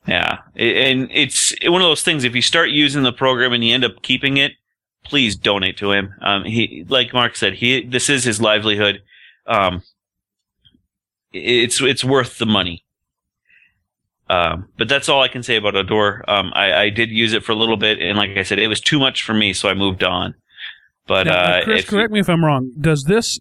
Yeah, 0.06 0.38
and 0.54 1.08
it's 1.12 1.52
one 1.64 1.82
of 1.82 1.88
those 1.88 2.02
things. 2.02 2.22
If 2.22 2.36
you 2.36 2.42
start 2.42 2.70
using 2.70 3.02
the 3.02 3.12
program 3.12 3.52
and 3.52 3.64
you 3.64 3.74
end 3.74 3.84
up 3.84 4.02
keeping 4.02 4.36
it, 4.36 4.52
please 5.04 5.34
donate 5.34 5.76
to 5.78 5.90
him. 5.90 6.14
Um, 6.20 6.44
he, 6.44 6.84
like 6.88 7.12
Mark 7.12 7.34
said, 7.34 7.54
he 7.54 7.82
this 7.82 8.08
is 8.08 8.22
his 8.22 8.40
livelihood. 8.40 9.02
Um, 9.48 9.82
it's 11.32 11.80
it's 11.80 12.04
worth 12.04 12.38
the 12.38 12.46
money. 12.46 12.84
Um, 14.28 14.68
but 14.76 14.88
that's 14.88 15.08
all 15.08 15.22
I 15.22 15.28
can 15.28 15.42
say 15.42 15.56
about 15.56 15.76
Ardour. 15.76 16.24
Um, 16.28 16.50
I, 16.54 16.72
I 16.72 16.90
did 16.90 17.10
use 17.10 17.32
it 17.32 17.44
for 17.44 17.52
a 17.52 17.56
little 17.56 17.76
bit, 17.76 18.00
and 18.00 18.18
like 18.18 18.30
I 18.36 18.42
said, 18.42 18.58
it 18.58 18.66
was 18.68 18.80
too 18.80 18.98
much 18.98 19.22
for 19.22 19.34
me, 19.34 19.52
so 19.52 19.68
I 19.68 19.74
moved 19.74 20.02
on. 20.02 20.34
But 21.06 21.26
Now, 21.28 21.34
uh, 21.38 21.64
Chris, 21.64 21.80
if 21.84 21.92
you- 21.92 21.96
correct 21.98 22.12
me 22.12 22.20
if 22.20 22.28
I'm 22.28 22.44
wrong. 22.44 22.72
Does 22.80 23.04
this 23.04 23.38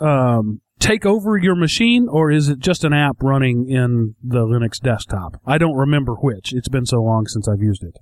um, 0.00 0.62
take 0.78 1.04
over 1.04 1.36
your 1.36 1.54
machine, 1.54 2.08
or 2.08 2.30
is 2.30 2.48
it 2.48 2.58
just 2.60 2.82
an 2.82 2.94
app 2.94 3.16
running 3.22 3.68
in 3.68 4.14
the 4.22 4.46
Linux 4.46 4.80
desktop? 4.80 5.38
I 5.46 5.58
don't 5.58 5.76
remember 5.76 6.14
which. 6.14 6.54
It's 6.54 6.68
been 6.68 6.86
so 6.86 7.02
long 7.02 7.26
since 7.26 7.46
I've 7.46 7.60
used 7.60 7.82
it. 7.82 7.98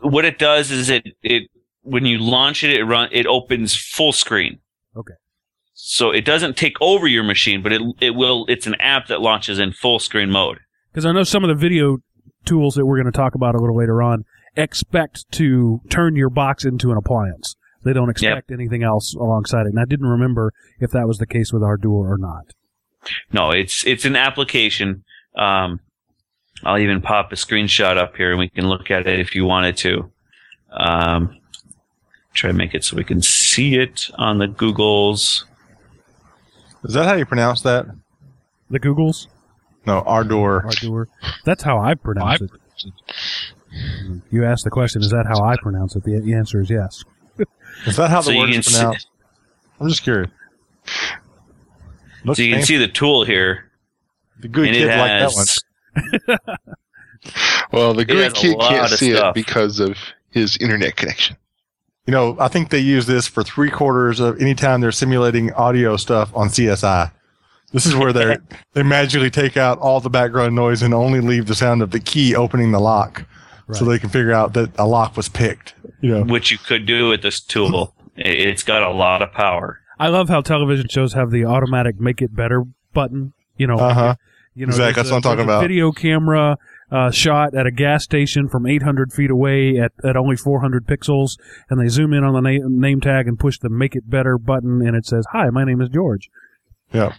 what 0.00 0.24
it 0.24 0.38
does 0.38 0.70
is 0.72 0.90
it 0.90 1.06
it 1.22 1.48
when 1.82 2.04
you 2.04 2.18
launch 2.18 2.64
it, 2.64 2.70
it 2.70 2.84
run 2.84 3.08
it 3.12 3.26
opens 3.26 3.76
full 3.76 4.12
screen. 4.12 4.58
Okay. 4.96 5.14
So 5.74 6.10
it 6.10 6.24
doesn't 6.24 6.56
take 6.56 6.74
over 6.80 7.06
your 7.06 7.22
machine, 7.22 7.62
but 7.62 7.72
it 7.72 7.80
it 8.00 8.10
will. 8.16 8.44
It's 8.48 8.66
an 8.66 8.74
app 8.80 9.06
that 9.06 9.20
launches 9.20 9.60
in 9.60 9.72
full 9.72 10.00
screen 10.00 10.30
mode. 10.30 10.58
Because 10.96 11.04
I 11.04 11.12
know 11.12 11.24
some 11.24 11.44
of 11.44 11.48
the 11.48 11.54
video 11.54 11.98
tools 12.46 12.74
that 12.76 12.86
we're 12.86 12.96
going 12.96 13.12
to 13.12 13.12
talk 13.12 13.34
about 13.34 13.54
a 13.54 13.58
little 13.58 13.76
later 13.76 14.02
on 14.02 14.24
expect 14.56 15.30
to 15.32 15.82
turn 15.90 16.16
your 16.16 16.30
box 16.30 16.64
into 16.64 16.90
an 16.90 16.96
appliance. 16.96 17.54
They 17.84 17.92
don't 17.92 18.08
expect 18.08 18.50
anything 18.50 18.82
else 18.82 19.12
alongside 19.12 19.66
it. 19.66 19.74
And 19.74 19.78
I 19.78 19.84
didn't 19.84 20.06
remember 20.06 20.54
if 20.80 20.92
that 20.92 21.06
was 21.06 21.18
the 21.18 21.26
case 21.26 21.52
with 21.52 21.62
Ardour 21.62 22.10
or 22.10 22.16
not. 22.16 22.54
No, 23.30 23.50
it's 23.50 23.84
it's 23.84 24.06
an 24.06 24.16
application. 24.16 25.04
Um, 25.36 25.80
I'll 26.64 26.78
even 26.78 27.02
pop 27.02 27.30
a 27.30 27.36
screenshot 27.36 27.98
up 27.98 28.16
here, 28.16 28.30
and 28.30 28.38
we 28.38 28.48
can 28.48 28.66
look 28.66 28.90
at 28.90 29.06
it 29.06 29.20
if 29.20 29.34
you 29.34 29.44
wanted 29.44 29.76
to. 29.76 30.10
Um, 30.70 31.36
try 32.32 32.48
to 32.48 32.56
make 32.56 32.72
it 32.72 32.84
so 32.84 32.96
we 32.96 33.04
can 33.04 33.20
see 33.20 33.74
it 33.74 34.08
on 34.14 34.38
the 34.38 34.48
Googles. 34.48 35.44
Is 36.84 36.94
that 36.94 37.04
how 37.04 37.16
you 37.16 37.26
pronounce 37.26 37.60
that? 37.60 37.84
The 38.70 38.80
Googles, 38.80 39.26
No, 39.86 40.00
Ardor. 40.02 40.64
Ardour. 40.64 41.08
That's 41.44 41.62
how 41.62 41.78
I 41.78 41.94
pronounce 41.94 42.40
it. 42.42 42.50
You 44.30 44.44
asked 44.44 44.64
the 44.64 44.70
question, 44.70 45.02
is 45.02 45.10
that 45.10 45.26
how 45.26 45.42
I 45.44 45.56
pronounce 45.56 45.94
it? 45.96 46.02
The, 46.04 46.18
the 46.20 46.34
answer 46.34 46.60
is 46.60 46.70
yes. 46.70 47.04
Is 47.86 47.96
that 47.96 48.10
how 48.10 48.20
So 48.22 48.30
the 48.30 48.34
you 48.36 48.40
word 48.40 48.50
can 48.50 48.60
is 48.60 48.66
see- 48.66 48.74
pronounced? 48.78 49.08
I'm 49.80 49.88
just 49.88 50.02
curious. 50.02 50.30
Looks 52.24 52.38
So 52.38 52.42
you 52.42 52.50
can 52.52 52.58
fancy. 52.60 52.74
see 52.74 52.78
the 52.78 52.88
tool 52.88 53.24
here, 53.24 53.70
the 54.40 54.48
good 54.48 54.68
and 54.68 54.74
kid 54.76 54.88
it 54.88 54.96
like 54.98 55.20
that 55.20 55.32
one. 55.34 55.46
has 55.46 56.68
Well, 57.72 57.94
the 57.94 58.02
It 58.02 58.08
good 58.08 58.16
has 58.24 58.32
a 58.32 58.36
kid 58.36 58.56
lot 58.56 58.68
can't 58.70 58.92
of 58.92 58.98
see 58.98 59.12
stuff. 59.14 59.30
it 59.30 59.34
because 59.34 59.80
of 59.80 59.96
his 60.30 60.56
internet 60.58 60.96
connection. 60.96 61.36
You 62.06 62.12
know, 62.12 62.36
I 62.40 62.48
think 62.48 62.70
they 62.70 62.78
use 62.78 63.06
this 63.06 63.26
for 63.26 63.42
three 63.42 63.70
quarters 63.70 64.20
of 64.20 64.40
any 64.40 64.54
time 64.54 64.80
they're 64.80 64.92
simulating 64.92 65.52
audio 65.54 65.96
stuff 65.96 66.30
on 66.36 66.48
CSI. 66.48 67.10
This 67.72 67.86
is 67.86 67.94
where 67.94 68.12
they 68.12 68.36
they 68.74 68.82
magically 68.82 69.30
take 69.30 69.56
out 69.56 69.78
all 69.78 70.00
the 70.00 70.10
background 70.10 70.54
noise 70.54 70.82
and 70.82 70.94
only 70.94 71.20
leave 71.20 71.46
the 71.46 71.54
sound 71.54 71.82
of 71.82 71.90
the 71.90 72.00
key 72.00 72.34
opening 72.34 72.72
the 72.72 72.80
lock, 72.80 73.24
so 73.72 73.84
they 73.84 73.98
can 73.98 74.08
figure 74.08 74.32
out 74.32 74.52
that 74.54 74.70
a 74.78 74.86
lock 74.86 75.16
was 75.16 75.28
picked. 75.28 75.74
You 76.00 76.10
know, 76.18 76.22
which 76.24 76.50
you 76.50 76.58
could 76.58 76.86
do 76.86 77.08
with 77.08 77.22
this 77.22 77.40
tool. 77.40 77.94
It- 78.16 78.26
It's 78.48 78.62
got 78.62 78.82
a 78.82 78.90
lot 78.90 79.20
of 79.22 79.32
power. 79.32 79.80
I 79.98 80.08
love 80.08 80.28
how 80.28 80.40
television 80.42 80.88
shows 80.88 81.14
have 81.14 81.30
the 81.30 81.44
automatic 81.44 81.98
make 82.00 82.20
it 82.22 82.34
better 82.34 82.64
button. 82.94 83.32
You 83.56 83.66
know, 83.66 83.76
uh 83.78 83.94
huh. 83.94 84.14
You 84.54 84.66
know, 84.66 84.70
Exactly, 84.70 85.00
that's 85.02 85.10
a- 85.10 85.12
what 85.12 85.16
I'm 85.18 85.22
talking 85.22 85.44
about. 85.44 85.60
Video 85.62 85.90
camera 85.92 86.56
uh, 86.90 87.10
shot 87.10 87.54
at 87.54 87.66
a 87.66 87.70
gas 87.70 88.04
station 88.04 88.48
from 88.48 88.66
800 88.66 89.12
feet 89.12 89.30
away 89.30 89.76
at, 89.78 89.92
at 90.04 90.16
only 90.16 90.36
400 90.36 90.86
pixels, 90.86 91.36
and 91.68 91.78
they 91.80 91.88
zoom 91.88 92.12
in 92.14 92.24
on 92.24 92.32
the 92.32 92.40
na- 92.40 92.66
name 92.68 93.00
tag 93.00 93.26
and 93.28 93.38
push 93.38 93.58
the 93.58 93.68
"Make 93.68 93.94
It 93.96 94.08
Better" 94.08 94.38
button, 94.38 94.80
and 94.86 94.96
it 94.96 95.04
says, 95.04 95.26
"Hi, 95.32 95.50
my 95.50 95.64
name 95.64 95.80
is 95.80 95.88
George." 95.90 96.30
Yeah. 96.92 97.12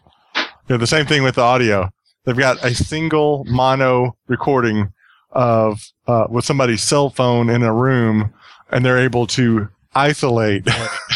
Yeah, 0.70 0.78
the 0.78 0.88
same 0.88 1.06
thing 1.06 1.24
with 1.24 1.36
the 1.36 1.42
audio. 1.42 1.90
They've 2.26 2.38
got 2.38 2.64
a 2.64 2.76
single 2.76 3.46
mono 3.46 4.18
recording 4.28 4.92
of 5.32 5.92
uh, 6.08 6.28
with 6.30 6.46
somebody's 6.46 6.84
cell 6.84 7.10
phone 7.10 7.50
in 7.50 7.64
a 7.64 7.74
room, 7.74 8.34
and 8.70 8.86
they're 8.86 9.00
able 9.00 9.28
to 9.28 9.70
isolate. 9.96 10.68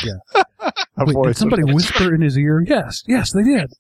Yeah. 0.04 0.20
a 0.62 0.74
Wait, 1.06 1.14
voice. 1.14 1.28
did 1.28 1.38
somebody 1.38 1.64
whisper 1.64 2.16
in 2.16 2.22
his 2.22 2.38
ear? 2.38 2.62
Yes, 2.62 3.04
yes, 3.08 3.32
they 3.34 3.44
did. 3.44 3.74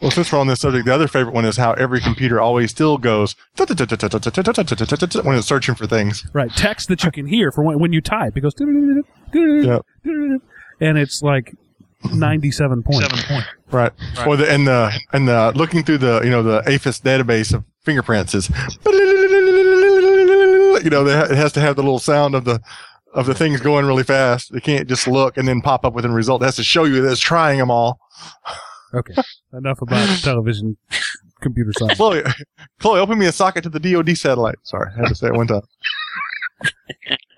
Well, 0.00 0.10
since 0.10 0.32
we're 0.32 0.38
on 0.38 0.46
this 0.46 0.60
subject, 0.60 0.86
the 0.86 0.94
other 0.94 1.08
favorite 1.08 1.34
one 1.34 1.44
is 1.44 1.58
how 1.58 1.72
every 1.74 2.00
computer 2.00 2.40
always 2.40 2.70
still 2.70 2.96
goes 2.96 3.36
when 3.58 3.68
it's 3.68 5.46
searching 5.46 5.74
for 5.74 5.86
things. 5.86 6.26
Right, 6.32 6.50
text 6.56 6.88
that 6.88 7.04
you 7.04 7.10
can 7.10 7.26
hear 7.26 7.52
for 7.52 7.62
when, 7.62 7.78
when 7.78 7.92
you 7.92 8.00
type. 8.00 8.34
It 8.36 8.40
goes. 8.40 8.54
Yep. 9.34 9.86
and 10.80 10.98
it's 10.98 11.22
like 11.22 11.54
ninety-seven 12.12 12.82
points. 12.82 13.06
Seven 13.06 13.18
point. 13.26 13.46
Right. 13.70 13.92
Right. 14.16 14.26
Or 14.26 14.36
the 14.36 14.50
and 14.50 14.66
the 14.66 14.92
and 15.12 15.28
the 15.28 15.52
looking 15.54 15.84
through 15.84 15.98
the 15.98 16.20
you 16.24 16.30
know 16.30 16.42
the 16.42 16.62
AFIS 16.62 17.00
database 17.02 17.52
of 17.54 17.64
fingerprints 17.82 18.34
is 18.34 18.48
you 20.84 20.90
know 20.90 21.04
ha- 21.04 21.28
it 21.30 21.36
has 21.36 21.52
to 21.52 21.60
have 21.60 21.76
the 21.76 21.82
little 21.82 21.98
sound 21.98 22.34
of 22.34 22.44
the 22.44 22.60
of 23.12 23.26
the 23.26 23.34
things 23.34 23.60
going 23.60 23.86
really 23.86 24.04
fast. 24.04 24.54
It 24.54 24.62
can't 24.62 24.88
just 24.88 25.06
look 25.08 25.36
and 25.36 25.46
then 25.48 25.60
pop 25.60 25.84
up 25.84 25.94
with 25.94 26.04
a 26.04 26.10
result. 26.10 26.42
It 26.42 26.46
has 26.46 26.56
to 26.56 26.64
show 26.64 26.84
you 26.84 27.00
that 27.02 27.10
it's 27.10 27.20
trying 27.20 27.58
them 27.58 27.70
all. 27.70 27.98
Okay, 28.94 29.14
enough 29.52 29.80
about 29.82 30.18
television, 30.22 30.76
computer 31.40 31.72
science. 31.78 31.96
Chloe, 31.96 32.22
Chloe, 32.80 33.00
open 33.00 33.18
me 33.18 33.26
a 33.26 33.32
socket 33.32 33.62
to 33.64 33.68
the 33.70 33.80
DoD 33.80 34.16
satellite. 34.16 34.56
Sorry, 34.62 34.90
I 34.92 34.96
had 35.00 35.08
to 35.08 35.14
say 35.14 35.28
it 35.28 35.34
one 35.34 35.46
time. 35.46 35.62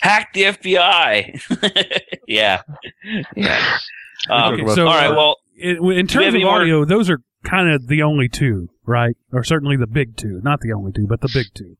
Hack 0.00 0.32
the 0.32 0.42
FBI. 0.44 2.02
yeah, 2.28 2.62
yeah. 3.36 3.78
Um, 4.30 4.54
Okay, 4.54 4.74
so 4.74 4.86
all 4.86 4.94
right. 4.94 5.10
Well, 5.10 5.36
in, 5.56 5.76
in 5.92 6.06
terms 6.06 6.28
of 6.28 6.34
any 6.34 6.44
more- 6.44 6.60
audio, 6.60 6.84
those 6.84 7.08
are 7.10 7.20
kind 7.44 7.70
of 7.70 7.86
the 7.88 8.02
only 8.02 8.28
two, 8.28 8.68
right? 8.84 9.16
Or 9.32 9.42
certainly 9.44 9.76
the 9.76 9.86
big 9.86 10.16
two, 10.16 10.40
not 10.42 10.60
the 10.60 10.72
only 10.72 10.92
two, 10.92 11.06
but 11.08 11.20
the 11.20 11.30
big 11.32 11.46
two. 11.54 11.76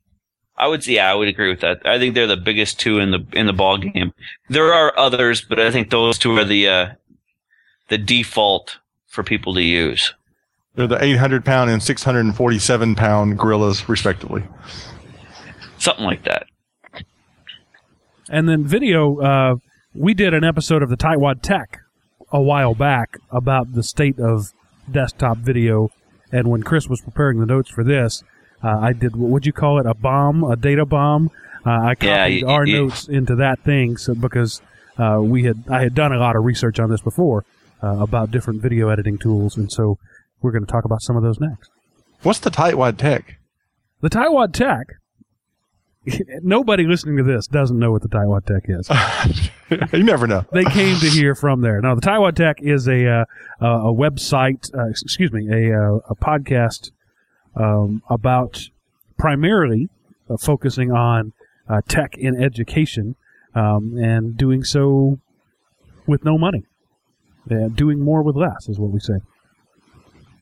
I 0.56 0.66
would 0.66 0.82
say, 0.82 0.94
yeah, 0.94 1.10
I 1.10 1.14
would 1.14 1.28
agree 1.28 1.50
with 1.50 1.60
that. 1.60 1.82
I 1.84 1.98
think 2.00 2.14
they're 2.14 2.26
the 2.26 2.36
biggest 2.36 2.80
two 2.80 2.98
in 2.98 3.12
the 3.12 3.24
in 3.32 3.46
the 3.46 3.52
ball 3.52 3.78
game. 3.78 4.12
There 4.48 4.72
are 4.74 4.92
others, 4.98 5.40
but 5.40 5.60
I 5.60 5.70
think 5.70 5.90
those 5.90 6.18
two 6.18 6.36
are 6.36 6.44
the 6.44 6.68
uh, 6.68 6.86
the 7.88 7.98
default 7.98 8.78
for 9.06 9.22
people 9.22 9.54
to 9.54 9.62
use. 9.62 10.14
They're 10.74 10.88
the 10.88 11.02
800 11.02 11.44
pound 11.44 11.70
and 11.70 11.80
647 11.82 12.94
pound 12.96 13.38
gorillas, 13.38 13.88
respectively. 13.88 14.44
Something 15.78 16.04
like 16.04 16.24
that. 16.24 16.46
And 18.30 18.48
then 18.48 18.64
video, 18.64 19.18
uh, 19.20 19.54
we 19.94 20.14
did 20.14 20.34
an 20.34 20.44
episode 20.44 20.82
of 20.82 20.90
the 20.90 20.96
Tightwad 20.96 21.42
Tech 21.42 21.78
a 22.32 22.40
while 22.40 22.74
back 22.74 23.16
about 23.30 23.72
the 23.72 23.82
state 23.82 24.18
of 24.18 24.52
desktop 24.90 25.38
video. 25.38 25.90
And 26.30 26.48
when 26.48 26.62
Chris 26.62 26.88
was 26.88 27.00
preparing 27.00 27.40
the 27.40 27.46
notes 27.46 27.70
for 27.70 27.82
this, 27.82 28.22
uh, 28.62 28.78
I 28.80 28.92
did 28.92 29.16
what 29.16 29.30
would 29.30 29.46
you 29.46 29.52
call 29.52 29.78
it? 29.78 29.86
A 29.86 29.94
bomb, 29.94 30.44
a 30.44 30.56
data 30.56 30.84
bomb. 30.84 31.30
Uh, 31.64 31.70
I 31.70 31.94
copied 31.94 32.06
Yeah, 32.08 32.26
you- 32.26 32.46
our 32.48 32.66
you- 32.66 32.76
notes 32.82 33.08
into 33.08 33.34
that 33.36 33.60
thing 33.60 33.96
so, 33.96 34.14
because 34.14 34.60
uh, 34.98 35.20
we 35.22 35.44
had 35.44 35.64
I 35.70 35.82
had 35.82 35.94
done 35.94 36.12
a 36.12 36.18
lot 36.18 36.36
of 36.36 36.44
research 36.44 36.78
on 36.78 36.90
this 36.90 37.00
before 37.00 37.44
uh, 37.82 37.96
about 37.98 38.30
different 38.30 38.60
video 38.60 38.88
editing 38.88 39.16
tools, 39.16 39.56
and 39.56 39.70
so 39.72 39.96
we're 40.42 40.50
going 40.52 40.64
to 40.66 40.70
talk 40.70 40.84
about 40.84 41.02
some 41.02 41.16
of 41.16 41.22
those 41.22 41.38
next. 41.40 41.70
What's 42.22 42.40
the 42.40 42.50
tightwad 42.50 42.96
tech? 42.98 43.36
The 44.00 44.10
Tightwad 44.10 44.52
Tech. 44.52 44.86
Nobody 46.42 46.84
listening 46.84 47.16
to 47.18 47.22
this 47.22 47.46
doesn't 47.46 47.78
know 47.78 47.92
what 47.92 48.02
the 48.02 48.08
Tightwad 48.08 48.46
Tech 48.46 48.64
is. 48.68 49.90
you 49.92 50.02
never 50.02 50.26
know. 50.26 50.44
they 50.52 50.64
came 50.64 50.98
to 50.98 51.08
hear 51.08 51.34
from 51.34 51.60
there. 51.60 51.80
Now, 51.80 51.94
the 51.94 52.00
Tightwad 52.00 52.34
Tech 52.34 52.60
is 52.60 52.88
a 52.88 53.06
uh, 53.08 53.24
a 53.60 53.92
website, 53.92 54.72
uh, 54.74 54.88
excuse 54.88 55.32
me, 55.32 55.48
a 55.48 55.76
uh, 55.76 55.98
a 56.08 56.14
podcast 56.14 56.90
um, 57.56 58.02
about 58.08 58.68
primarily 59.18 59.88
uh, 60.30 60.36
focusing 60.36 60.92
on 60.92 61.32
uh, 61.68 61.80
tech 61.88 62.16
in 62.16 62.40
education 62.42 63.16
um, 63.54 63.96
and 63.98 64.36
doing 64.36 64.64
so 64.64 65.18
with 66.06 66.24
no 66.24 66.38
money. 66.38 66.64
Uh, 67.50 67.68
doing 67.68 68.00
more 68.00 68.22
with 68.22 68.36
less 68.36 68.68
is 68.68 68.78
what 68.78 68.90
we 68.90 69.00
say. 69.00 69.20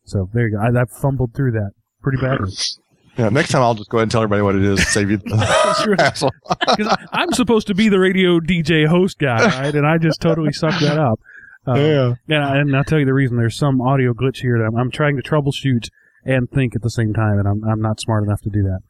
So 0.05 0.29
there 0.33 0.48
you 0.48 0.57
go. 0.57 0.62
I, 0.62 0.83
I 0.83 0.85
fumbled 0.87 1.35
through 1.35 1.52
that 1.52 1.70
pretty 2.02 2.18
badly. 2.20 2.52
Yeah, 3.18 3.29
next 3.31 3.50
time 3.50 3.62
I'll 3.62 3.74
just 3.74 3.88
go 3.88 3.98
ahead 3.98 4.02
and 4.05 4.11
tell 4.12 4.22
everybody 4.22 4.42
what 4.42 4.57
it 4.57 4.62
is. 4.62 4.87
Save 4.92 5.11
you 5.11 5.16
the 5.18 5.74
Sure. 5.83 5.94
hassle. 5.98 6.31
'Cause 6.76 6.87
I- 6.88 7.07
I'm 7.12 7.33
supposed 7.33 7.66
to 7.68 7.74
be 7.74 7.88
the 7.88 7.98
radio 7.98 8.40
DJ 8.40 8.87
host 8.87 9.18
guy, 9.18 9.44
right? 9.62 9.74
And 9.74 9.87
I 9.87 9.98
just 9.98 10.20
totally 10.20 10.52
sucked 10.52 10.81
that 10.81 10.98
up. 10.98 11.18
Uh, 11.66 11.74
Yeah. 11.76 12.14
And, 12.29 12.44
I, 12.44 12.57
and 12.59 12.76
I'll 12.76 12.85
tell 12.85 12.98
you 12.98 13.07
the 13.07 13.14
reason. 13.14 13.37
There's 13.37 13.57
some 13.57 13.81
audio 13.81 14.12
glitch 14.12 14.40
here 14.42 14.59
that 14.59 14.64
I'm, 14.64 14.76
I'm 14.76 14.90
trying 14.90 15.16
to 15.16 15.22
troubleshoot 15.22 15.88
and 16.24 16.50
think 16.50 16.74
at 16.76 16.83
the 16.83 16.90
same 16.90 17.12
time, 17.14 17.38
and 17.38 17.46
I'm, 17.48 17.64
I'm 17.64 17.81
not 17.81 18.00
smart 18.00 18.24
enough 18.24 18.40
to 18.42 18.50
do 18.50 18.62
that. 18.64 18.81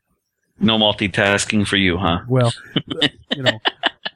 No 0.58 0.78
multitasking 0.78 1.66
for 1.66 1.76
you, 1.76 1.98
huh? 1.98 2.20
Well, 2.28 2.50
you 3.36 3.42
know, 3.42 3.58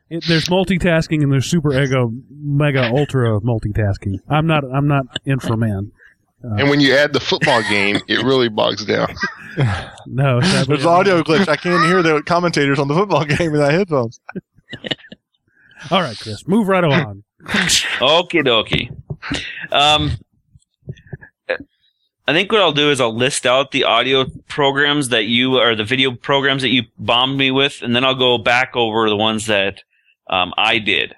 it, 0.08 0.24
there's 0.26 0.46
multitasking 0.48 1.22
and 1.22 1.30
there's 1.30 1.44
super 1.46 1.72
ego, 1.78 2.12
mega, 2.30 2.84
ultra 2.90 3.38
multitasking. 3.40 4.20
I'm 4.28 4.46
not 4.46 4.64
I'm 4.64 4.88
not 4.88 5.04
inframan. 5.26 5.92
And 6.42 6.70
when 6.70 6.80
you 6.80 6.94
add 6.94 7.12
the 7.12 7.20
football 7.20 7.62
game, 7.68 7.98
it 8.08 8.24
really 8.24 8.48
bogs 8.48 8.84
down. 8.84 9.14
No, 10.06 10.40
There's 10.40 10.82
an 10.82 10.86
audio 10.86 11.22
glitch. 11.22 11.48
I 11.48 11.56
can't 11.56 11.84
hear 11.84 12.02
the 12.02 12.22
commentators 12.22 12.78
on 12.78 12.88
the 12.88 12.94
football 12.94 13.24
game 13.36 13.52
without 13.52 13.72
headphones. 13.72 14.20
All 15.90 16.00
right, 16.00 16.18
Chris, 16.18 16.46
move 16.48 16.68
right 16.68 16.82
along. 16.82 17.22
Okie 17.44 18.44
dokie. 18.44 18.90
Um, 19.72 20.12
I 22.26 22.32
think 22.32 22.50
what 22.50 22.60
I'll 22.60 22.72
do 22.72 22.90
is 22.90 23.00
I'll 23.00 23.14
list 23.14 23.46
out 23.46 23.70
the 23.70 23.84
audio 23.84 24.26
programs 24.48 25.08
that 25.10 25.24
you 25.24 25.58
or 25.58 25.74
the 25.74 25.84
video 25.84 26.12
programs 26.12 26.62
that 26.62 26.68
you 26.68 26.84
bombed 26.98 27.36
me 27.36 27.50
with, 27.50 27.82
and 27.82 27.94
then 27.94 28.04
I'll 28.04 28.14
go 28.14 28.38
back 28.38 28.76
over 28.76 29.08
the 29.08 29.16
ones 29.16 29.46
that 29.46 29.82
um, 30.28 30.52
I 30.56 30.78
did. 30.78 31.14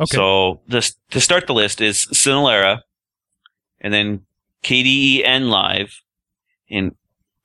Okay. 0.00 0.16
So 0.16 0.60
this 0.68 0.96
to 1.10 1.20
start 1.20 1.46
the 1.46 1.54
list 1.54 1.80
is 1.80 2.06
Cinelerra, 2.12 2.82
and 3.80 3.92
then 3.92 4.22
Kdenlive, 4.62 5.92
and 6.70 6.94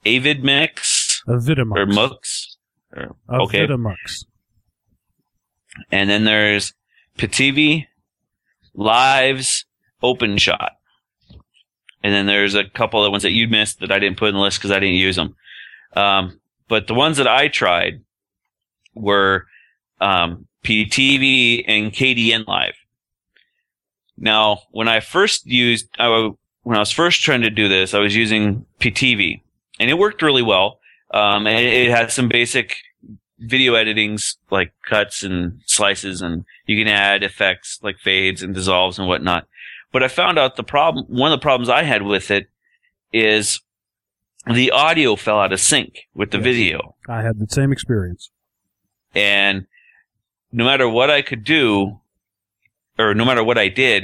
Avid 0.05 0.43
Mix 0.43 1.21
A 1.27 1.33
or 1.71 1.85
Mux. 1.85 2.57
Or, 2.95 3.15
okay. 3.29 3.65
Vitamux. 3.65 4.25
And 5.91 6.09
then 6.09 6.25
there's 6.25 6.73
PiTiVi, 7.17 7.87
Lives, 8.75 9.65
Open 10.01 10.37
Shot. 10.37 10.73
And 12.03 12.13
then 12.13 12.25
there's 12.25 12.53
a 12.53 12.65
couple 12.65 13.03
of 13.03 13.11
ones 13.11 13.23
that 13.23 13.31
you 13.31 13.47
missed 13.47 13.79
that 13.79 13.91
I 13.91 13.97
didn't 13.97 14.17
put 14.17 14.29
in 14.29 14.35
the 14.35 14.41
list 14.41 14.59
because 14.59 14.71
I 14.71 14.79
didn't 14.79 14.95
use 14.95 15.15
them. 15.15 15.35
Um, 15.95 16.39
but 16.67 16.87
the 16.87 16.93
ones 16.93 17.17
that 17.17 17.27
I 17.27 17.47
tried 17.47 18.01
were 18.93 19.47
um, 20.01 20.47
PTV 20.63 21.63
and 21.67 21.91
Kdenlive. 21.91 22.73
Now, 24.17 24.61
when 24.71 24.87
I 24.87 24.99
first 24.99 25.45
used, 25.45 25.87
I, 25.99 26.31
when 26.63 26.77
I 26.77 26.79
was 26.79 26.91
first 26.91 27.21
trying 27.21 27.41
to 27.41 27.49
do 27.49 27.67
this, 27.67 27.93
I 27.93 27.99
was 27.99 28.15
using 28.15 28.65
PTV, 28.79 29.41
and 29.79 29.89
it 29.89 29.95
worked 29.97 30.21
really 30.21 30.43
well. 30.43 30.79
Um, 31.11 31.45
and 31.47 31.59
it, 31.59 31.73
it 31.73 31.91
had 31.91 32.11
some 32.11 32.27
basic 32.27 32.75
video 33.39 33.73
editings 33.73 34.37
like 34.49 34.73
cuts 34.87 35.23
and 35.23 35.61
slices, 35.65 36.21
and 36.21 36.45
you 36.65 36.81
can 36.83 36.91
add 36.91 37.23
effects 37.23 37.79
like 37.83 37.97
fades 37.99 38.41
and 38.41 38.53
dissolves 38.53 38.97
and 38.97 39.07
whatnot. 39.07 39.47
But 39.91 40.01
I 40.03 40.07
found 40.07 40.39
out 40.39 40.55
the 40.55 40.63
problem, 40.63 41.05
one 41.07 41.31
of 41.31 41.39
the 41.39 41.43
problems 41.43 41.69
I 41.69 41.83
had 41.83 42.01
with 42.03 42.31
it 42.31 42.49
is 43.11 43.59
the 44.51 44.71
audio 44.71 45.15
fell 45.15 45.39
out 45.39 45.53
of 45.53 45.59
sync 45.59 46.07
with 46.15 46.31
the 46.31 46.37
Yes. 46.37 46.43
video. 46.45 46.95
I 47.07 47.21
had 47.21 47.37
the 47.39 47.47
same 47.47 47.71
experience. 47.71 48.31
And 49.13 49.67
no 50.53 50.63
matter 50.63 50.87
what 50.87 51.09
I 51.09 51.21
could 51.21 51.43
do, 51.43 51.99
or 52.97 53.13
no 53.13 53.25
matter 53.25 53.43
what 53.43 53.57
I 53.57 53.67
did, 53.67 54.03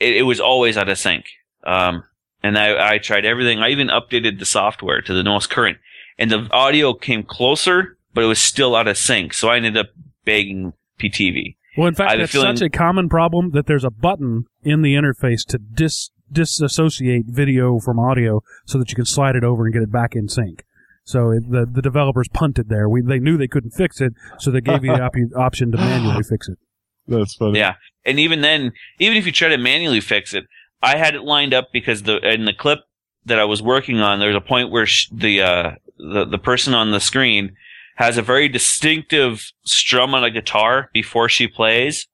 it, 0.00 0.16
it 0.16 0.22
was 0.22 0.40
always 0.40 0.76
out 0.76 0.88
of 0.88 0.98
sync. 0.98 1.26
Um, 1.62 2.04
and 2.42 2.58
I, 2.58 2.94
I 2.94 2.98
tried 2.98 3.24
everything. 3.24 3.60
I 3.60 3.68
even 3.68 3.88
updated 3.88 4.38
the 4.38 4.46
software 4.46 5.00
to 5.02 5.14
the 5.14 5.22
most 5.22 5.50
current, 5.50 5.78
and 6.18 6.30
the 6.30 6.48
audio 6.50 6.94
came 6.94 7.22
closer, 7.22 7.96
but 8.14 8.24
it 8.24 8.26
was 8.26 8.38
still 8.40 8.74
out 8.74 8.88
of 8.88 8.98
sync. 8.98 9.34
So 9.34 9.48
I 9.48 9.56
ended 9.56 9.76
up 9.76 9.88
begging 10.24 10.72
PTV. 10.98 11.56
Well, 11.76 11.88
in 11.88 11.94
fact, 11.94 12.18
that's 12.18 12.32
feeling- 12.32 12.56
such 12.56 12.66
a 12.66 12.70
common 12.70 13.08
problem 13.08 13.50
that 13.50 13.66
there's 13.66 13.84
a 13.84 13.90
button 13.90 14.46
in 14.62 14.82
the 14.82 14.94
interface 14.94 15.44
to 15.48 15.58
dis 15.58 16.10
disassociate 16.32 17.26
video 17.26 17.78
from 17.78 17.98
audio 17.98 18.42
so 18.64 18.78
that 18.78 18.90
you 18.90 18.96
can 18.96 19.04
slide 19.04 19.36
it 19.36 19.44
over 19.44 19.66
and 19.66 19.74
get 19.74 19.82
it 19.82 19.92
back 19.92 20.16
in 20.16 20.28
sync. 20.28 20.64
So 21.04 21.30
it, 21.30 21.50
the 21.50 21.66
the 21.70 21.82
developers 21.82 22.28
punted 22.28 22.68
there. 22.68 22.88
We 22.88 23.02
they 23.02 23.18
knew 23.18 23.36
they 23.36 23.48
couldn't 23.48 23.72
fix 23.72 24.00
it, 24.00 24.14
so 24.38 24.50
they 24.50 24.60
gave 24.60 24.84
you 24.84 24.96
the 24.96 25.02
op- 25.04 25.14
option 25.36 25.70
to 25.72 25.78
manually 25.78 26.22
fix 26.22 26.48
it. 26.48 26.58
That's 27.06 27.34
funny. 27.34 27.58
Yeah. 27.58 27.74
And 28.04 28.18
even 28.18 28.40
then, 28.40 28.72
even 28.98 29.16
if 29.16 29.26
you 29.26 29.32
try 29.32 29.48
to 29.48 29.58
manually 29.58 30.00
fix 30.00 30.34
it, 30.34 30.44
I 30.82 30.96
had 30.96 31.14
it 31.14 31.22
lined 31.22 31.54
up 31.54 31.68
because 31.72 32.02
the 32.02 32.16
in 32.18 32.44
the 32.44 32.54
clip 32.54 32.80
that 33.26 33.38
I 33.38 33.44
was 33.44 33.62
working 33.62 34.00
on, 34.00 34.18
there's 34.18 34.36
a 34.36 34.40
point 34.40 34.70
where 34.70 34.86
sh- 34.86 35.08
the 35.12 35.42
uh, 35.42 35.70
the 35.98 36.24
the 36.24 36.38
person 36.38 36.74
on 36.74 36.90
the 36.90 37.00
screen 37.00 37.54
has 37.96 38.16
a 38.16 38.22
very 38.22 38.48
distinctive 38.48 39.52
strum 39.64 40.14
on 40.14 40.24
a 40.24 40.30
guitar 40.30 40.90
before 40.92 41.28
she 41.28 41.46
plays, 41.46 42.06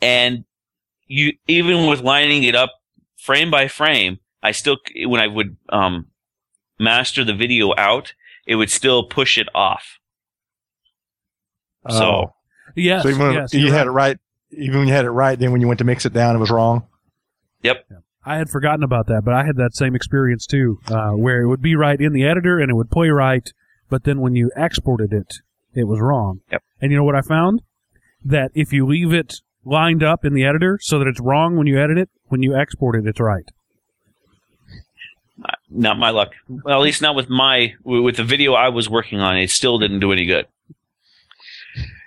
and 0.00 0.44
you 1.06 1.32
even 1.46 1.86
with 1.88 2.00
lining 2.00 2.44
it 2.44 2.54
up 2.54 2.70
frame 3.16 3.50
by 3.50 3.68
frame, 3.68 4.18
I 4.42 4.52
still 4.52 4.78
when 5.06 5.20
I 5.20 5.26
would 5.26 5.56
um, 5.68 6.06
master 6.78 7.24
the 7.24 7.34
video 7.34 7.74
out, 7.76 8.14
it 8.46 8.56
would 8.56 8.70
still 8.70 9.04
push 9.04 9.38
it 9.38 9.48
off. 9.54 9.98
So. 11.88 12.04
Oh. 12.04 12.34
Yes, 12.76 13.02
So 13.02 13.08
even 13.08 13.20
when 13.22 13.32
yes, 13.32 13.54
you 13.54 13.60
you're 13.60 13.74
had 13.74 13.86
it 13.86 13.90
right. 13.90 14.10
right, 14.10 14.18
even 14.52 14.78
when 14.78 14.88
you 14.88 14.94
had 14.94 15.04
it 15.04 15.10
right, 15.10 15.36
then 15.36 15.50
when 15.50 15.60
you 15.60 15.66
went 15.66 15.78
to 15.78 15.84
mix 15.84 16.06
it 16.06 16.12
down, 16.12 16.36
it 16.36 16.38
was 16.38 16.50
wrong. 16.50 16.86
Yep. 17.62 17.86
I 18.24 18.36
had 18.36 18.50
forgotten 18.50 18.84
about 18.84 19.06
that, 19.08 19.22
but 19.24 19.34
I 19.34 19.44
had 19.44 19.56
that 19.56 19.74
same 19.74 19.96
experience 19.96 20.46
too, 20.46 20.78
uh, 20.88 21.12
where 21.12 21.40
it 21.40 21.48
would 21.48 21.62
be 21.62 21.74
right 21.74 22.00
in 22.00 22.12
the 22.12 22.24
editor 22.24 22.58
and 22.60 22.70
it 22.70 22.74
would 22.74 22.90
play 22.90 23.08
right, 23.08 23.50
but 23.88 24.04
then 24.04 24.20
when 24.20 24.36
you 24.36 24.52
exported 24.54 25.12
it, 25.12 25.36
it 25.74 25.84
was 25.84 25.98
wrong. 25.98 26.40
Yep. 26.52 26.62
And 26.80 26.92
you 26.92 26.98
know 26.98 27.04
what 27.04 27.16
I 27.16 27.22
found? 27.22 27.62
that 28.24 28.50
if 28.54 28.72
you 28.72 28.86
leave 28.86 29.12
it 29.12 29.36
lined 29.64 30.02
up 30.02 30.24
in 30.24 30.34
the 30.34 30.44
editor 30.44 30.78
so 30.82 30.98
that 30.98 31.08
it's 31.08 31.20
wrong 31.20 31.56
when 31.56 31.66
you 31.66 31.80
edit 31.80 31.98
it, 31.98 32.10
when 32.24 32.42
you 32.42 32.56
export 32.56 32.96
it, 32.96 33.06
it's 33.06 33.20
right. 33.20 33.48
Not 35.70 35.98
my 35.98 36.10
luck. 36.10 36.32
Well, 36.48 36.80
at 36.80 36.82
least 36.82 37.02
not 37.02 37.14
with 37.14 37.28
my 37.28 37.74
with 37.84 38.16
the 38.16 38.24
video 38.24 38.54
I 38.54 38.68
was 38.68 38.88
working 38.88 39.20
on. 39.20 39.36
It 39.36 39.50
still 39.50 39.78
didn't 39.78 40.00
do 40.00 40.12
any 40.12 40.24
good. 40.24 40.46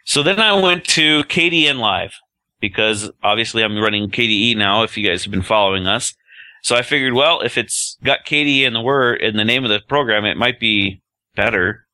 So 0.06 0.24
then 0.24 0.40
I 0.40 0.54
went 0.60 0.86
to 0.86 1.24
Kdenlive 1.24 2.14
because 2.60 3.12
obviously 3.24 3.64
I'm 3.64 3.78
running 3.78 4.10
KDE 4.10 4.58
now. 4.58 4.84
If 4.84 4.98
you 4.98 5.08
guys 5.08 5.24
have 5.24 5.32
been 5.32 5.42
following 5.42 5.88
us, 5.88 6.16
so 6.64 6.76
I 6.76 6.84
figured, 6.84 7.14
well, 7.14 7.42
if 7.42 7.58
it's 7.58 7.98
got 8.04 8.26
KDE 8.26 8.64
in 8.64 8.74
the 8.74 8.82
word 8.82 9.22
in 9.22 9.36
the 9.36 9.46
name 9.46 9.64
of 9.64 9.70
the 9.70 9.80
program, 9.80 10.26
it 10.26 10.38
might 10.38 10.60
be 10.60 11.02
better, 11.36 11.86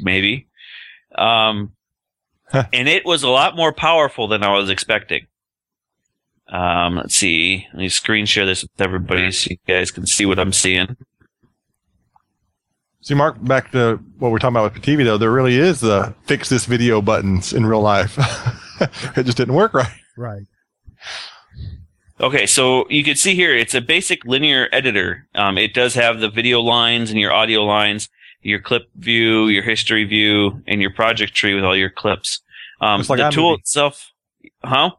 maybe. 0.00 0.48
Um, 1.16 1.72
and 2.52 2.88
it 2.88 3.04
was 3.04 3.22
a 3.22 3.30
lot 3.30 3.56
more 3.56 3.72
powerful 3.72 4.28
than 4.28 4.42
I 4.42 4.52
was 4.52 4.70
expecting. 4.70 5.26
Um, 6.48 6.96
let's 6.96 7.16
see. 7.16 7.66
Let 7.72 7.78
me 7.78 7.88
screen 7.88 8.26
share 8.26 8.46
this 8.46 8.62
with 8.62 8.80
everybody 8.80 9.30
so 9.32 9.48
you 9.50 9.56
guys 9.66 9.90
can 9.90 10.06
see 10.06 10.26
what 10.26 10.38
I'm 10.38 10.52
seeing. 10.52 10.96
See, 13.00 13.14
Mark, 13.14 13.42
back 13.44 13.70
to 13.72 13.96
what 14.18 14.30
we're 14.32 14.38
talking 14.38 14.56
about 14.56 14.72
with 14.72 14.82
the 14.82 14.96
TV, 14.96 15.04
though, 15.04 15.18
there 15.18 15.30
really 15.30 15.58
is 15.58 15.80
the 15.80 16.14
fix 16.22 16.48
this 16.48 16.64
video 16.64 17.02
buttons 17.02 17.52
in 17.52 17.66
real 17.66 17.82
life. 17.82 18.18
it 19.16 19.24
just 19.24 19.36
didn't 19.36 19.54
work 19.54 19.74
right. 19.74 19.92
Right. 20.16 20.46
Okay, 22.20 22.46
so 22.46 22.88
you 22.88 23.04
can 23.04 23.16
see 23.16 23.34
here 23.34 23.54
it's 23.54 23.74
a 23.74 23.80
basic 23.80 24.24
linear 24.24 24.68
editor. 24.72 25.26
Um, 25.34 25.58
it 25.58 25.74
does 25.74 25.94
have 25.94 26.20
the 26.20 26.30
video 26.30 26.60
lines 26.60 27.10
and 27.10 27.20
your 27.20 27.32
audio 27.32 27.62
lines, 27.64 28.08
your 28.40 28.60
clip 28.60 28.88
view, 28.94 29.48
your 29.48 29.64
history 29.64 30.04
view, 30.04 30.62
and 30.66 30.80
your 30.80 30.92
project 30.92 31.34
tree 31.34 31.54
with 31.54 31.64
all 31.64 31.76
your 31.76 31.90
clips. 31.90 32.40
Um, 32.80 33.02
like 33.08 33.18
the 33.18 33.30
tool 33.30 33.56
iMovie. 33.56 33.58
itself, 33.58 34.12
huh? 34.62 34.92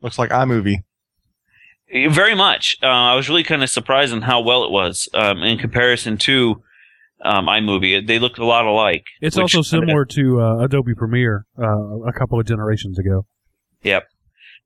Looks 0.00 0.18
like 0.18 0.30
iMovie. 0.30 0.76
Very 1.90 2.34
much. 2.34 2.76
Uh, 2.82 2.86
I 2.86 3.14
was 3.14 3.28
really 3.28 3.42
kind 3.44 3.62
of 3.62 3.70
surprised 3.70 4.12
on 4.12 4.22
how 4.22 4.40
well 4.42 4.64
it 4.64 4.70
was 4.70 5.08
um, 5.14 5.42
in 5.42 5.58
comparison 5.58 6.18
to 6.18 6.62
um, 7.24 7.46
iMovie. 7.46 8.06
They 8.06 8.18
looked 8.18 8.38
a 8.38 8.44
lot 8.44 8.66
alike. 8.66 9.04
It's 9.20 9.36
which- 9.36 9.54
also 9.56 9.62
similar 9.62 10.04
to 10.04 10.40
uh, 10.40 10.58
Adobe 10.64 10.94
Premiere 10.94 11.46
uh, 11.58 11.64
a 12.06 12.12
couple 12.12 12.38
of 12.38 12.46
generations 12.46 12.98
ago. 12.98 13.24
Yep. 13.82 14.04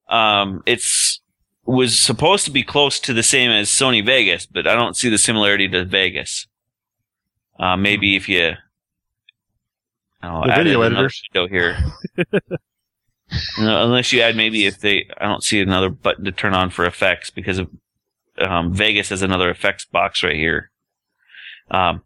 Um, 0.08 0.62
it's 0.66 1.20
was 1.64 1.96
supposed 1.98 2.44
to 2.44 2.50
be 2.50 2.64
close 2.64 2.98
to 2.98 3.12
the 3.12 3.22
same 3.22 3.50
as 3.52 3.68
Sony 3.70 4.04
Vegas, 4.04 4.46
but 4.46 4.66
I 4.66 4.74
don't 4.74 4.96
see 4.96 5.08
the 5.08 5.16
similarity 5.18 5.68
to 5.68 5.84
Vegas. 5.84 6.48
Uh, 7.58 7.76
maybe 7.76 8.16
if 8.16 8.28
you 8.28 8.54
I'll 10.22 10.44
The 10.44 10.52
add 10.52 10.64
video 10.64 10.82
in 10.82 10.92
editors. 10.92 11.22
window 11.32 11.48
here. 11.48 11.78
Unless 13.56 14.12
you 14.12 14.20
add 14.20 14.36
maybe 14.36 14.66
if 14.66 14.80
they, 14.80 15.08
I 15.18 15.26
don't 15.26 15.42
see 15.42 15.60
another 15.60 15.88
button 15.88 16.24
to 16.24 16.32
turn 16.32 16.54
on 16.54 16.70
for 16.70 16.84
effects 16.84 17.30
because 17.30 17.58
of 17.58 17.70
um, 18.38 18.72
Vegas 18.72 19.10
has 19.10 19.22
another 19.22 19.50
effects 19.50 19.84
box 19.84 20.22
right 20.22 20.36
here. 20.36 20.70
Um, 21.70 22.02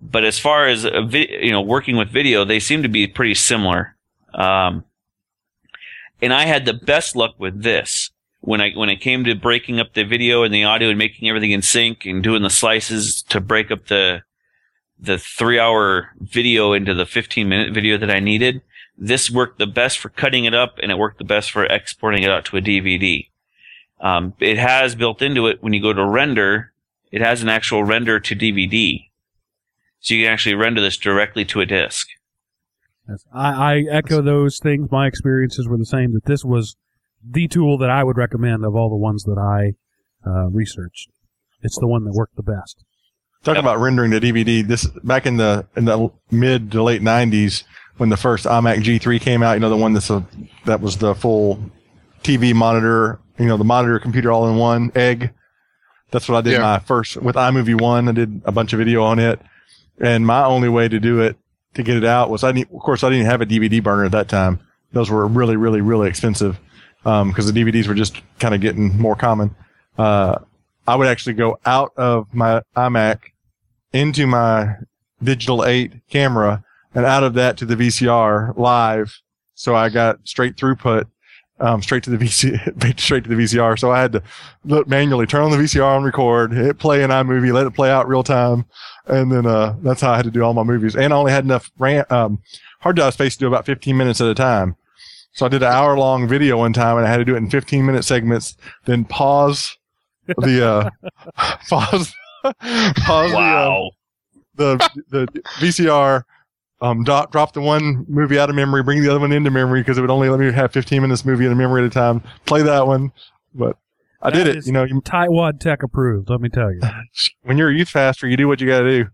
but 0.00 0.24
as 0.24 0.38
far 0.38 0.66
as 0.66 0.84
vi- 0.84 1.38
you 1.42 1.50
know, 1.50 1.60
working 1.60 1.96
with 1.96 2.10
video, 2.10 2.44
they 2.44 2.60
seem 2.60 2.82
to 2.82 2.88
be 2.88 3.06
pretty 3.06 3.34
similar. 3.34 3.96
Um, 4.32 4.84
and 6.20 6.32
I 6.32 6.46
had 6.46 6.64
the 6.64 6.74
best 6.74 7.16
luck 7.16 7.34
with 7.38 7.62
this 7.62 8.10
when 8.40 8.60
I 8.60 8.72
when 8.72 8.88
it 8.88 9.00
came 9.00 9.24
to 9.24 9.34
breaking 9.34 9.80
up 9.80 9.94
the 9.94 10.04
video 10.04 10.42
and 10.42 10.52
the 10.52 10.64
audio 10.64 10.88
and 10.88 10.98
making 10.98 11.28
everything 11.28 11.52
in 11.52 11.62
sync 11.62 12.04
and 12.04 12.22
doing 12.22 12.42
the 12.42 12.50
slices 12.50 13.22
to 13.24 13.40
break 13.40 13.70
up 13.70 13.86
the 13.86 14.22
the 14.98 15.18
three 15.18 15.58
hour 15.58 16.10
video 16.20 16.72
into 16.72 16.94
the 16.94 17.06
15 17.06 17.48
minute 17.48 17.74
video 17.74 17.96
that 17.98 18.10
I 18.10 18.20
needed. 18.20 18.62
This 18.96 19.30
worked 19.30 19.58
the 19.58 19.66
best 19.66 19.98
for 19.98 20.08
cutting 20.08 20.44
it 20.44 20.54
up 20.54 20.78
and 20.82 20.90
it 20.92 20.98
worked 20.98 21.18
the 21.18 21.24
best 21.24 21.50
for 21.50 21.64
exporting 21.64 22.22
it 22.22 22.30
out 22.30 22.44
to 22.46 22.56
a 22.56 22.60
DVD. 22.60 23.28
Um, 24.00 24.34
it 24.40 24.58
has 24.58 24.94
built 24.94 25.22
into 25.22 25.46
it 25.46 25.62
when 25.62 25.72
you 25.72 25.80
go 25.82 25.92
to 25.92 26.04
render, 26.04 26.72
it 27.10 27.20
has 27.20 27.42
an 27.42 27.48
actual 27.48 27.84
render 27.84 28.20
to 28.20 28.36
DVD. 28.36 29.04
So 30.00 30.14
you 30.14 30.24
can 30.24 30.32
actually 30.32 30.54
render 30.54 30.80
this 30.80 30.96
directly 30.96 31.44
to 31.46 31.60
a 31.60 31.66
disc. 31.66 32.06
Yes. 33.08 33.24
I, 33.32 33.74
I 33.74 33.84
echo 33.90 34.20
those 34.22 34.58
things. 34.58 34.90
My 34.90 35.06
experiences 35.06 35.68
were 35.68 35.78
the 35.78 35.86
same. 35.86 36.12
That 36.12 36.24
this 36.26 36.44
was 36.44 36.76
the 37.26 37.48
tool 37.48 37.78
that 37.78 37.90
I 37.90 38.04
would 38.04 38.16
recommend 38.16 38.64
of 38.64 38.74
all 38.74 38.90
the 38.90 38.96
ones 38.96 39.24
that 39.24 39.38
I 39.38 39.74
uh, 40.28 40.48
researched. 40.48 41.08
It's 41.62 41.78
the 41.78 41.86
one 41.86 42.04
that 42.04 42.12
worked 42.12 42.36
the 42.36 42.42
best. 42.42 42.84
Talking 43.42 43.56
Yep. 43.56 43.64
about 43.64 43.80
rendering 43.80 44.10
the 44.10 44.20
DVD, 44.20 44.66
this 44.66 44.86
back 45.02 45.26
in 45.26 45.36
the 45.36 45.66
in 45.76 45.84
the 45.84 46.10
mid 46.30 46.72
to 46.72 46.82
late 46.82 47.02
'90s 47.02 47.64
when 47.96 48.08
the 48.08 48.16
first 48.16 48.44
iMac 48.46 48.82
G3 48.82 49.20
came 49.20 49.42
out. 49.42 49.52
You 49.54 49.60
know, 49.60 49.70
the 49.70 49.76
one 49.76 49.92
that's 49.92 50.10
a 50.10 50.24
that 50.64 50.80
was 50.80 50.96
the 50.98 51.14
full 51.14 51.60
TV 52.22 52.54
monitor. 52.54 53.18
You 53.38 53.46
know, 53.46 53.56
the 53.56 53.64
monitor 53.64 53.98
computer 53.98 54.30
all 54.32 54.48
in 54.48 54.56
one 54.56 54.92
egg. 54.94 55.30
That's 56.10 56.28
what 56.28 56.38
I 56.38 56.40
did 56.42 56.52
Yeah. 56.54 56.60
my 56.60 56.78
first 56.78 57.16
with 57.16 57.34
iMovie 57.36 57.80
One. 57.80 58.08
I 58.08 58.12
did 58.12 58.40
a 58.44 58.52
bunch 58.52 58.72
of 58.72 58.78
video 58.78 59.02
on 59.02 59.18
it, 59.18 59.40
and 60.00 60.26
my 60.26 60.44
only 60.44 60.68
way 60.68 60.88
to 60.88 61.00
do 61.00 61.20
it 61.20 61.36
to 61.74 61.82
get 61.82 61.96
it 61.96 62.04
out 62.04 62.30
was 62.30 62.44
I 62.44 62.52
didn't. 62.52 62.72
Of 62.72 62.80
course, 62.80 63.02
I 63.02 63.10
didn't 63.10 63.26
have 63.26 63.40
a 63.40 63.46
DVD 63.46 63.82
burner 63.82 64.04
at 64.04 64.12
that 64.12 64.28
time. 64.28 64.60
Those 64.92 65.10
were 65.10 65.26
really, 65.26 65.56
really, 65.56 65.80
really 65.80 66.08
expensive 66.08 66.58
because 67.02 67.52
the 67.52 67.64
DVDs 67.64 67.86
were 67.88 67.94
just 67.94 68.22
kind 68.38 68.54
of 68.54 68.60
getting 68.60 68.96
more 68.98 69.16
common. 69.16 69.54
Uh, 69.98 70.38
I 70.86 70.96
would 70.96 71.06
actually 71.08 71.34
go 71.34 71.58
out 71.66 71.92
of 71.96 72.32
my 72.32 72.62
iMac 72.76 73.18
into 73.92 74.26
my 74.26 74.76
digital 75.22 75.64
8 75.64 75.92
camera 76.08 76.63
and 76.94 77.04
out 77.04 77.24
of 77.24 77.34
that 77.34 77.56
to 77.58 77.66
the 77.66 77.76
VCR 77.76 78.56
live. 78.56 79.20
So 79.54 79.74
I 79.74 79.88
got 79.88 80.18
straight 80.24 80.56
throughput, 80.56 81.06
um, 81.60 81.82
straight 81.82 82.02
to 82.04 82.10
the 82.10 82.16
VC, 82.16 82.98
straight 83.00 83.24
to 83.24 83.30
the 83.30 83.36
VCR. 83.36 83.78
So 83.78 83.90
I 83.90 84.00
had 84.00 84.12
to 84.12 84.22
look 84.64 84.88
manually 84.88 85.26
turn 85.26 85.42
on 85.42 85.50
the 85.50 85.56
VCR 85.56 85.84
on 85.84 86.04
record, 86.04 86.52
hit 86.52 86.78
play 86.78 87.02
in 87.02 87.10
iMovie, 87.10 87.52
let 87.52 87.66
it 87.66 87.74
play 87.74 87.90
out 87.90 88.08
real 88.08 88.22
time. 88.22 88.64
And 89.06 89.30
then, 89.30 89.46
uh, 89.46 89.76
that's 89.82 90.00
how 90.00 90.12
I 90.12 90.16
had 90.16 90.24
to 90.24 90.30
do 90.30 90.42
all 90.42 90.54
my 90.54 90.62
movies. 90.62 90.96
And 90.96 91.12
I 91.12 91.16
only 91.16 91.32
had 91.32 91.44
enough 91.44 91.70
RAM, 91.78 92.04
um, 92.10 92.42
hard 92.80 92.96
drive 92.96 93.14
space 93.14 93.34
to 93.34 93.40
do 93.40 93.46
about 93.46 93.66
15 93.66 93.96
minutes 93.96 94.20
at 94.20 94.28
a 94.28 94.34
time. 94.34 94.76
So 95.32 95.46
I 95.46 95.48
did 95.48 95.62
an 95.62 95.72
hour 95.72 95.98
long 95.98 96.28
video 96.28 96.58
one 96.58 96.72
time 96.72 96.96
and 96.96 97.06
I 97.06 97.10
had 97.10 97.16
to 97.16 97.24
do 97.24 97.34
it 97.34 97.38
in 97.38 97.50
15 97.50 97.84
minute 97.84 98.04
segments, 98.04 98.56
then 98.84 99.04
pause 99.04 99.76
the, 100.38 100.66
uh, 100.66 100.90
pause, 101.68 102.14
pause 102.44 103.32
the, 103.32 103.36
uh, 103.36 103.88
the 104.56 104.88
the 105.08 105.26
VCR, 105.58 106.22
um, 106.84 107.04
drop, 107.04 107.32
drop 107.32 107.52
the 107.52 107.60
one 107.60 108.04
movie 108.08 108.38
out 108.38 108.50
of 108.50 108.56
memory, 108.56 108.82
bring 108.82 109.02
the 109.02 109.08
other 109.08 109.20
one 109.20 109.32
into 109.32 109.50
memory 109.50 109.80
because 109.80 109.96
it 109.98 110.00
would 110.02 110.10
only 110.10 110.28
let 110.28 110.38
me 110.40 110.52
have 110.52 110.72
15 110.72 111.00
minutes 111.02 111.24
movie 111.24 111.46
in 111.46 111.56
memory 111.56 111.82
at 111.82 111.86
a 111.86 111.90
time. 111.90 112.22
Play 112.46 112.62
that 112.62 112.86
one, 112.86 113.12
but 113.54 113.76
I 114.20 114.30
That 114.30 114.44
did 114.44 114.56
it. 114.56 114.66
You 114.66 114.72
know, 114.72 114.84
you, 114.84 115.00
Tightwad 115.02 115.60
Tech 115.60 115.82
approved. 115.82 116.28
Let 116.30 116.40
me 116.40 116.48
tell 116.48 116.72
you. 116.72 116.80
when 117.42 117.56
you're 117.58 117.70
a 117.70 117.74
youth 117.74 117.92
pastor, 117.92 118.26
you 118.28 118.36
do 118.36 118.48
what 118.48 118.60
you 118.60 118.66
got 118.66 118.80
to 118.80 119.04
do. 119.04 119.08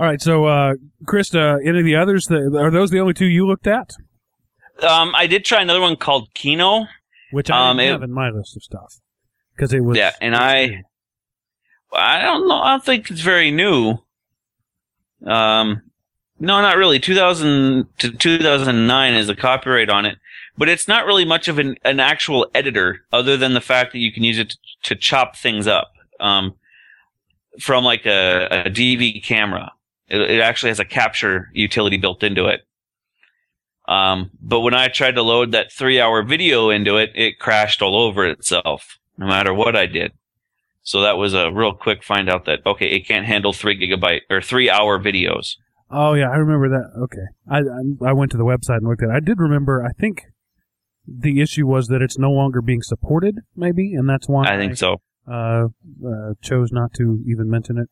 All 0.00 0.06
right. 0.06 0.20
So, 0.20 0.44
uh, 0.44 0.74
Krista, 1.04 1.58
any 1.66 1.80
of 1.80 1.84
the 1.84 1.96
others? 1.96 2.26
That, 2.26 2.56
are 2.56 2.70
those 2.70 2.90
the 2.90 3.00
only 3.00 3.14
two 3.14 3.26
you 3.26 3.46
looked 3.46 3.66
at? 3.66 3.92
Um, 4.82 5.12
I 5.14 5.26
did 5.26 5.44
try 5.44 5.60
another 5.60 5.80
one 5.80 5.96
called 5.96 6.28
Kino. 6.34 6.86
Which 7.32 7.50
I 7.50 7.70
Um, 7.70 7.76
didn't 7.78 7.88
it- 7.88 7.92
have 7.92 8.02
in 8.04 8.12
my 8.12 8.30
list 8.30 8.56
of 8.56 8.62
stuff 8.62 8.94
because 9.54 9.72
it 9.72 9.80
was. 9.80 9.98
Yeah, 9.98 10.12
and 10.20 10.34
I, 10.36 10.82
I 11.92 12.22
don't 12.22 12.46
know. 12.48 12.54
I 12.60 12.70
don't 12.72 12.84
think 12.84 13.10
it's 13.10 13.20
very 13.20 13.50
new. 13.50 13.98
Um, 15.26 15.82
no, 16.40 16.60
not 16.60 16.76
really. 16.76 17.00
2000 17.00 17.86
to 17.98 18.12
2009 18.12 19.14
is 19.14 19.26
the 19.26 19.34
copyright 19.34 19.90
on 19.90 20.06
it, 20.06 20.18
but 20.56 20.68
it's 20.68 20.86
not 20.86 21.06
really 21.06 21.24
much 21.24 21.48
of 21.48 21.58
an, 21.58 21.76
an 21.84 22.00
actual 22.00 22.48
editor, 22.54 23.00
other 23.12 23.36
than 23.36 23.54
the 23.54 23.60
fact 23.60 23.92
that 23.92 23.98
you 23.98 24.12
can 24.12 24.22
use 24.22 24.38
it 24.38 24.50
to, 24.50 24.56
to 24.84 24.94
chop 24.94 25.36
things 25.36 25.66
up. 25.66 25.92
Um, 26.20 26.54
from 27.60 27.84
like 27.84 28.06
a, 28.06 28.64
a 28.66 28.70
DV 28.70 29.24
camera, 29.24 29.72
it, 30.08 30.20
it 30.20 30.40
actually 30.40 30.70
has 30.70 30.80
a 30.80 30.84
capture 30.84 31.50
utility 31.52 31.96
built 31.96 32.22
into 32.22 32.46
it. 32.46 32.60
Um, 33.88 34.30
but 34.40 34.60
when 34.60 34.74
I 34.74 34.88
tried 34.88 35.14
to 35.14 35.22
load 35.22 35.52
that 35.52 35.72
three 35.72 36.00
hour 36.00 36.22
video 36.22 36.70
into 36.70 36.98
it, 36.98 37.10
it 37.14 37.38
crashed 37.38 37.82
all 37.82 37.96
over 37.96 38.26
itself, 38.26 38.98
no 39.16 39.26
matter 39.26 39.52
what 39.52 39.74
I 39.74 39.86
did. 39.86 40.12
So 40.88 41.02
that 41.02 41.18
was 41.18 41.34
a 41.34 41.50
real 41.52 41.74
quick 41.74 42.02
find 42.02 42.30
out 42.30 42.46
that, 42.46 42.60
okay, 42.64 42.86
it 42.86 43.06
can't 43.06 43.26
handle 43.26 43.52
three 43.52 43.78
gigabyte 43.78 44.22
or 44.30 44.40
three 44.40 44.70
hour 44.70 44.98
videos. 44.98 45.56
Oh 45.90 46.14
yeah, 46.14 46.30
I 46.30 46.36
remember 46.36 46.70
that. 46.70 46.92
Okay, 47.04 47.26
I, 47.46 47.58
I 47.58 48.10
I 48.10 48.12
went 48.14 48.30
to 48.30 48.38
the 48.38 48.44
website 48.44 48.78
and 48.78 48.88
looked 48.88 49.02
at. 49.02 49.10
it. 49.10 49.12
I 49.16 49.20
did 49.20 49.38
remember. 49.38 49.84
I 49.84 49.92
think 50.00 50.22
the 51.06 51.42
issue 51.42 51.66
was 51.66 51.88
that 51.88 52.00
it's 52.00 52.16
no 52.18 52.30
longer 52.30 52.62
being 52.62 52.80
supported, 52.80 53.36
maybe, 53.54 53.92
and 53.92 54.08
that's 54.08 54.30
why 54.30 54.46
I 54.46 54.56
think 54.56 54.78
so. 54.78 55.02
uh, 55.30 55.66
uh, 56.06 56.32
chose 56.40 56.72
not 56.72 56.94
to 56.94 57.22
even 57.26 57.50
mention 57.50 57.76
it. 57.76 57.88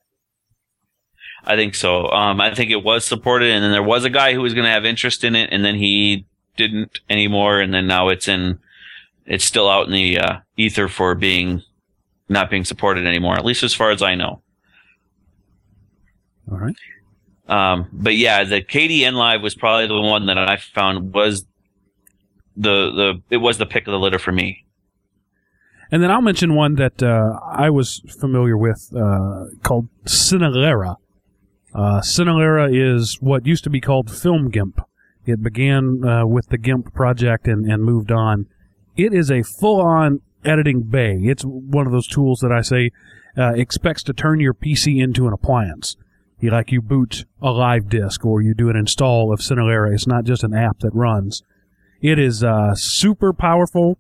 I 1.44 1.54
think 1.56 1.74
so. 1.74 2.10
Um, 2.10 2.40
I 2.40 2.54
think 2.54 2.70
it 2.70 2.82
was 2.82 3.04
supported 3.04 3.50
and 3.50 3.62
then 3.62 3.72
there 3.72 3.82
was 3.82 4.04
a 4.04 4.10
guy 4.10 4.32
who 4.32 4.40
was 4.40 4.54
going 4.54 4.64
to 4.64 4.70
have 4.70 4.86
interest 4.86 5.22
in 5.22 5.36
it 5.36 5.50
and 5.52 5.62
then 5.64 5.74
he 5.74 6.26
didn't 6.56 7.00
anymore. 7.10 7.60
And 7.60 7.74
then 7.74 7.86
now 7.86 8.08
it's 8.08 8.26
in, 8.26 8.58
it's 9.26 9.44
still 9.44 9.68
out 9.68 9.86
in 9.86 9.92
the, 9.92 10.18
uh, 10.18 10.36
ether 10.56 10.88
for 10.88 11.14
being, 11.14 11.62
not 12.28 12.50
being 12.50 12.64
supported 12.64 13.06
anymore, 13.06 13.34
at 13.34 13.44
least 13.44 13.62
as 13.62 13.74
far 13.74 13.90
as 13.90 14.02
I 14.02 14.14
know. 14.14 14.42
All 16.50 16.58
right. 16.58 16.76
Um, 17.48 17.88
but 17.92 18.16
yeah, 18.16 18.44
the 18.44 18.62
Kdenlive 18.62 19.42
was 19.42 19.54
probably 19.54 19.86
the 19.86 20.00
one 20.00 20.26
that 20.26 20.38
I 20.38 20.56
found 20.56 21.14
was 21.14 21.44
the 22.56 22.90
the 22.90 23.22
it 23.30 23.36
was 23.38 23.58
the 23.58 23.66
pick 23.66 23.86
of 23.86 23.92
the 23.92 23.98
litter 23.98 24.18
for 24.18 24.32
me. 24.32 24.64
And 25.92 26.02
then 26.02 26.10
I'll 26.10 26.22
mention 26.22 26.54
one 26.54 26.74
that 26.76 27.00
uh, 27.00 27.38
I 27.52 27.70
was 27.70 28.00
familiar 28.18 28.56
with 28.56 28.90
uh, 28.96 29.44
called 29.62 29.88
Cinelerra. 30.04 30.96
Uh, 31.72 32.00
Cinelerra 32.00 32.68
is 32.72 33.18
what 33.20 33.46
used 33.46 33.62
to 33.64 33.70
be 33.70 33.80
called 33.80 34.10
Film 34.10 34.50
GIMP. 34.50 34.80
It 35.26 35.42
began 35.42 36.04
uh, 36.04 36.26
with 36.26 36.48
the 36.48 36.58
GIMP 36.58 36.92
project 36.92 37.46
and, 37.46 37.70
and 37.70 37.84
moved 37.84 38.10
on. 38.10 38.46
It 38.96 39.12
is 39.12 39.30
a 39.30 39.42
full-on 39.42 40.22
editing 40.46 40.82
bay. 40.82 41.18
It's 41.22 41.44
one 41.44 41.86
of 41.86 41.92
those 41.92 42.06
tools 42.06 42.40
that 42.40 42.52
I 42.52 42.62
say 42.62 42.90
uh, 43.36 43.52
expects 43.54 44.02
to 44.04 44.12
turn 44.12 44.40
your 44.40 44.54
PC 44.54 45.02
into 45.02 45.26
an 45.26 45.32
appliance. 45.32 45.96
You 46.38 46.50
like 46.50 46.70
you 46.70 46.82
boot 46.82 47.24
a 47.40 47.50
live 47.50 47.88
disk 47.88 48.24
or 48.24 48.42
you 48.42 48.54
do 48.54 48.68
an 48.68 48.76
install 48.76 49.32
of 49.32 49.40
Cinelerra. 49.40 49.94
It's 49.94 50.06
not 50.06 50.24
just 50.24 50.44
an 50.44 50.54
app 50.54 50.80
that 50.80 50.94
runs. 50.94 51.42
It 52.02 52.18
is 52.18 52.44
uh, 52.44 52.74
super 52.74 53.32
powerful 53.32 53.98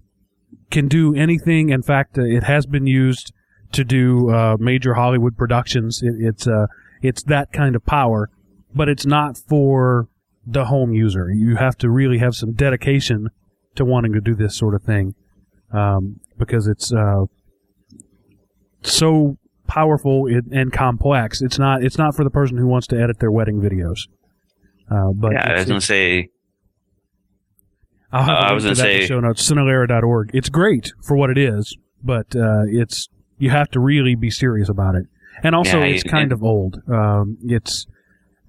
can 0.70 0.88
do 0.88 1.14
anything. 1.14 1.70
In 1.70 1.82
fact, 1.82 2.18
uh, 2.18 2.22
it 2.22 2.42
has 2.42 2.66
been 2.66 2.86
used 2.86 3.32
to 3.72 3.84
do 3.84 4.30
uh, 4.30 4.56
major 4.58 4.94
Hollywood 4.94 5.36
productions. 5.36 6.02
It, 6.02 6.14
it's 6.18 6.46
uh, 6.46 6.66
it's 7.02 7.22
that 7.24 7.52
kind 7.52 7.76
of 7.76 7.84
power, 7.84 8.30
but 8.74 8.88
it's 8.88 9.06
not 9.06 9.38
for 9.38 10.08
the 10.46 10.66
home 10.66 10.92
user. 10.92 11.30
You 11.30 11.56
have 11.56 11.76
to 11.78 11.90
really 11.90 12.18
have 12.18 12.34
some 12.34 12.52
dedication 12.52 13.30
to 13.74 13.84
wanting 13.84 14.12
to 14.12 14.20
do 14.20 14.34
this 14.34 14.56
sort 14.56 14.74
of 14.74 14.82
thing 14.82 15.14
um, 15.72 16.20
because 16.38 16.66
it's 16.66 16.92
uh, 16.92 17.24
so 18.82 19.36
powerful 19.66 20.26
and 20.26 20.72
complex. 20.72 21.42
It's 21.42 21.58
not 21.58 21.82
it's 21.82 21.98
not 21.98 22.14
for 22.14 22.24
the 22.24 22.30
person 22.30 22.56
who 22.56 22.66
wants 22.66 22.86
to 22.88 23.00
edit 23.00 23.18
their 23.18 23.30
wedding 23.32 23.60
videos. 23.60 24.00
Uh, 24.90 25.10
but 25.14 25.32
yeah, 25.32 25.52
I 25.52 25.54
was 25.56 25.64
gonna 25.66 25.80
say 25.80 26.28
I'll 28.12 28.22
have 28.22 28.36
Uh, 28.36 28.38
I 28.38 28.52
was 28.52 28.64
gonna 28.64 28.74
that 28.76 28.86
in 28.90 28.96
the 28.98 29.02
say- 29.02 29.06
show 29.06 29.20
notes, 29.20 29.50
Cinelerra.org. 29.50 30.30
It's 30.32 30.48
great 30.48 30.92
for 31.02 31.16
what 31.16 31.30
it 31.30 31.38
is, 31.38 31.76
but 32.02 32.34
uh, 32.36 32.62
it's 32.66 33.08
you 33.38 33.50
have 33.50 33.68
to 33.70 33.80
really 33.80 34.14
be 34.14 34.30
serious 34.30 34.68
about 34.68 34.94
it. 34.94 35.06
And 35.42 35.54
also, 35.54 35.80
Yeah, 35.80 35.86
it's 35.86 36.04
it- 36.04 36.08
kind 36.08 36.32
of 36.32 36.42
old. 36.42 36.80
Um, 36.88 37.36
it's 37.42 37.86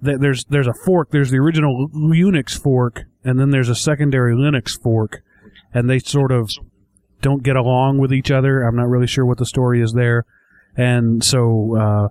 th- 0.04 0.18
there's 0.20 0.44
there's 0.44 0.68
a 0.68 0.72
fork. 0.72 1.10
There's 1.10 1.30
the 1.30 1.38
original 1.38 1.88
Unix 1.92 2.56
fork, 2.58 3.04
and 3.24 3.38
then 3.40 3.50
there's 3.50 3.68
a 3.68 3.74
secondary 3.74 4.34
Linux 4.34 4.80
fork, 4.80 5.20
and 5.74 5.90
they 5.90 5.98
sort 5.98 6.30
of 6.32 6.50
don't 7.20 7.42
get 7.42 7.56
along 7.56 7.98
with 7.98 8.12
each 8.12 8.30
other. 8.30 8.62
I'm 8.62 8.76
not 8.76 8.88
really 8.88 9.06
sure 9.06 9.24
what 9.26 9.38
the 9.38 9.46
story 9.46 9.80
is 9.80 9.92
there, 9.92 10.24
and 10.76 11.22
so 11.24 11.76
uh, 11.76 12.08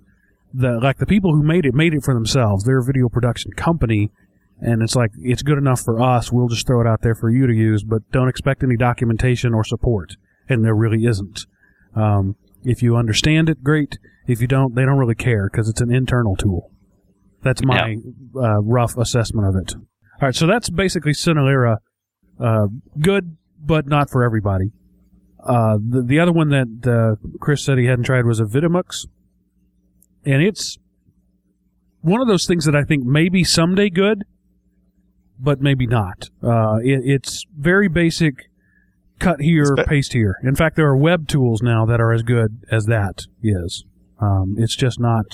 the 0.54 0.80
like 0.80 0.98
the 0.98 1.06
people 1.06 1.34
who 1.34 1.44
made 1.44 1.66
it 1.66 1.74
made 1.74 1.94
it 1.94 2.04
for 2.04 2.14
themselves. 2.14 2.64
They're 2.64 2.80
a 2.80 2.84
video 2.84 3.10
production 3.10 3.54
company, 3.54 4.12
and 4.60 4.82
it's 4.82 4.96
like 4.96 5.12
it's 5.18 5.44
good 5.44 5.58
enough 5.58 5.82
for 5.82 6.02
us. 6.02 6.32
We'll 6.32 6.48
just 6.48 6.68
throw 6.68 6.82
it 6.82 6.88
out 6.88 7.02
there 7.02 7.16
for 7.16 7.30
you 7.30 7.48
to 7.48 7.54
use, 7.54 7.84
but 7.84 8.10
don't 8.12 8.30
expect 8.30 8.64
any 8.64 8.76
documentation 8.76 9.54
or 9.54 9.64
support. 9.64 10.16
And 10.50 10.64
there 10.64 10.76
really 10.76 11.06
isn't. 11.06 11.46
Um, 11.96 12.36
if 12.64 12.82
you 12.82 12.96
understand 12.96 13.50
it, 13.50 13.64
great. 13.64 13.98
If 14.28 14.42
you 14.42 14.48
don't, 14.48 14.76
they 14.76 14.84
don't 14.84 14.98
really 14.98 15.16
care 15.16 15.50
because 15.50 15.70
it's 15.70 15.82
an 15.82 15.94
internal 15.94 16.36
tool. 16.36 16.72
That's 17.44 17.64
my 17.64 17.98
uh, 18.36 18.62
rough 18.62 18.98
assessment 18.98 19.48
of 19.48 19.56
it. 19.56 19.76
All 19.76 20.28
right, 20.28 20.36
so 20.36 20.48
that's 20.48 20.70
basically 20.70 21.12
Cinelerra. 21.14 21.78
Uh, 22.40 22.68
good, 23.00 23.38
but 23.60 23.88
not 23.88 24.10
for 24.10 24.24
everybody. 24.24 24.72
Uh, 25.48 25.78
the, 25.82 26.02
the 26.04 26.20
other 26.20 26.32
one 26.34 26.50
that 26.50 26.88
uh, 26.88 27.16
Chris 27.40 27.64
said 27.64 27.78
he 27.78 27.86
hadn't 27.86 28.04
tried 28.06 28.26
was 28.26 28.40
a 28.40 28.44
Vitamux, 28.46 29.08
and 30.26 30.42
it's 30.44 30.78
one 32.02 32.22
of 32.22 32.28
those 32.28 32.46
things 32.46 32.66
that 32.66 32.76
I 32.76 32.84
think 32.84 33.06
maybe 33.06 33.44
someday 33.44 33.90
good, 33.90 34.24
but 35.40 35.62
maybe 35.62 35.88
not. 35.88 36.30
Uh, 36.44 36.78
it, 36.84 37.02
it's 37.04 37.46
very 37.58 37.88
basic. 37.88 38.50
Cut 39.20 39.42
here, 39.42 39.64
It's 39.64 39.72
be- 39.72 39.84
paste 39.84 40.14
here. 40.14 40.36
In 40.44 40.56
fact, 40.56 40.76
there 40.76 40.86
are 40.86 40.96
web 40.96 41.28
tools 41.28 41.64
now 41.64 41.88
that 41.88 42.00
are 42.00 42.14
as 42.14 42.22
good 42.22 42.64
as 42.70 42.86
that 42.86 43.24
is. 43.42 43.84
Um, 44.22 44.56
it's 44.60 44.76
just 44.76 45.00
not. 45.00 45.26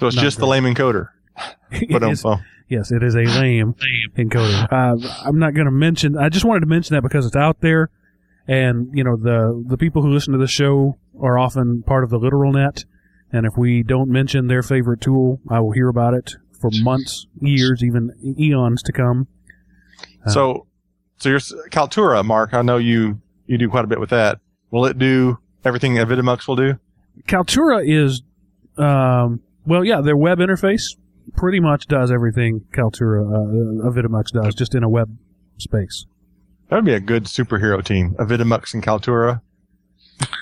So 0.00 0.08
it's 0.08 0.16
Not 0.16 0.22
just 0.22 0.38
the 0.38 0.46
lame 0.48 0.64
encoder. 0.64 1.10
But 1.90 2.02
um, 2.02 2.10
is- 2.10 2.24
well, 2.24 2.42
Yes, 2.68 2.90
it 2.90 3.02
is 3.04 3.14
a 3.14 3.20
lame 3.20 3.74
encoder. 4.16 4.70
Uh, 4.72 5.08
I'm 5.24 5.38
not 5.38 5.54
going 5.54 5.66
to 5.66 5.70
mention. 5.70 6.18
I 6.18 6.28
just 6.28 6.44
wanted 6.44 6.60
to 6.60 6.66
mention 6.66 6.94
that 6.96 7.02
because 7.02 7.24
it's 7.24 7.36
out 7.36 7.60
there, 7.60 7.88
and 8.48 8.88
you 8.92 9.04
know 9.04 9.16
the 9.16 9.62
the 9.68 9.76
people 9.76 10.02
who 10.02 10.08
listen 10.08 10.32
to 10.32 10.38
the 10.38 10.48
show 10.48 10.98
are 11.20 11.38
often 11.38 11.82
part 11.82 12.02
of 12.02 12.10
the 12.10 12.18
literal 12.18 12.52
net, 12.52 12.84
and 13.30 13.46
if 13.46 13.56
we 13.56 13.82
don't 13.82 14.08
mention 14.08 14.48
their 14.48 14.62
favorite 14.62 15.00
tool, 15.00 15.40
I 15.48 15.60
will 15.60 15.72
hear 15.72 15.88
about 15.88 16.14
it 16.14 16.34
for 16.60 16.70
months, 16.72 17.26
years, 17.40 17.84
even 17.84 18.10
eons 18.38 18.82
to 18.82 18.92
come. 18.92 19.28
Uh, 20.26 20.30
so 20.30 20.66
so 21.18 21.28
your 21.28 21.38
Kaltura, 21.38 22.24
Mark. 22.24 22.54
I 22.54 22.62
know 22.62 22.78
you 22.78 23.20
you 23.46 23.58
do 23.58 23.68
quite 23.68 23.84
a 23.84 23.88
bit 23.88 24.00
with 24.00 24.10
that. 24.10 24.40
Will 24.70 24.86
it 24.86 24.98
do 24.98 25.38
everything 25.64 25.94
that 25.94 26.08
Vitamux 26.08 26.48
will 26.48 26.56
do? 26.56 26.78
Kaltura 27.26 27.82
is, 27.84 28.22
um, 28.76 29.40
well, 29.66 29.84
yeah, 29.84 30.00
their 30.00 30.16
web 30.16 30.38
interface 30.38 30.96
pretty 31.36 31.60
much 31.60 31.86
does 31.86 32.10
everything 32.10 32.64
Kaltura, 32.72 33.22
uh, 33.22 33.88
uh, 33.88 33.90
Vitamux 33.90 34.30
does, 34.30 34.54
just 34.54 34.74
in 34.74 34.82
a 34.82 34.88
web 34.88 35.16
space. 35.58 36.06
That 36.68 36.76
would 36.76 36.84
be 36.84 36.94
a 36.94 37.00
good 37.00 37.24
superhero 37.24 37.82
team. 37.82 38.14
A 38.18 38.24
Vitamux 38.24 38.74
and 38.74 38.82
Kaltura. 38.82 39.40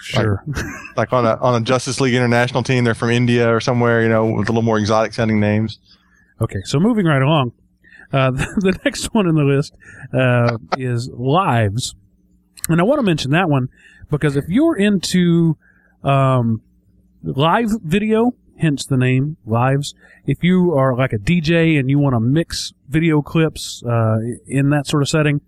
Sure. 0.01 0.45
Like 0.97 1.12
on 1.12 1.27
a 1.27 1.37
on 1.43 1.61
a 1.61 1.64
Justice 1.64 2.01
League 2.01 2.14
International 2.14 2.62
team, 2.62 2.85
they're 2.85 2.95
from 2.95 3.11
India 3.11 3.55
or 3.55 3.61
somewhere, 3.61 4.03
you 4.03 4.09
know, 4.09 4.24
with 4.24 4.49
a 4.49 4.53
little 4.53 4.62
more 4.62 4.79
exotic 4.79 5.12
sounding 5.12 5.39
names. 5.39 5.79
Okay, 6.41 6.62
so 6.64 6.81
moving 6.81 7.05
right 7.05 7.20
along, 7.20 7.53
uh, 8.14 8.31
the, 8.31 8.47
the 8.61 8.79
next 8.83 9.12
one 9.12 9.29
in 9.29 9.35
the 9.35 9.43
list 9.43 9.74
uh, 10.14 10.57
is 10.79 11.11
lives, 11.12 11.95
and 12.70 12.81
I 12.81 12.85
want 12.85 12.99
to 12.99 13.03
mention 13.03 13.31
that 13.33 13.51
one 13.51 13.68
because 14.11 14.37
if 14.37 14.47
you're 14.49 14.74
into 14.74 15.59
um, 16.03 16.62
live 17.22 17.68
video, 17.83 18.35
hence 18.59 18.87
the 18.87 18.97
name 18.97 19.37
lives, 19.45 19.95
if 20.24 20.43
you 20.43 20.72
are 20.72 20.97
like 20.97 21.12
a 21.12 21.18
DJ 21.18 21.79
and 21.79 21.91
you 21.91 21.99
want 21.99 22.14
to 22.14 22.20
mix 22.20 22.72
video 22.89 23.20
clips 23.20 23.83
uh, 23.85 24.16
in 24.47 24.70
that 24.70 24.87
sort 24.87 25.03
of 25.03 25.11
setting, 25.11 25.43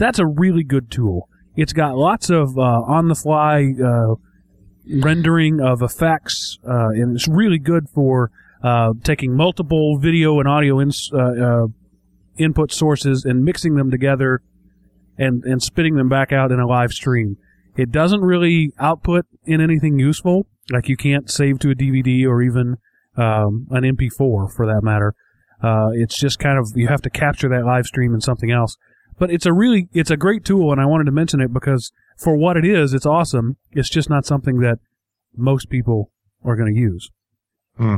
that's 0.00 0.18
a 0.18 0.26
really 0.26 0.64
good 0.64 0.90
tool. 0.90 1.28
It's 1.54 1.72
got 1.72 1.96
lots 1.96 2.30
of 2.30 2.58
uh, 2.58 2.62
on-the-fly 2.62 3.74
uh, 3.84 4.14
rendering 5.02 5.60
of 5.60 5.82
effects, 5.82 6.58
uh, 6.66 6.88
and 6.88 7.14
it's 7.14 7.28
really 7.28 7.58
good 7.58 7.88
for 7.90 8.30
uh, 8.62 8.94
taking 9.04 9.36
multiple 9.36 9.98
video 9.98 10.40
and 10.40 10.48
audio 10.48 10.80
ins, 10.80 11.10
uh, 11.12 11.18
uh, 11.18 11.66
input 12.38 12.72
sources 12.72 13.24
and 13.24 13.44
mixing 13.44 13.74
them 13.74 13.90
together 13.90 14.42
and, 15.18 15.44
and 15.44 15.62
spitting 15.62 15.96
them 15.96 16.08
back 16.08 16.32
out 16.32 16.50
in 16.50 16.58
a 16.58 16.66
live 16.66 16.92
stream. 16.92 17.36
It 17.76 17.92
doesn't 17.92 18.22
really 18.22 18.72
output 18.78 19.26
in 19.44 19.60
anything 19.60 19.98
useful. 19.98 20.46
Like 20.70 20.88
you 20.88 20.96
can't 20.96 21.30
save 21.30 21.58
to 21.60 21.70
a 21.70 21.74
DVD 21.74 22.26
or 22.26 22.42
even 22.42 22.78
um, 23.16 23.66
an 23.70 23.82
MP4 23.82 24.52
for 24.52 24.66
that 24.66 24.80
matter. 24.82 25.14
It's 25.92 26.18
just 26.18 26.38
kind 26.38 26.58
of 26.58 26.72
you 26.74 26.88
have 26.88 27.02
to 27.02 27.10
capture 27.10 27.50
that 27.50 27.66
live 27.66 27.84
stream 27.86 28.14
in 28.14 28.20
something 28.20 28.50
else. 28.50 28.76
But 29.20 29.30
it's 29.30 29.44
a 29.44 29.52
really 29.52 29.88
it's 29.92 30.10
a 30.10 30.16
great 30.16 30.46
tool, 30.46 30.72
and 30.72 30.80
I 30.80 30.86
wanted 30.86 31.04
to 31.04 31.12
mention 31.12 31.42
it 31.42 31.52
because 31.52 31.92
for 32.16 32.34
what 32.34 32.56
it 32.56 32.64
is, 32.64 32.94
it's 32.94 33.04
awesome. 33.04 33.58
It's 33.70 33.90
just 33.90 34.08
not 34.08 34.24
something 34.24 34.60
that 34.60 34.78
most 35.36 35.68
people 35.68 36.10
are 36.42 36.56
going 36.56 36.74
to 36.74 36.80
use. 36.80 37.10
Hmm. 37.76 37.96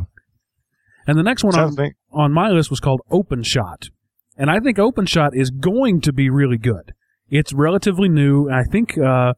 And 1.07 1.17
the 1.17 1.23
next 1.23 1.45
one 1.45 1.57
on, 1.57 1.77
on 2.13 2.33
my 2.33 2.51
list 2.51 2.71
was 2.71 2.81
called 2.81 3.03
OpenShot. 3.11 3.91
And 4.37 4.51
I 4.51 4.59
think 4.59 4.79
OpenShot 4.79 5.31
is 5.33 5.51
going 5.51 6.01
to 6.01 6.13
be 6.13 6.29
really 6.29 6.59
good. 6.59 6.93
It's 7.31 7.53
relatively 7.53 8.09
new. 8.09 8.51
I 8.51 8.65
think 8.65 8.99
uh, 8.99 9.35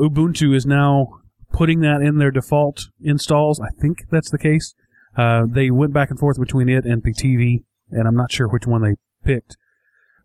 Ubuntu 0.00 0.52
is 0.54 0.66
now 0.66 1.20
putting 1.52 1.80
that 1.80 2.02
in 2.02 2.18
their 2.18 2.32
default 2.32 2.88
installs. 3.00 3.60
I 3.60 3.70
think 3.80 4.04
that's 4.10 4.30
the 4.30 4.38
case. 4.38 4.74
Uh, 5.16 5.42
they 5.48 5.70
went 5.70 5.92
back 5.92 6.10
and 6.10 6.18
forth 6.18 6.40
between 6.40 6.68
it 6.68 6.84
and 6.84 7.04
PTV, 7.04 7.62
and 7.90 8.08
I'm 8.08 8.16
not 8.16 8.32
sure 8.32 8.48
which 8.48 8.66
one 8.66 8.82
they 8.82 8.96
picked. 9.24 9.56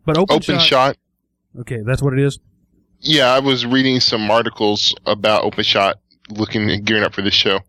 But 0.04 0.16
OpenShot. 0.16 0.30
Open 0.30 0.58
shot. 0.58 0.96
Okay, 1.60 1.80
that's 1.84 2.02
what 2.02 2.12
it 2.12 2.20
is. 2.20 2.38
Yeah, 3.00 3.32
I 3.32 3.38
was 3.38 3.64
reading 3.64 4.00
some 4.00 4.30
articles 4.30 4.94
about 5.06 5.44
open 5.44 5.64
shot, 5.64 5.98
looking 6.30 6.70
and 6.70 6.84
gearing 6.84 7.04
up 7.04 7.14
for 7.14 7.22
this 7.22 7.34
show. 7.34 7.60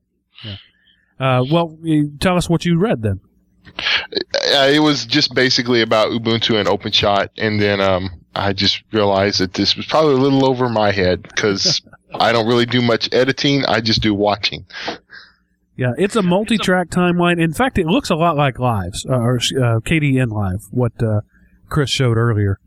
Uh, 1.19 1.43
well, 1.51 1.77
tell 2.19 2.37
us 2.37 2.49
what 2.49 2.63
you 2.63 2.79
read 2.79 3.01
then. 3.01 3.19
Uh, 3.77 4.69
it 4.71 4.81
was 4.81 5.05
just 5.05 5.35
basically 5.35 5.81
about 5.81 6.09
Ubuntu 6.09 6.57
and 6.57 6.67
OpenShot, 6.67 7.29
and 7.37 7.61
then 7.61 7.81
um, 7.81 8.09
I 8.33 8.53
just 8.53 8.83
realized 8.91 9.39
that 9.39 9.53
this 9.53 9.75
was 9.75 9.85
probably 9.85 10.13
a 10.13 10.17
little 10.17 10.45
over 10.45 10.69
my 10.69 10.91
head 10.91 11.23
because 11.23 11.81
I 12.13 12.31
don't 12.31 12.47
really 12.47 12.65
do 12.65 12.81
much 12.81 13.09
editing. 13.11 13.65
I 13.65 13.81
just 13.81 14.01
do 14.01 14.13
watching. 14.13 14.65
Yeah, 15.75 15.93
it's 15.97 16.15
a 16.15 16.21
multi-track 16.21 16.89
timeline. 16.89 17.41
In 17.41 17.53
fact, 17.53 17.77
it 17.77 17.85
looks 17.85 18.09
a 18.09 18.15
lot 18.15 18.35
like 18.35 18.59
Lives 18.59 19.05
uh, 19.05 19.13
or 19.13 19.37
uh, 19.37 19.79
Kdenlive, 19.79 20.65
what 20.71 20.91
uh, 21.03 21.21
Chris 21.69 21.89
showed 21.89 22.17
earlier. 22.17 22.59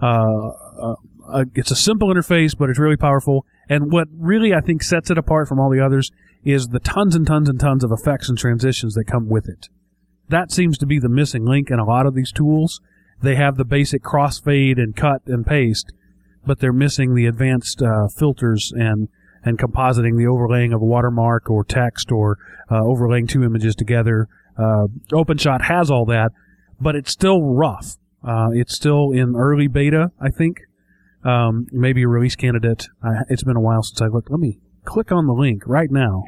Uh, 0.00 0.48
uh, 0.80 0.94
uh, 1.28 1.44
it's 1.54 1.70
a 1.70 1.76
simple 1.76 2.08
interface, 2.12 2.56
but 2.56 2.68
it's 2.70 2.78
really 2.78 2.96
powerful. 2.96 3.46
And 3.68 3.90
what 3.90 4.08
really 4.16 4.52
I 4.54 4.60
think 4.60 4.82
sets 4.82 5.10
it 5.10 5.18
apart 5.18 5.48
from 5.48 5.58
all 5.58 5.70
the 5.70 5.80
others 5.80 6.10
is 6.44 6.68
the 6.68 6.80
tons 6.80 7.14
and 7.14 7.26
tons 7.26 7.48
and 7.48 7.58
tons 7.58 7.82
of 7.82 7.90
effects 7.90 8.28
and 8.28 8.36
transitions 8.36 8.94
that 8.94 9.04
come 9.06 9.28
with 9.28 9.48
it. 9.48 9.68
that 10.28 10.50
seems 10.50 10.78
to 10.78 10.86
be 10.86 10.98
the 10.98 11.08
missing 11.08 11.44
link 11.44 11.70
in 11.70 11.78
a 11.78 11.84
lot 11.84 12.06
of 12.06 12.14
these 12.14 12.32
tools. 12.32 12.80
They 13.22 13.36
have 13.36 13.56
the 13.56 13.64
basic 13.64 14.02
crossfade 14.02 14.78
and 14.78 14.94
cut 14.96 15.22
and 15.26 15.46
paste, 15.46 15.92
but 16.46 16.58
they're 16.60 16.72
missing 16.72 17.14
the 17.14 17.26
advanced 17.26 17.82
uh, 17.82 18.08
filters 18.08 18.72
and 18.74 19.08
and 19.46 19.58
compositing 19.58 20.16
the 20.16 20.26
overlaying 20.26 20.72
of 20.72 20.80
a 20.80 20.84
watermark 20.86 21.50
or 21.50 21.64
text 21.64 22.10
or 22.10 22.38
uh, 22.70 22.82
overlaying 22.82 23.26
two 23.26 23.42
images 23.42 23.74
together. 23.74 24.26
Uh, 24.56 24.86
OpenShot 25.12 25.62
has 25.62 25.90
all 25.90 26.06
that, 26.06 26.32
but 26.80 26.96
it's 26.96 27.12
still 27.12 27.42
rough. 27.42 27.96
Uh, 28.26 28.48
it's 28.52 28.74
still 28.74 29.10
in 29.12 29.34
early 29.36 29.66
beta, 29.66 30.10
I 30.20 30.30
think. 30.30 30.60
Um, 31.24 31.66
maybe 31.72 32.02
a 32.02 32.08
release 32.08 32.36
candidate. 32.36 32.86
It's 33.28 33.42
been 33.42 33.56
a 33.56 33.60
while 33.60 33.82
since 33.82 34.00
I 34.00 34.06
looked. 34.06 34.30
Let 34.30 34.40
me 34.40 34.58
click 34.84 35.10
on 35.10 35.26
the 35.26 35.32
link 35.32 35.62
right 35.66 35.90
now 35.90 36.24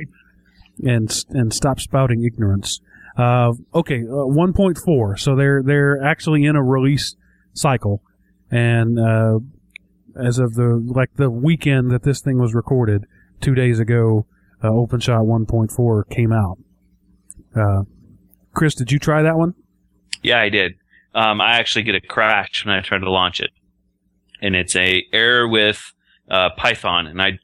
and 0.83 1.25
and 1.31 1.53
stop 1.53 1.81
spouting 1.81 2.25
ignorance. 2.25 2.81
Uh, 3.17 3.53
okay, 3.75 4.03
uh, 4.03 4.29
1.4. 4.29 5.19
So 5.19 5.35
they're 5.37 5.63
they're 5.63 6.03
actually 6.03 6.45
in 6.45 6.57
a 6.57 6.63
release 6.63 7.15
cycle, 7.55 8.03
and 8.51 8.99
uh, 8.99 9.39
as 10.19 10.39
of 10.39 10.55
the 10.55 10.83
like 10.87 11.15
the 11.17 11.31
weekend 11.31 11.91
that 11.91 12.03
this 12.03 12.21
thing 12.21 12.39
was 12.39 12.55
recorded, 12.55 13.07
two 13.41 13.55
days 13.55 13.79
ago, 13.79 14.27
uh, 14.63 14.69
OpenShot 14.69 15.25
1.4 15.25 16.11
came 16.11 16.33
out. 16.33 16.59
Chris, 18.55 18.75
did 18.75 18.91
you 18.91 18.99
try 18.99 19.23
that 19.23 19.37
one? 19.37 19.55
Yeah, 20.23 20.41
I 20.41 20.49
did. 20.49 20.75
Um, 21.17 21.41
I 21.41 21.57
actually 21.57 21.85
get 21.85 21.95
a 21.95 22.01
crash 22.01 22.65
when 22.67 22.75
I 22.75 22.83
try 22.83 22.99
to 22.99 23.11
launch 23.11 23.41
it, 23.41 23.51
and 24.43 24.55
it's 24.55 24.77
a 24.77 25.03
error 25.15 25.49
with 25.49 25.93
uh, 26.31 26.51
Python. 26.59 27.07
And 27.07 27.23
I, 27.23 27.39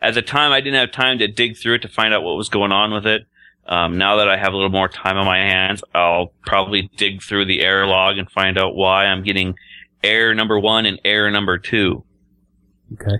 at 0.00 0.14
the 0.14 0.22
time, 0.22 0.50
I 0.50 0.62
didn't 0.62 0.80
have 0.80 0.92
time 0.92 1.18
to 1.18 1.28
dig 1.28 1.58
through 1.58 1.74
it 1.74 1.82
to 1.82 1.88
find 1.88 2.14
out 2.14 2.22
what 2.22 2.36
was 2.36 2.48
going 2.48 2.72
on 2.72 2.90
with 2.92 3.06
it. 3.06 3.26
Um, 3.66 3.98
now 3.98 4.16
that 4.16 4.30
I 4.30 4.38
have 4.38 4.54
a 4.54 4.56
little 4.56 4.70
more 4.70 4.88
time 4.88 5.18
on 5.18 5.26
my 5.26 5.36
hands, 5.36 5.84
I'll 5.94 6.32
probably 6.46 6.90
dig 6.96 7.22
through 7.22 7.44
the 7.44 7.60
error 7.60 7.86
log 7.86 8.16
and 8.16 8.30
find 8.30 8.56
out 8.58 8.74
why 8.74 9.04
I'm 9.04 9.22
getting 9.22 9.56
error 10.02 10.34
number 10.34 10.58
one 10.58 10.86
and 10.86 10.98
error 11.04 11.30
number 11.30 11.58
two. 11.58 12.02
Okay. 12.94 13.16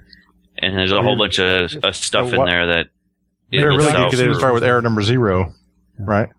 And 0.56 0.74
there's 0.74 0.90
a 0.92 1.02
whole 1.02 1.18
bunch 1.18 1.38
of, 1.38 1.72
of 1.84 1.94
stuff 1.94 2.32
in 2.32 2.44
there 2.46 2.66
that 2.68 2.86
it 3.52 3.58
They're 3.58 3.68
really 3.68 3.84
itself- 3.84 4.12
good. 4.12 4.30
They 4.30 4.38
start 4.38 4.54
with 4.54 4.64
error 4.64 4.80
number 4.80 5.02
zero, 5.02 5.52
right? 5.98 6.30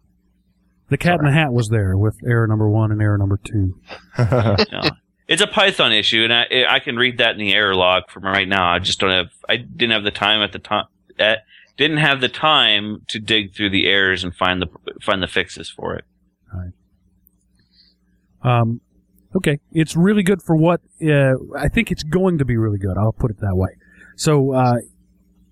The 0.89 0.97
Cat 0.97 1.19
in 1.19 1.25
the 1.25 1.31
Hat 1.31 1.53
was 1.53 1.69
there 1.69 1.95
with 1.97 2.17
error 2.25 2.47
number 2.47 2.69
one 2.69 2.91
and 2.91 3.01
error 3.01 3.17
number 3.17 3.39
two. 3.43 3.79
Yeah. 4.17 4.89
It's 5.27 5.43
a 5.43 5.47
Python 5.47 5.91
issue, 5.91 6.23
and 6.23 6.33
I 6.33 6.47
I 6.67 6.79
can 6.79 6.95
read 6.95 7.19
that 7.19 7.33
in 7.33 7.37
the 7.37 7.53
error 7.53 7.75
log 7.75 8.09
from 8.09 8.23
right 8.23 8.47
now. 8.47 8.67
I 8.67 8.79
just 8.79 8.99
don't 8.99 9.11
have 9.11 9.27
I 9.47 9.57
didn't 9.57 9.91
have 9.91 10.03
the 10.03 10.09
time 10.09 10.41
at 10.41 10.53
the 10.53 10.57
time 10.57 10.85
at, 11.19 11.43
didn't 11.77 11.97
have 11.97 12.19
the 12.19 12.29
time 12.29 13.03
to 13.09 13.19
dig 13.19 13.55
through 13.55 13.69
the 13.69 13.85
errors 13.85 14.23
and 14.23 14.35
find 14.35 14.59
the 14.59 14.67
find 15.03 15.21
the 15.21 15.27
fixes 15.27 15.69
for 15.69 15.93
it. 15.95 16.05
Um, 18.41 18.81
okay, 19.35 19.59
it's 19.71 19.95
really 19.95 20.23
good 20.23 20.41
for 20.41 20.55
what 20.55 20.81
uh, 21.03 21.33
I 21.57 21.67
think 21.67 21.91
it's 21.91 22.03
going 22.03 22.37
to 22.37 22.45
be 22.45 22.57
really 22.57 22.77
good. 22.77 22.97
I'll 22.97 23.11
put 23.13 23.31
it 23.31 23.39
that 23.41 23.55
way. 23.55 23.69
So, 24.15 24.53
uh, 24.53 24.77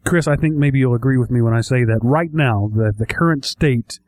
Chris, 0.06 0.28
I 0.28 0.36
think 0.36 0.56
maybe 0.56 0.80
you'll 0.80 0.96
agree 0.96 1.18
with 1.18 1.32
me 1.32 1.42
when 1.42 1.54
I 1.54 1.62
say 1.62 1.84
that 1.84 2.00
right 2.02 2.34
now, 2.34 2.70
the 2.74 2.94
the 2.98 3.06
current 3.06 3.46
state 3.46 4.00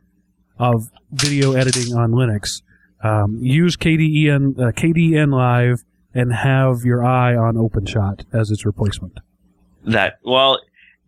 of 0.59 0.89
video 1.11 1.53
editing 1.53 1.95
on 1.95 2.11
Linux, 2.11 2.61
um, 3.03 3.39
use 3.41 3.75
KDEN 3.77 4.59
uh, 4.59 4.71
Kdenlive 4.73 5.83
and 6.13 6.33
have 6.33 6.81
your 6.83 7.03
eye 7.05 7.35
on 7.35 7.55
OpenShot 7.55 8.25
as 8.33 8.51
its 8.51 8.65
replacement. 8.65 9.19
That 9.85 10.19
well, 10.23 10.59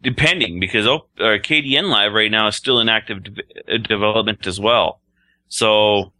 depending 0.02 0.60
because 0.60 0.88
or 0.88 1.02
Kdenlive 1.20 2.14
right 2.14 2.32
now 2.32 2.48
is 2.48 2.56
still 2.56 2.80
in 2.80 2.88
active 2.90 3.24
de- 3.24 3.44
uh, 3.74 3.78
development 3.78 4.48
as 4.48 4.60
well. 4.60 5.02
So, 5.50 6.14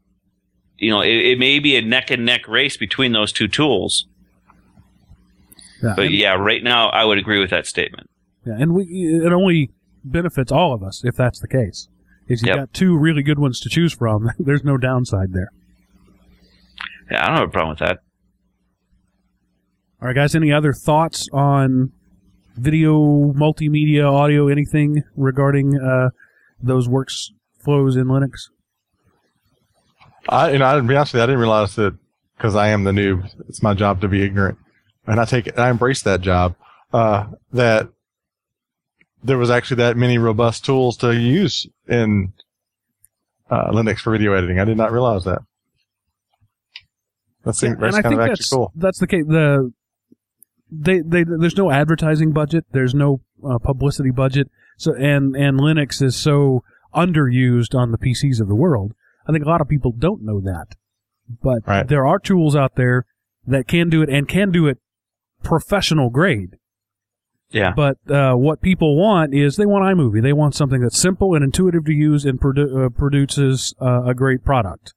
you 0.78 0.90
know, 0.92 1.02
it, 1.02 1.16
it 1.16 1.40
may 1.40 1.60
be 1.60 1.78
a 1.78 1.82
neck 1.82 2.12
and 2.12 2.26
neck 2.26 2.48
race 2.48 2.76
between 2.76 3.14
those 3.14 3.32
two 3.32 3.48
tools. 3.48 4.08
Yeah, 5.82 5.94
But 5.96 6.06
and, 6.08 6.14
yeah, 6.14 6.34
right 6.34 6.62
now 6.64 6.90
I 6.90 7.06
would 7.06 7.18
agree 7.18 7.40
with 7.40 7.50
that 7.52 7.66
statement. 7.66 8.10
yeah, 8.46 8.56
and 8.60 8.74
we, 8.74 8.84
it 8.86 9.32
only 9.32 9.72
benefits 10.04 10.52
all 10.52 10.74
of 10.74 10.84
us 10.84 11.04
if 11.06 11.16
that's 11.16 11.40
the 11.40 11.48
case. 11.48 11.88
If 12.28 12.42
you 12.42 12.48
Yep. 12.48 12.56
got 12.58 12.74
two 12.74 12.98
really 12.98 13.24
good 13.24 13.40
ones 13.40 13.60
to 13.62 13.70
choose 13.70 13.94
from, 13.94 14.30
there's 14.40 14.64
no 14.64 14.78
downside 14.78 15.34
there. 15.34 15.50
Yeah, 17.10 17.24
I 17.24 17.28
don't 17.28 17.38
have 17.40 17.48
a 17.50 17.52
problem 17.52 17.70
with 17.72 17.80
that. 17.80 18.00
All 20.02 20.08
right, 20.08 20.16
guys. 20.16 20.34
Any 20.34 20.52
other 20.52 20.74
thoughts 20.74 21.28
on 21.34 21.92
video, 22.56 23.34
multimedia, 23.34 24.12
audio, 24.12 24.48
anything 24.48 25.04
regarding 25.16 25.80
uh, 25.80 26.10
those 26.62 26.88
workflows 26.88 27.96
in 27.98 28.06
Linux? 28.08 28.50
I, 30.30 30.52
you 30.52 30.60
know, 30.60 30.66
I, 30.66 30.76
to 30.76 30.82
be 30.84 30.96
honest 30.96 31.14
with 31.14 31.20
you, 31.20 31.24
I 31.24 31.26
didn't 31.28 31.40
realize 31.42 31.76
that 31.76 31.96
because 32.38 32.56
I 32.56 32.70
am 32.70 32.84
the 32.84 32.92
noob. 32.92 33.30
It's 33.50 33.62
my 33.62 33.74
job 33.74 34.02
to 34.02 34.08
be 34.08 34.24
ignorant, 34.24 34.58
and 35.06 35.20
I 35.20 35.26
take 35.26 35.48
it. 35.48 35.60
I 35.60 35.70
embrace 35.70 36.02
that 36.04 36.22
job. 36.22 36.56
Uh, 36.94 37.28
that 37.54 37.90
there 39.24 39.38
was 39.38 39.50
actually 39.50 39.78
that 39.78 39.98
many 39.98 40.18
robust 40.18 40.66
tools 40.66 40.98
to 40.98 41.14
use 41.16 41.68
in 41.88 42.34
uh, 43.50 43.72
Linux 43.72 44.00
for 44.00 44.12
video 44.12 44.34
editing. 44.34 44.60
I 44.60 44.66
did 44.66 44.78
not 44.78 44.92
realize 44.92 45.24
that. 45.26 45.40
That's, 47.44 47.62
Yeah, 47.64 47.76
that's 47.80 47.96
and 47.96 47.96
I 47.96 48.02
kind 48.02 48.14
think 48.14 48.22
of 48.22 48.30
actually 48.30 48.36
that's 48.36 48.50
cool. 48.50 48.72
that's 48.76 49.00
the 49.00 49.08
case. 49.08 49.26
The 49.28 49.74
they 50.72 51.00
they 51.02 51.24
there's 51.24 51.58
no 51.58 51.72
advertising 51.72 52.32
budget. 52.32 52.66
There's 52.72 52.94
no 52.96 53.22
uh, 53.48 53.58
publicity 53.60 54.12
budget. 54.12 54.50
So 54.78 54.94
and 54.96 55.36
and 55.36 55.60
Linux 55.60 56.02
is 56.02 56.16
so 56.16 56.64
underused 56.94 57.76
on 57.76 57.92
the 57.92 57.98
PCs 57.98 58.40
of 58.42 58.48
the 58.48 58.56
world. 58.56 58.94
I 59.28 59.32
think 59.32 59.46
a 59.46 59.50
lot 59.50 59.62
of 59.62 59.68
people 59.68 59.92
don't 59.92 60.24
know 60.24 60.40
that, 60.42 60.76
but 61.42 61.60
Right. 61.68 61.88
there 61.88 62.06
are 62.08 62.20
tools 62.20 62.56
out 62.56 62.76
there 62.76 63.06
that 63.46 63.68
can 63.68 63.90
do 63.90 64.02
it 64.02 64.10
and 64.10 64.28
can 64.28 64.52
do 64.52 64.68
it 64.68 64.78
professional 65.44 66.10
grade. 66.10 66.58
Yeah. 67.52 67.74
But 67.76 67.98
uh, 68.10 68.34
what 68.36 68.62
people 68.62 68.96
want 68.96 69.34
is 69.34 69.56
they 69.56 69.66
want 69.66 69.84
iMovie. 69.84 70.22
They 70.22 70.34
want 70.34 70.56
something 70.56 70.82
that's 70.82 71.00
simple 71.00 71.36
and 71.36 71.44
intuitive 71.44 71.86
to 71.86 71.94
use 71.94 72.26
and 72.26 72.40
produ- 72.40 72.86
uh, 72.86 72.90
produces 72.90 73.74
uh, 73.82 74.04
a 74.06 74.14
great 74.14 74.44
product. 74.44 74.94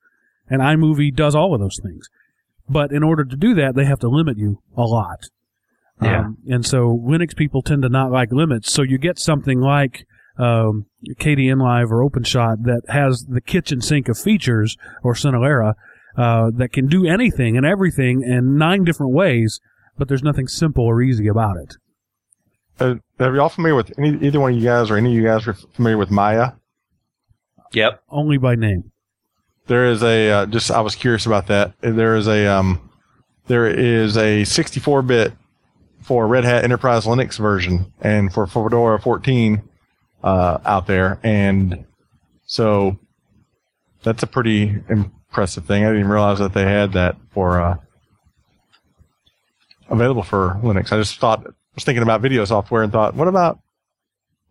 And 0.49 0.61
iMovie 0.63 1.15
does 1.15 1.35
all 1.35 1.55
of 1.55 1.61
those 1.61 1.81
things. 1.83 2.09
But 2.69 2.93
in 2.93 3.03
order 3.03 3.25
to 3.25 3.37
do 3.37 3.55
that, 3.55 3.75
they 3.75 3.85
have 3.85 3.99
to 4.01 4.09
limit 4.09 4.39
you 4.39 4.63
a 4.77 4.83
lot. 4.83 5.25
Yeah. 6.03 6.21
Um, 6.21 6.39
and 6.47 6.67
so 6.67 7.01
Linux 7.05 7.37
people 7.37 7.63
tend 7.63 7.83
to 7.83 7.89
not 7.89 8.11
like 8.11 8.33
limits. 8.33 8.73
So 8.73 8.83
you 8.83 8.99
get 8.99 9.19
something 9.19 9.61
like 9.61 10.07
um, 10.39 10.87
Kdenlive 11.19 11.91
or 11.91 12.09
OpenShot 12.09 12.65
that 12.65 12.83
has 12.89 13.27
the 13.29 13.41
kitchen 13.41 13.81
sink 13.81 14.09
of 14.09 14.19
features 14.19 14.77
or 15.03 15.15
Cinelerra 15.15 15.75
uh, 16.17 16.51
that 16.55 16.73
can 16.73 16.87
do 16.87 17.07
anything 17.07 17.57
and 17.57 17.67
everything 17.67 18.23
in 18.23 18.57
nine 18.57 18.85
different 18.85 19.13
ways, 19.13 19.61
but 19.97 20.09
there's 20.09 20.23
nothing 20.23 20.49
simple 20.49 20.85
or 20.85 21.03
easy 21.03 21.29
about 21.29 21.57
it. 21.57 21.77
Uh, 22.81 22.97
are 23.21 23.35
y'all 23.35 23.49
familiar 23.49 23.77
with 23.77 23.97
any, 23.99 24.19
either 24.27 24.41
one 24.41 24.53
of 24.53 24.59
you 24.59 24.65
guys 24.65 24.91
or 24.91 24.97
any 24.97 25.11
of 25.11 25.15
you 25.15 25.25
guys 25.25 25.47
are 25.47 25.55
familiar 25.55 25.97
with 25.97 26.11
Maya? 26.11 26.53
Yep. 27.73 28.03
Only 28.09 28.37
by 28.37 28.55
name. 28.55 28.91
There 29.67 29.87
is 29.87 30.03
a 30.03 30.31
uh, 30.31 30.47
just 30.47 30.71
I 30.71 30.81
was 30.81 30.95
curious 30.95 31.27
about 31.27 31.47
that. 31.47 31.73
There 31.81 32.17
is 32.17 32.29
a 32.29 32.47
um, 32.47 32.91
there 33.47 33.67
is 33.67 34.17
a 34.17 34.43
64-bit 34.43 35.33
for 36.03 36.27
Red 36.27 36.45
Hat 36.45 36.65
Enterprise 36.65 37.07
Linux 37.07 37.39
version 37.39 37.93
and 38.01 38.33
for 38.33 38.47
Fedora 38.47 39.01
14 39.01 39.63
uh, 40.23 40.59
out 40.65 40.87
there, 40.87 41.19
and 41.23 41.87
so 42.47 42.99
that's 44.03 44.23
a 44.23 44.27
pretty 44.27 44.83
impressive 44.91 45.65
thing. 45.65 45.83
I 45.83 45.87
didn't 45.87 46.01
even 46.01 46.13
realize 46.13 46.39
that 46.41 46.53
they 46.53 46.65
had 46.65 46.93
that 46.93 47.17
for 47.31 47.59
uh, 47.59 47.79
available 49.89 50.23
for 50.23 50.61
Linux. 50.63 50.93
I 50.93 50.99
just 50.99 51.19
thought 51.19 51.47
was 51.75 51.85
thinking 51.85 52.03
about 52.03 52.21
video 52.21 52.45
software 52.45 52.83
and 52.83 52.93
thought, 52.93 53.15
what 53.15 53.29
about 53.29 53.59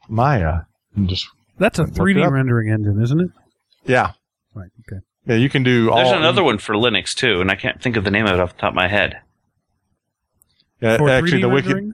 Maya? 0.09 0.61
And 0.95 1.07
just 1.09 1.27
That's 1.57 1.79
a 1.79 1.85
3D 1.85 2.29
rendering 2.29 2.69
engine, 2.71 3.01
isn't 3.01 3.19
it? 3.19 3.29
yeah, 3.85 4.11
Right. 4.53 4.69
Okay. 4.87 5.01
yeah, 5.25 5.35
you 5.35 5.49
can 5.49 5.63
do 5.63 5.89
all. 5.91 5.97
There's 5.97 6.11
another 6.17 6.43
one 6.43 6.57
for 6.59 6.75
Linux 6.75 7.13
too, 7.15 7.41
and 7.41 7.49
I 7.49 7.55
can't 7.55 7.81
think 7.81 7.95
of 7.95 8.03
the 8.03 8.11
name 8.11 8.25
of 8.25 8.33
it 8.33 8.39
off 8.39 8.53
the 8.55 8.61
top 8.61 8.69
of 8.71 8.75
my 8.75 8.87
head. 8.87 9.19
Yeah, 10.81 10.97
For 10.97 11.09
actually, 11.09 11.39
3D 11.39 11.41
the 11.41 11.49
wiki. 11.49 11.91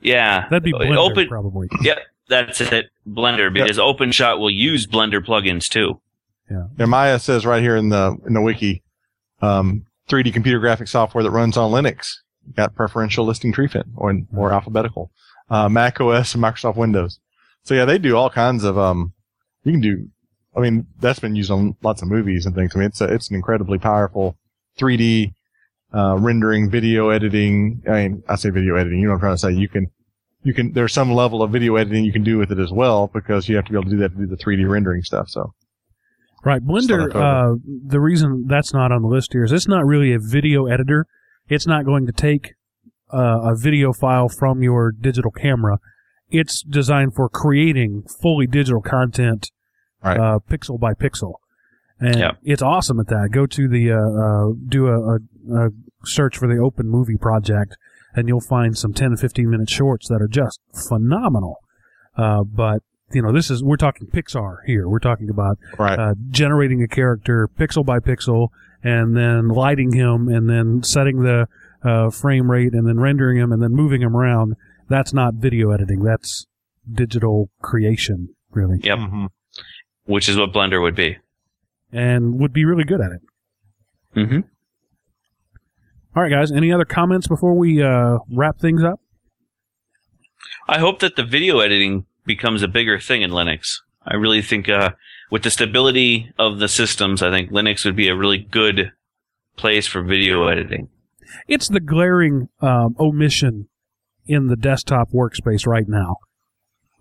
Yeah. 0.00 0.48
that'd 0.48 0.62
be 0.62 0.72
Blender 0.72 0.96
Open. 0.96 1.28
probably. 1.28 1.68
Yep. 1.82 1.98
That's 2.28 2.60
it. 2.62 2.86
Blender, 3.06 3.52
because 3.52 3.76
OpenShot 3.78 4.38
will 4.38 4.50
use 4.50 4.86
Blender 4.86 5.20
plugins 5.24 5.68
too. 5.68 6.00
Yeah, 6.50 6.66
And 6.78 6.90
Maya 6.90 7.18
says 7.18 7.44
right 7.44 7.62
here 7.62 7.76
in 7.76 7.88
the 7.90 8.16
in 8.26 8.32
the 8.32 8.40
wiki, 8.40 8.82
um, 9.42 9.84
3D 10.08 10.32
computer 10.32 10.58
graphic 10.58 10.88
software 10.88 11.22
that 11.24 11.30
runs 11.30 11.56
on 11.56 11.70
Linux. 11.72 12.14
Got 12.54 12.74
preferential 12.74 13.24
listing 13.24 13.52
tree 13.52 13.68
fit 13.68 13.86
or 13.96 14.14
or 14.36 14.52
alphabetical, 14.52 15.10
uh, 15.50 15.68
Mac 15.68 16.00
OS 16.00 16.34
and 16.34 16.42
Microsoft 16.42 16.76
Windows. 16.76 17.18
So 17.64 17.74
yeah, 17.74 17.84
they 17.84 17.98
do 17.98 18.16
all 18.16 18.30
kinds 18.30 18.64
of 18.64 18.78
um. 18.78 19.12
You 19.64 19.72
can 19.72 19.80
do. 19.80 20.08
I 20.56 20.60
mean, 20.60 20.86
that's 21.00 21.20
been 21.20 21.36
used 21.36 21.50
on 21.50 21.76
lots 21.82 22.02
of 22.02 22.08
movies 22.08 22.44
and 22.46 22.54
things. 22.54 22.72
I 22.74 22.80
mean, 22.80 22.88
it's 22.88 23.00
a, 23.00 23.04
it's 23.04 23.30
an 23.30 23.36
incredibly 23.36 23.78
powerful 23.78 24.36
3D 24.78 25.32
uh, 25.94 26.16
rendering, 26.18 26.68
video 26.68 27.08
editing. 27.08 27.82
I 27.88 27.90
mean, 27.92 28.22
I 28.28 28.34
say 28.34 28.50
video 28.50 28.76
editing. 28.76 28.98
You 28.98 29.06
know 29.06 29.12
what 29.12 29.16
I'm 29.16 29.20
trying 29.20 29.34
to 29.34 29.38
say? 29.38 29.52
You 29.52 29.68
can. 29.68 29.90
You 30.44 30.52
can, 30.52 30.72
there's 30.72 30.92
some 30.92 31.12
level 31.12 31.40
of 31.40 31.52
video 31.52 31.76
editing 31.76 32.04
you 32.04 32.12
can 32.12 32.24
do 32.24 32.36
with 32.36 32.50
it 32.50 32.58
as 32.58 32.72
well 32.72 33.08
because 33.14 33.48
you 33.48 33.54
have 33.54 33.64
to 33.66 33.70
be 33.70 33.76
able 33.76 33.84
to 33.84 33.90
do 33.90 33.98
that 33.98 34.08
to 34.08 34.16
do 34.16 34.26
the 34.26 34.36
3D 34.36 34.68
rendering 34.68 35.04
stuff. 35.04 35.28
So, 35.28 35.54
Right, 36.44 36.60
Blender. 36.60 37.14
Uh, 37.14 37.56
the 37.86 38.00
reason 38.00 38.46
that's 38.48 38.72
not 38.72 38.90
on 38.90 39.02
the 39.02 39.08
list 39.08 39.32
here 39.32 39.44
is 39.44 39.52
it's 39.52 39.68
not 39.68 39.86
really 39.86 40.12
a 40.12 40.18
video 40.18 40.66
editor. 40.66 41.06
It's 41.48 41.66
not 41.66 41.84
going 41.84 42.06
to 42.06 42.12
take 42.12 42.54
uh, 43.12 43.40
a 43.52 43.54
video 43.56 43.92
file 43.92 44.28
from 44.28 44.62
your 44.62 44.90
digital 44.92 45.30
camera. 45.30 45.78
It's 46.30 46.62
designed 46.62 47.14
for 47.14 47.28
creating 47.28 48.04
fully 48.20 48.46
digital 48.46 48.80
content, 48.80 49.50
Right. 50.02 50.18
uh, 50.18 50.38
pixel 50.50 50.80
by 50.80 50.94
pixel, 50.94 51.34
and 52.00 52.16
it's 52.42 52.62
awesome 52.62 52.98
at 52.98 53.06
that. 53.08 53.28
Go 53.30 53.46
to 53.46 53.68
the 53.68 53.92
uh, 53.92 53.96
uh, 53.96 54.52
do 54.66 54.86
a, 54.88 55.14
a, 55.16 55.66
a 55.66 55.70
search 56.04 56.36
for 56.38 56.48
the 56.48 56.58
Open 56.60 56.88
Movie 56.88 57.16
Project, 57.18 57.76
and 58.14 58.26
you'll 58.28 58.40
find 58.40 58.76
some 58.76 58.92
ten 58.94 59.08
and 59.12 59.20
fifteen 59.20 59.48
minute 59.50 59.70
shorts 59.70 60.08
that 60.08 60.20
are 60.20 60.26
just 60.28 60.58
phenomenal. 60.74 61.58
Uh, 62.16 62.42
but 62.42 62.82
you 63.12 63.20
know, 63.22 63.30
this 63.30 63.50
is 63.50 63.62
we're 63.62 63.76
talking 63.76 64.06
Pixar 64.08 64.56
here. 64.66 64.88
We're 64.88 64.98
talking 64.98 65.28
about 65.30 65.58
Right. 65.78 65.98
uh, 65.98 66.14
generating 66.30 66.82
a 66.82 66.88
character 66.88 67.46
pixel 67.46 67.84
by 67.84 68.00
pixel 68.00 68.48
and 68.82 69.16
then 69.16 69.48
lighting 69.48 69.92
him 69.92 70.28
and 70.28 70.48
then 70.48 70.82
setting 70.82 71.22
the 71.22 71.48
uh, 71.84 72.10
frame 72.10 72.50
rate 72.50 72.72
and 72.74 72.86
then 72.86 72.98
rendering 73.00 73.38
him 73.38 73.52
and 73.52 73.62
then 73.62 73.72
moving 73.72 74.02
him 74.02 74.16
around. 74.16 74.54
That's 74.88 75.12
not 75.12 75.34
video 75.34 75.70
editing. 75.70 76.02
That's 76.02 76.46
digital 76.92 77.48
creation, 77.62 78.34
really, 78.50 78.80
Yep. 78.82 78.98
Mhm. 78.98 79.28
Which 80.04 80.28
is 80.28 80.36
what 80.36 80.52
Blender 80.52 80.80
would 80.82 80.94
be. 80.96 81.18
and 81.92 82.38
would 82.40 82.52
be 82.52 82.64
really 82.64 82.84
good 82.84 83.00
at 83.00 83.12
it. 83.12 83.20
Mm-hmm. 84.16 84.40
All 86.16 86.22
right, 86.22 86.30
guys. 86.30 86.50
Any 86.52 86.72
other 86.72 86.84
comments 86.84 87.26
before 87.28 87.54
we 87.54 87.82
uh, 87.82 88.18
wrap 88.30 88.58
things 88.58 88.82
up? 88.82 89.00
I 90.68 90.78
hope 90.78 91.00
that 91.00 91.16
the 91.16 91.22
video 91.24 91.60
editing 91.60 92.06
becomes 92.26 92.62
a 92.62 92.68
bigger 92.68 92.98
thing 92.98 93.22
in 93.22 93.30
Linux. 93.30 93.80
I 94.06 94.14
really 94.14 94.42
think 94.42 94.68
uh, 94.68 94.90
with 95.32 95.44
the 95.44 95.50
stability 95.50 96.30
of 96.38 96.58
the 96.58 96.68
systems, 96.68 97.22
I 97.22 97.30
think 97.30 97.50
Linux 97.50 97.86
would 97.86 97.96
be 97.96 98.08
a 98.08 98.14
really 98.14 98.36
good 98.36 98.92
place 99.56 99.86
for 99.86 100.02
video 100.02 100.46
editing. 100.46 100.90
It's 101.48 101.68
the 101.68 101.80
glaring 101.80 102.50
um, 102.60 102.94
omission 103.00 103.68
in 104.26 104.48
the 104.48 104.56
desktop 104.56 105.10
workspace 105.10 105.66
right 105.66 105.88
now. 105.88 106.16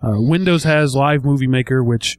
Uh, 0.01 0.13
Windows 0.15 0.63
has 0.63 0.95
Live 0.95 1.25
Movie 1.25 1.45
Maker, 1.45 1.83
which 1.83 2.17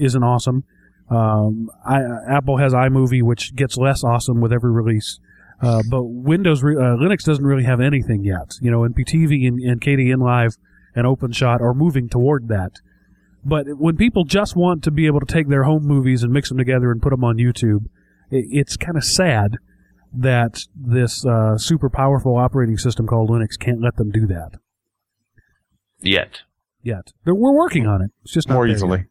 isn't 0.00 0.24
awesome. 0.24 0.64
Um, 1.08 1.70
I, 1.86 2.00
Apple 2.28 2.56
has 2.56 2.72
iMovie, 2.74 3.22
which 3.22 3.54
gets 3.54 3.76
less 3.76 4.02
awesome 4.02 4.40
with 4.40 4.52
every 4.52 4.72
release. 4.72 5.20
Uh, 5.62 5.82
but 5.88 6.02
Windows, 6.02 6.64
re- 6.64 6.74
uh, 6.74 6.96
Linux 6.96 7.22
doesn't 7.22 7.46
really 7.46 7.64
have 7.64 7.80
anything 7.80 8.24
yet. 8.24 8.56
You 8.60 8.72
know, 8.72 8.80
NPTV 8.80 9.46
and, 9.46 9.60
and 9.60 9.80
Kdenlive 9.80 10.58
and 10.96 11.06
OpenShot 11.06 11.60
are 11.60 11.74
moving 11.74 12.08
toward 12.08 12.48
that. 12.48 12.72
But 13.44 13.66
when 13.78 13.96
people 13.96 14.24
just 14.24 14.56
want 14.56 14.82
to 14.84 14.90
be 14.90 15.06
able 15.06 15.20
to 15.20 15.26
take 15.32 15.48
their 15.48 15.64
home 15.64 15.84
movies 15.86 16.22
and 16.22 16.32
mix 16.32 16.48
them 16.48 16.58
together 16.58 16.90
and 16.90 17.00
put 17.00 17.10
them 17.10 17.24
on 17.24 17.36
YouTube, 17.36 17.86
it, 18.30 18.46
it's 18.50 18.76
kind 18.76 18.96
of 18.96 19.04
sad 19.04 19.56
that 20.12 20.60
this 20.74 21.24
uh, 21.24 21.56
super 21.58 21.88
powerful 21.90 22.36
operating 22.36 22.78
system 22.78 23.06
called 23.06 23.30
Linux 23.30 23.58
can't 23.58 23.80
let 23.80 23.96
them 23.96 24.10
do 24.10 24.26
that 24.26 24.52
Yet. 26.00 26.42
yet. 26.82 27.12
But 27.24 27.34
we're 27.36 27.54
working 27.56 27.86
on 27.86 28.02
it. 28.02 28.10
It's 28.24 28.32
just 28.32 28.48
not 28.48 28.54
More 28.54 28.66
there 28.66 28.74
easily. 28.76 28.98
yet. 28.98 29.06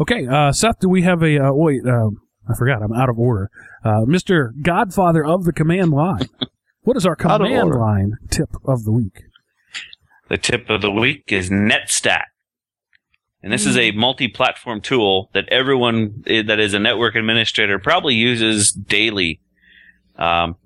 Okay, 0.00 0.26
uh, 0.26 0.52
Seth, 0.52 0.78
do 0.80 0.88
we 0.88 1.02
have 1.02 1.22
a 1.22 1.38
uh, 1.48 1.52
wait? 1.52 1.80
Uh, 1.84 2.10
I 2.48 2.54
forgot. 2.56 2.82
I'm 2.82 2.92
out 2.92 3.08
of 3.08 3.18
order. 3.18 3.50
Uh, 3.84 4.04
Mr. 4.06 4.50
Godfather 4.62 5.24
of 5.24 5.44
the 5.44 5.52
command 5.52 5.90
line. 5.90 6.28
what 6.82 6.96
is 6.96 7.04
our 7.04 7.16
command 7.16 7.70
line 7.72 8.12
tip 8.30 8.48
of 8.64 8.84
the 8.84 8.92
week? 8.92 9.22
The 10.28 10.38
tip 10.38 10.68
of 10.68 10.82
the 10.82 10.90
week 10.90 11.24
is 11.28 11.50
NetStat. 11.50 12.24
And 13.42 13.52
this 13.52 13.66
is 13.66 13.76
a 13.76 13.92
multi-platform 13.92 14.80
tool 14.80 15.30
that 15.32 15.48
everyone 15.48 16.22
that 16.26 16.58
is 16.58 16.74
a 16.74 16.78
network 16.78 17.14
administrator 17.14 17.78
probably 17.78 18.14
uses 18.14 18.72
daily. 18.72 19.40
Um, 20.16 20.56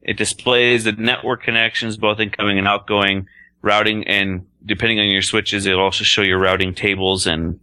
it 0.00 0.16
displays 0.16 0.84
the 0.84 0.92
network 0.92 1.42
connections, 1.42 1.96
both 1.96 2.18
incoming 2.18 2.58
and 2.58 2.66
outgoing 2.66 3.26
routing, 3.60 4.06
and 4.08 4.46
depending 4.64 4.98
on 4.98 5.06
your 5.06 5.22
switches, 5.22 5.66
it'll 5.66 5.84
also 5.84 6.04
show 6.04 6.22
your 6.22 6.38
routing 6.38 6.74
tables 6.74 7.26
and 7.26 7.60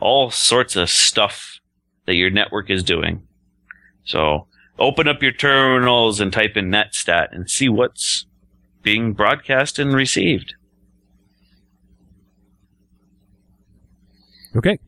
all 0.00 0.30
sorts 0.30 0.76
of 0.76 0.90
stuff 0.90 1.58
that 2.06 2.14
your 2.14 2.30
network 2.30 2.70
is 2.70 2.82
doing. 2.82 3.26
So 4.04 4.46
open 4.78 5.08
up 5.08 5.22
your 5.22 5.32
terminals 5.32 6.20
and 6.20 6.32
type 6.32 6.56
in 6.56 6.70
NetStat 6.70 7.28
and 7.32 7.48
see 7.48 7.68
what's 7.68 8.26
being 8.82 9.12
broadcast 9.12 9.78
and 9.78 9.94
received. 9.94 10.54
Okay, 14.56 14.78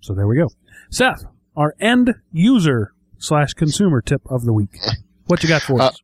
so 0.00 0.14
there 0.14 0.26
we 0.26 0.36
go. 0.36 0.48
Seth, 0.90 1.24
our 1.56 1.74
end 1.80 2.14
user 2.32 2.92
slash 3.18 3.52
consumer 3.54 4.00
tip 4.00 4.22
of 4.26 4.44
the 4.44 4.52
week. 4.52 4.78
What 5.26 5.42
you 5.42 5.48
got 5.48 5.62
for 5.62 5.80
Uh, 5.80 5.86
us? 5.88 6.00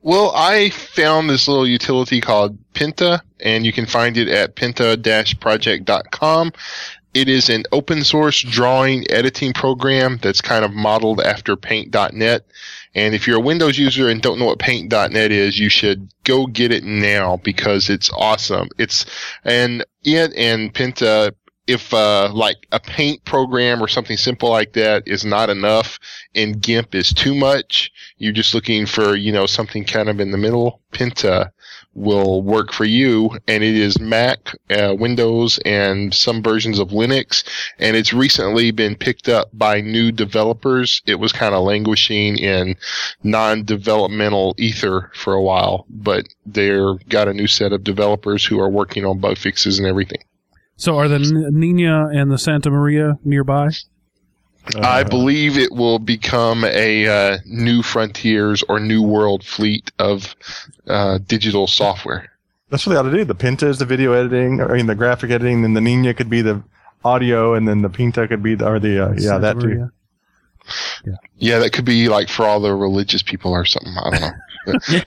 Well, 0.00 0.32
I 0.34 0.70
found 0.70 1.28
this 1.28 1.48
little 1.48 1.66
utility 1.66 2.20
called 2.20 2.56
Pinta, 2.72 3.20
and 3.40 3.66
you 3.66 3.72
can 3.72 3.84
find 3.84 4.16
it 4.16 4.28
at 4.28 4.54
pinta-project.com. 4.54 6.52
It 7.14 7.28
is 7.28 7.48
an 7.48 7.64
open 7.72 8.04
source 8.04 8.40
drawing 8.42 9.10
editing 9.10 9.52
program 9.52 10.18
that's 10.22 10.40
kind 10.40 10.64
of 10.64 10.72
modeled 10.72 11.20
after 11.20 11.56
paint.net. 11.56 12.44
And 12.94 13.14
if 13.14 13.26
you're 13.26 13.38
a 13.38 13.42
Windows 13.42 13.78
user 13.78 14.08
and 14.08 14.22
don't 14.22 14.38
know 14.38 14.44
what 14.46 14.58
paint.net 14.58 15.32
is, 15.32 15.58
you 15.58 15.68
should 15.68 16.08
go 16.24 16.46
get 16.46 16.70
it 16.70 16.84
now 16.84 17.38
because 17.38 17.90
it's 17.90 18.10
awesome. 18.16 18.68
It's, 18.78 19.04
and 19.44 19.84
it 20.04 20.32
and 20.36 20.72
Pinta, 20.72 21.34
if, 21.68 21.92
uh, 21.92 22.30
like 22.32 22.66
a 22.72 22.80
paint 22.80 23.22
program 23.24 23.82
or 23.82 23.88
something 23.88 24.16
simple 24.16 24.48
like 24.48 24.72
that 24.72 25.06
is 25.06 25.24
not 25.24 25.50
enough 25.50 25.98
and 26.34 26.62
GIMP 26.62 26.94
is 26.94 27.12
too 27.12 27.34
much, 27.34 27.92
you're 28.16 28.32
just 28.32 28.54
looking 28.54 28.86
for, 28.86 29.14
you 29.14 29.30
know, 29.30 29.44
something 29.44 29.84
kind 29.84 30.08
of 30.08 30.18
in 30.18 30.30
the 30.30 30.38
middle, 30.38 30.80
Pinta 30.92 31.52
will 31.92 32.42
work 32.42 32.72
for 32.72 32.86
you. 32.86 33.30
And 33.46 33.62
it 33.62 33.74
is 33.74 34.00
Mac, 34.00 34.38
uh, 34.70 34.94
Windows, 34.98 35.58
and 35.66 36.14
some 36.14 36.42
versions 36.42 36.78
of 36.78 36.88
Linux. 36.88 37.44
And 37.78 37.96
it's 37.96 38.14
recently 38.14 38.70
been 38.70 38.96
picked 38.96 39.28
up 39.28 39.50
by 39.52 39.82
new 39.82 40.10
developers. 40.10 41.02
It 41.04 41.16
was 41.16 41.32
kind 41.32 41.54
of 41.54 41.64
languishing 41.64 42.38
in 42.38 42.76
non-developmental 43.22 44.54
ether 44.56 45.10
for 45.14 45.34
a 45.34 45.42
while, 45.42 45.84
but 45.90 46.28
they're 46.46 46.94
got 47.10 47.28
a 47.28 47.34
new 47.34 47.46
set 47.46 47.74
of 47.74 47.84
developers 47.84 48.42
who 48.42 48.58
are 48.58 48.70
working 48.70 49.04
on 49.04 49.18
bug 49.18 49.36
fixes 49.36 49.78
and 49.78 49.86
everything. 49.86 50.22
So 50.78 50.96
are 50.96 51.08
the 51.08 51.18
Nina 51.18 52.08
and 52.08 52.30
the 52.30 52.38
Santa 52.38 52.70
Maria 52.70 53.18
nearby? 53.24 53.70
I 54.76 55.00
Uh, 55.00 55.04
believe 55.08 55.58
it 55.58 55.72
will 55.72 55.98
become 55.98 56.64
a 56.64 57.06
uh, 57.08 57.38
new 57.46 57.82
frontiers 57.82 58.62
or 58.68 58.78
new 58.78 59.02
world 59.02 59.42
fleet 59.44 59.90
of 59.98 60.36
uh, 60.86 61.18
digital 61.26 61.66
software. 61.66 62.30
That's 62.70 62.86
what 62.86 62.92
they 62.92 62.98
ought 62.98 63.10
to 63.10 63.16
do. 63.16 63.24
The 63.24 63.34
Pinta 63.34 63.66
is 63.66 63.78
the 63.78 63.86
video 63.86 64.12
editing, 64.12 64.60
or 64.60 64.72
I 64.72 64.76
mean 64.76 64.86
the 64.86 64.94
graphic 64.94 65.30
editing. 65.30 65.62
Then 65.62 65.74
the 65.74 65.80
Nina 65.80 66.14
could 66.14 66.30
be 66.30 66.42
the 66.42 66.62
audio, 67.04 67.54
and 67.54 67.66
then 67.66 67.82
the 67.82 67.88
Pinta 67.88 68.28
could 68.28 68.42
be 68.42 68.54
the 68.54 68.68
or 68.68 68.78
the 68.78 69.04
uh, 69.06 69.12
yeah 69.12 69.18
Santa 69.20 69.40
that 69.40 69.60
too. 69.60 69.66
Maria? 69.66 69.90
Yeah, 71.38 71.58
that 71.60 71.72
could 71.72 71.86
be 71.86 72.08
like 72.08 72.28
for 72.28 72.44
all 72.44 72.60
the 72.60 72.74
religious 72.74 73.22
people 73.22 73.52
or 73.52 73.64
something. 73.64 73.94
I 73.96 74.10
don't 74.10 74.20
know. 74.20 75.00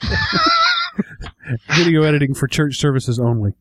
Video 1.76 2.02
editing 2.04 2.34
for 2.34 2.48
church 2.48 2.78
services 2.78 3.20
only. 3.20 3.54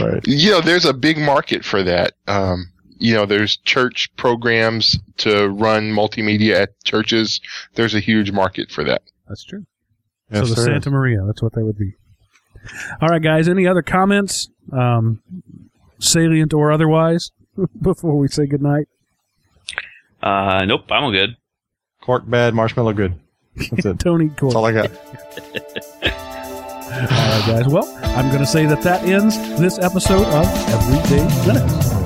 Right. 0.00 0.26
you 0.26 0.50
know, 0.50 0.60
there's 0.60 0.84
a 0.84 0.94
big 0.94 1.18
market 1.18 1.64
for 1.64 1.82
that. 1.82 2.12
Um, 2.26 2.72
you 2.98 3.14
know, 3.14 3.26
there's 3.26 3.56
church 3.56 4.08
programs 4.16 4.98
to 5.18 5.48
run 5.48 5.92
multimedia 5.92 6.62
at 6.62 6.84
churches. 6.84 7.40
There's 7.74 7.94
a 7.94 8.00
huge 8.00 8.30
market 8.30 8.70
for 8.70 8.84
that. 8.84 9.02
That's 9.28 9.44
true. 9.44 9.66
Yes, 10.30 10.48
so 10.48 10.54
the 10.54 10.60
there 10.60 10.64
Santa 10.74 10.90
Maria, 10.90 11.22
that's 11.26 11.42
what 11.42 11.52
they 11.52 11.62
would 11.62 11.76
be. 11.76 11.94
All 13.00 13.08
right, 13.08 13.22
guys. 13.22 13.48
Any 13.48 13.66
other 13.66 13.82
comments, 13.82 14.48
um, 14.72 15.20
salient 15.98 16.54
or 16.54 16.70
otherwise, 16.70 17.32
before 17.82 18.16
we 18.16 18.28
say 18.28 18.46
goodnight? 18.46 18.86
Uh, 20.22 20.64
nope, 20.64 20.84
I'm 20.90 21.04
all 21.04 21.12
good. 21.12 21.36
Cork 22.00 22.28
bad, 22.28 22.54
marshmallow 22.54 22.92
good. 22.92 23.18
That's 23.56 23.86
it. 23.86 23.98
Tony 23.98 24.28
Cork. 24.28 24.52
That's 24.52 24.54
all 24.54 24.66
I 24.66 24.72
got. 24.72 24.90
All 26.92 26.98
right, 26.98 27.42
guys. 27.46 27.68
Well, 27.68 27.98
I'm 28.02 28.28
going 28.28 28.40
to 28.40 28.46
say 28.46 28.66
that 28.66 28.82
that 28.82 29.04
ends 29.04 29.38
this 29.58 29.78
episode 29.78 30.26
of 30.26 30.46
Everyday 30.68 31.24
Linux. 31.46 32.01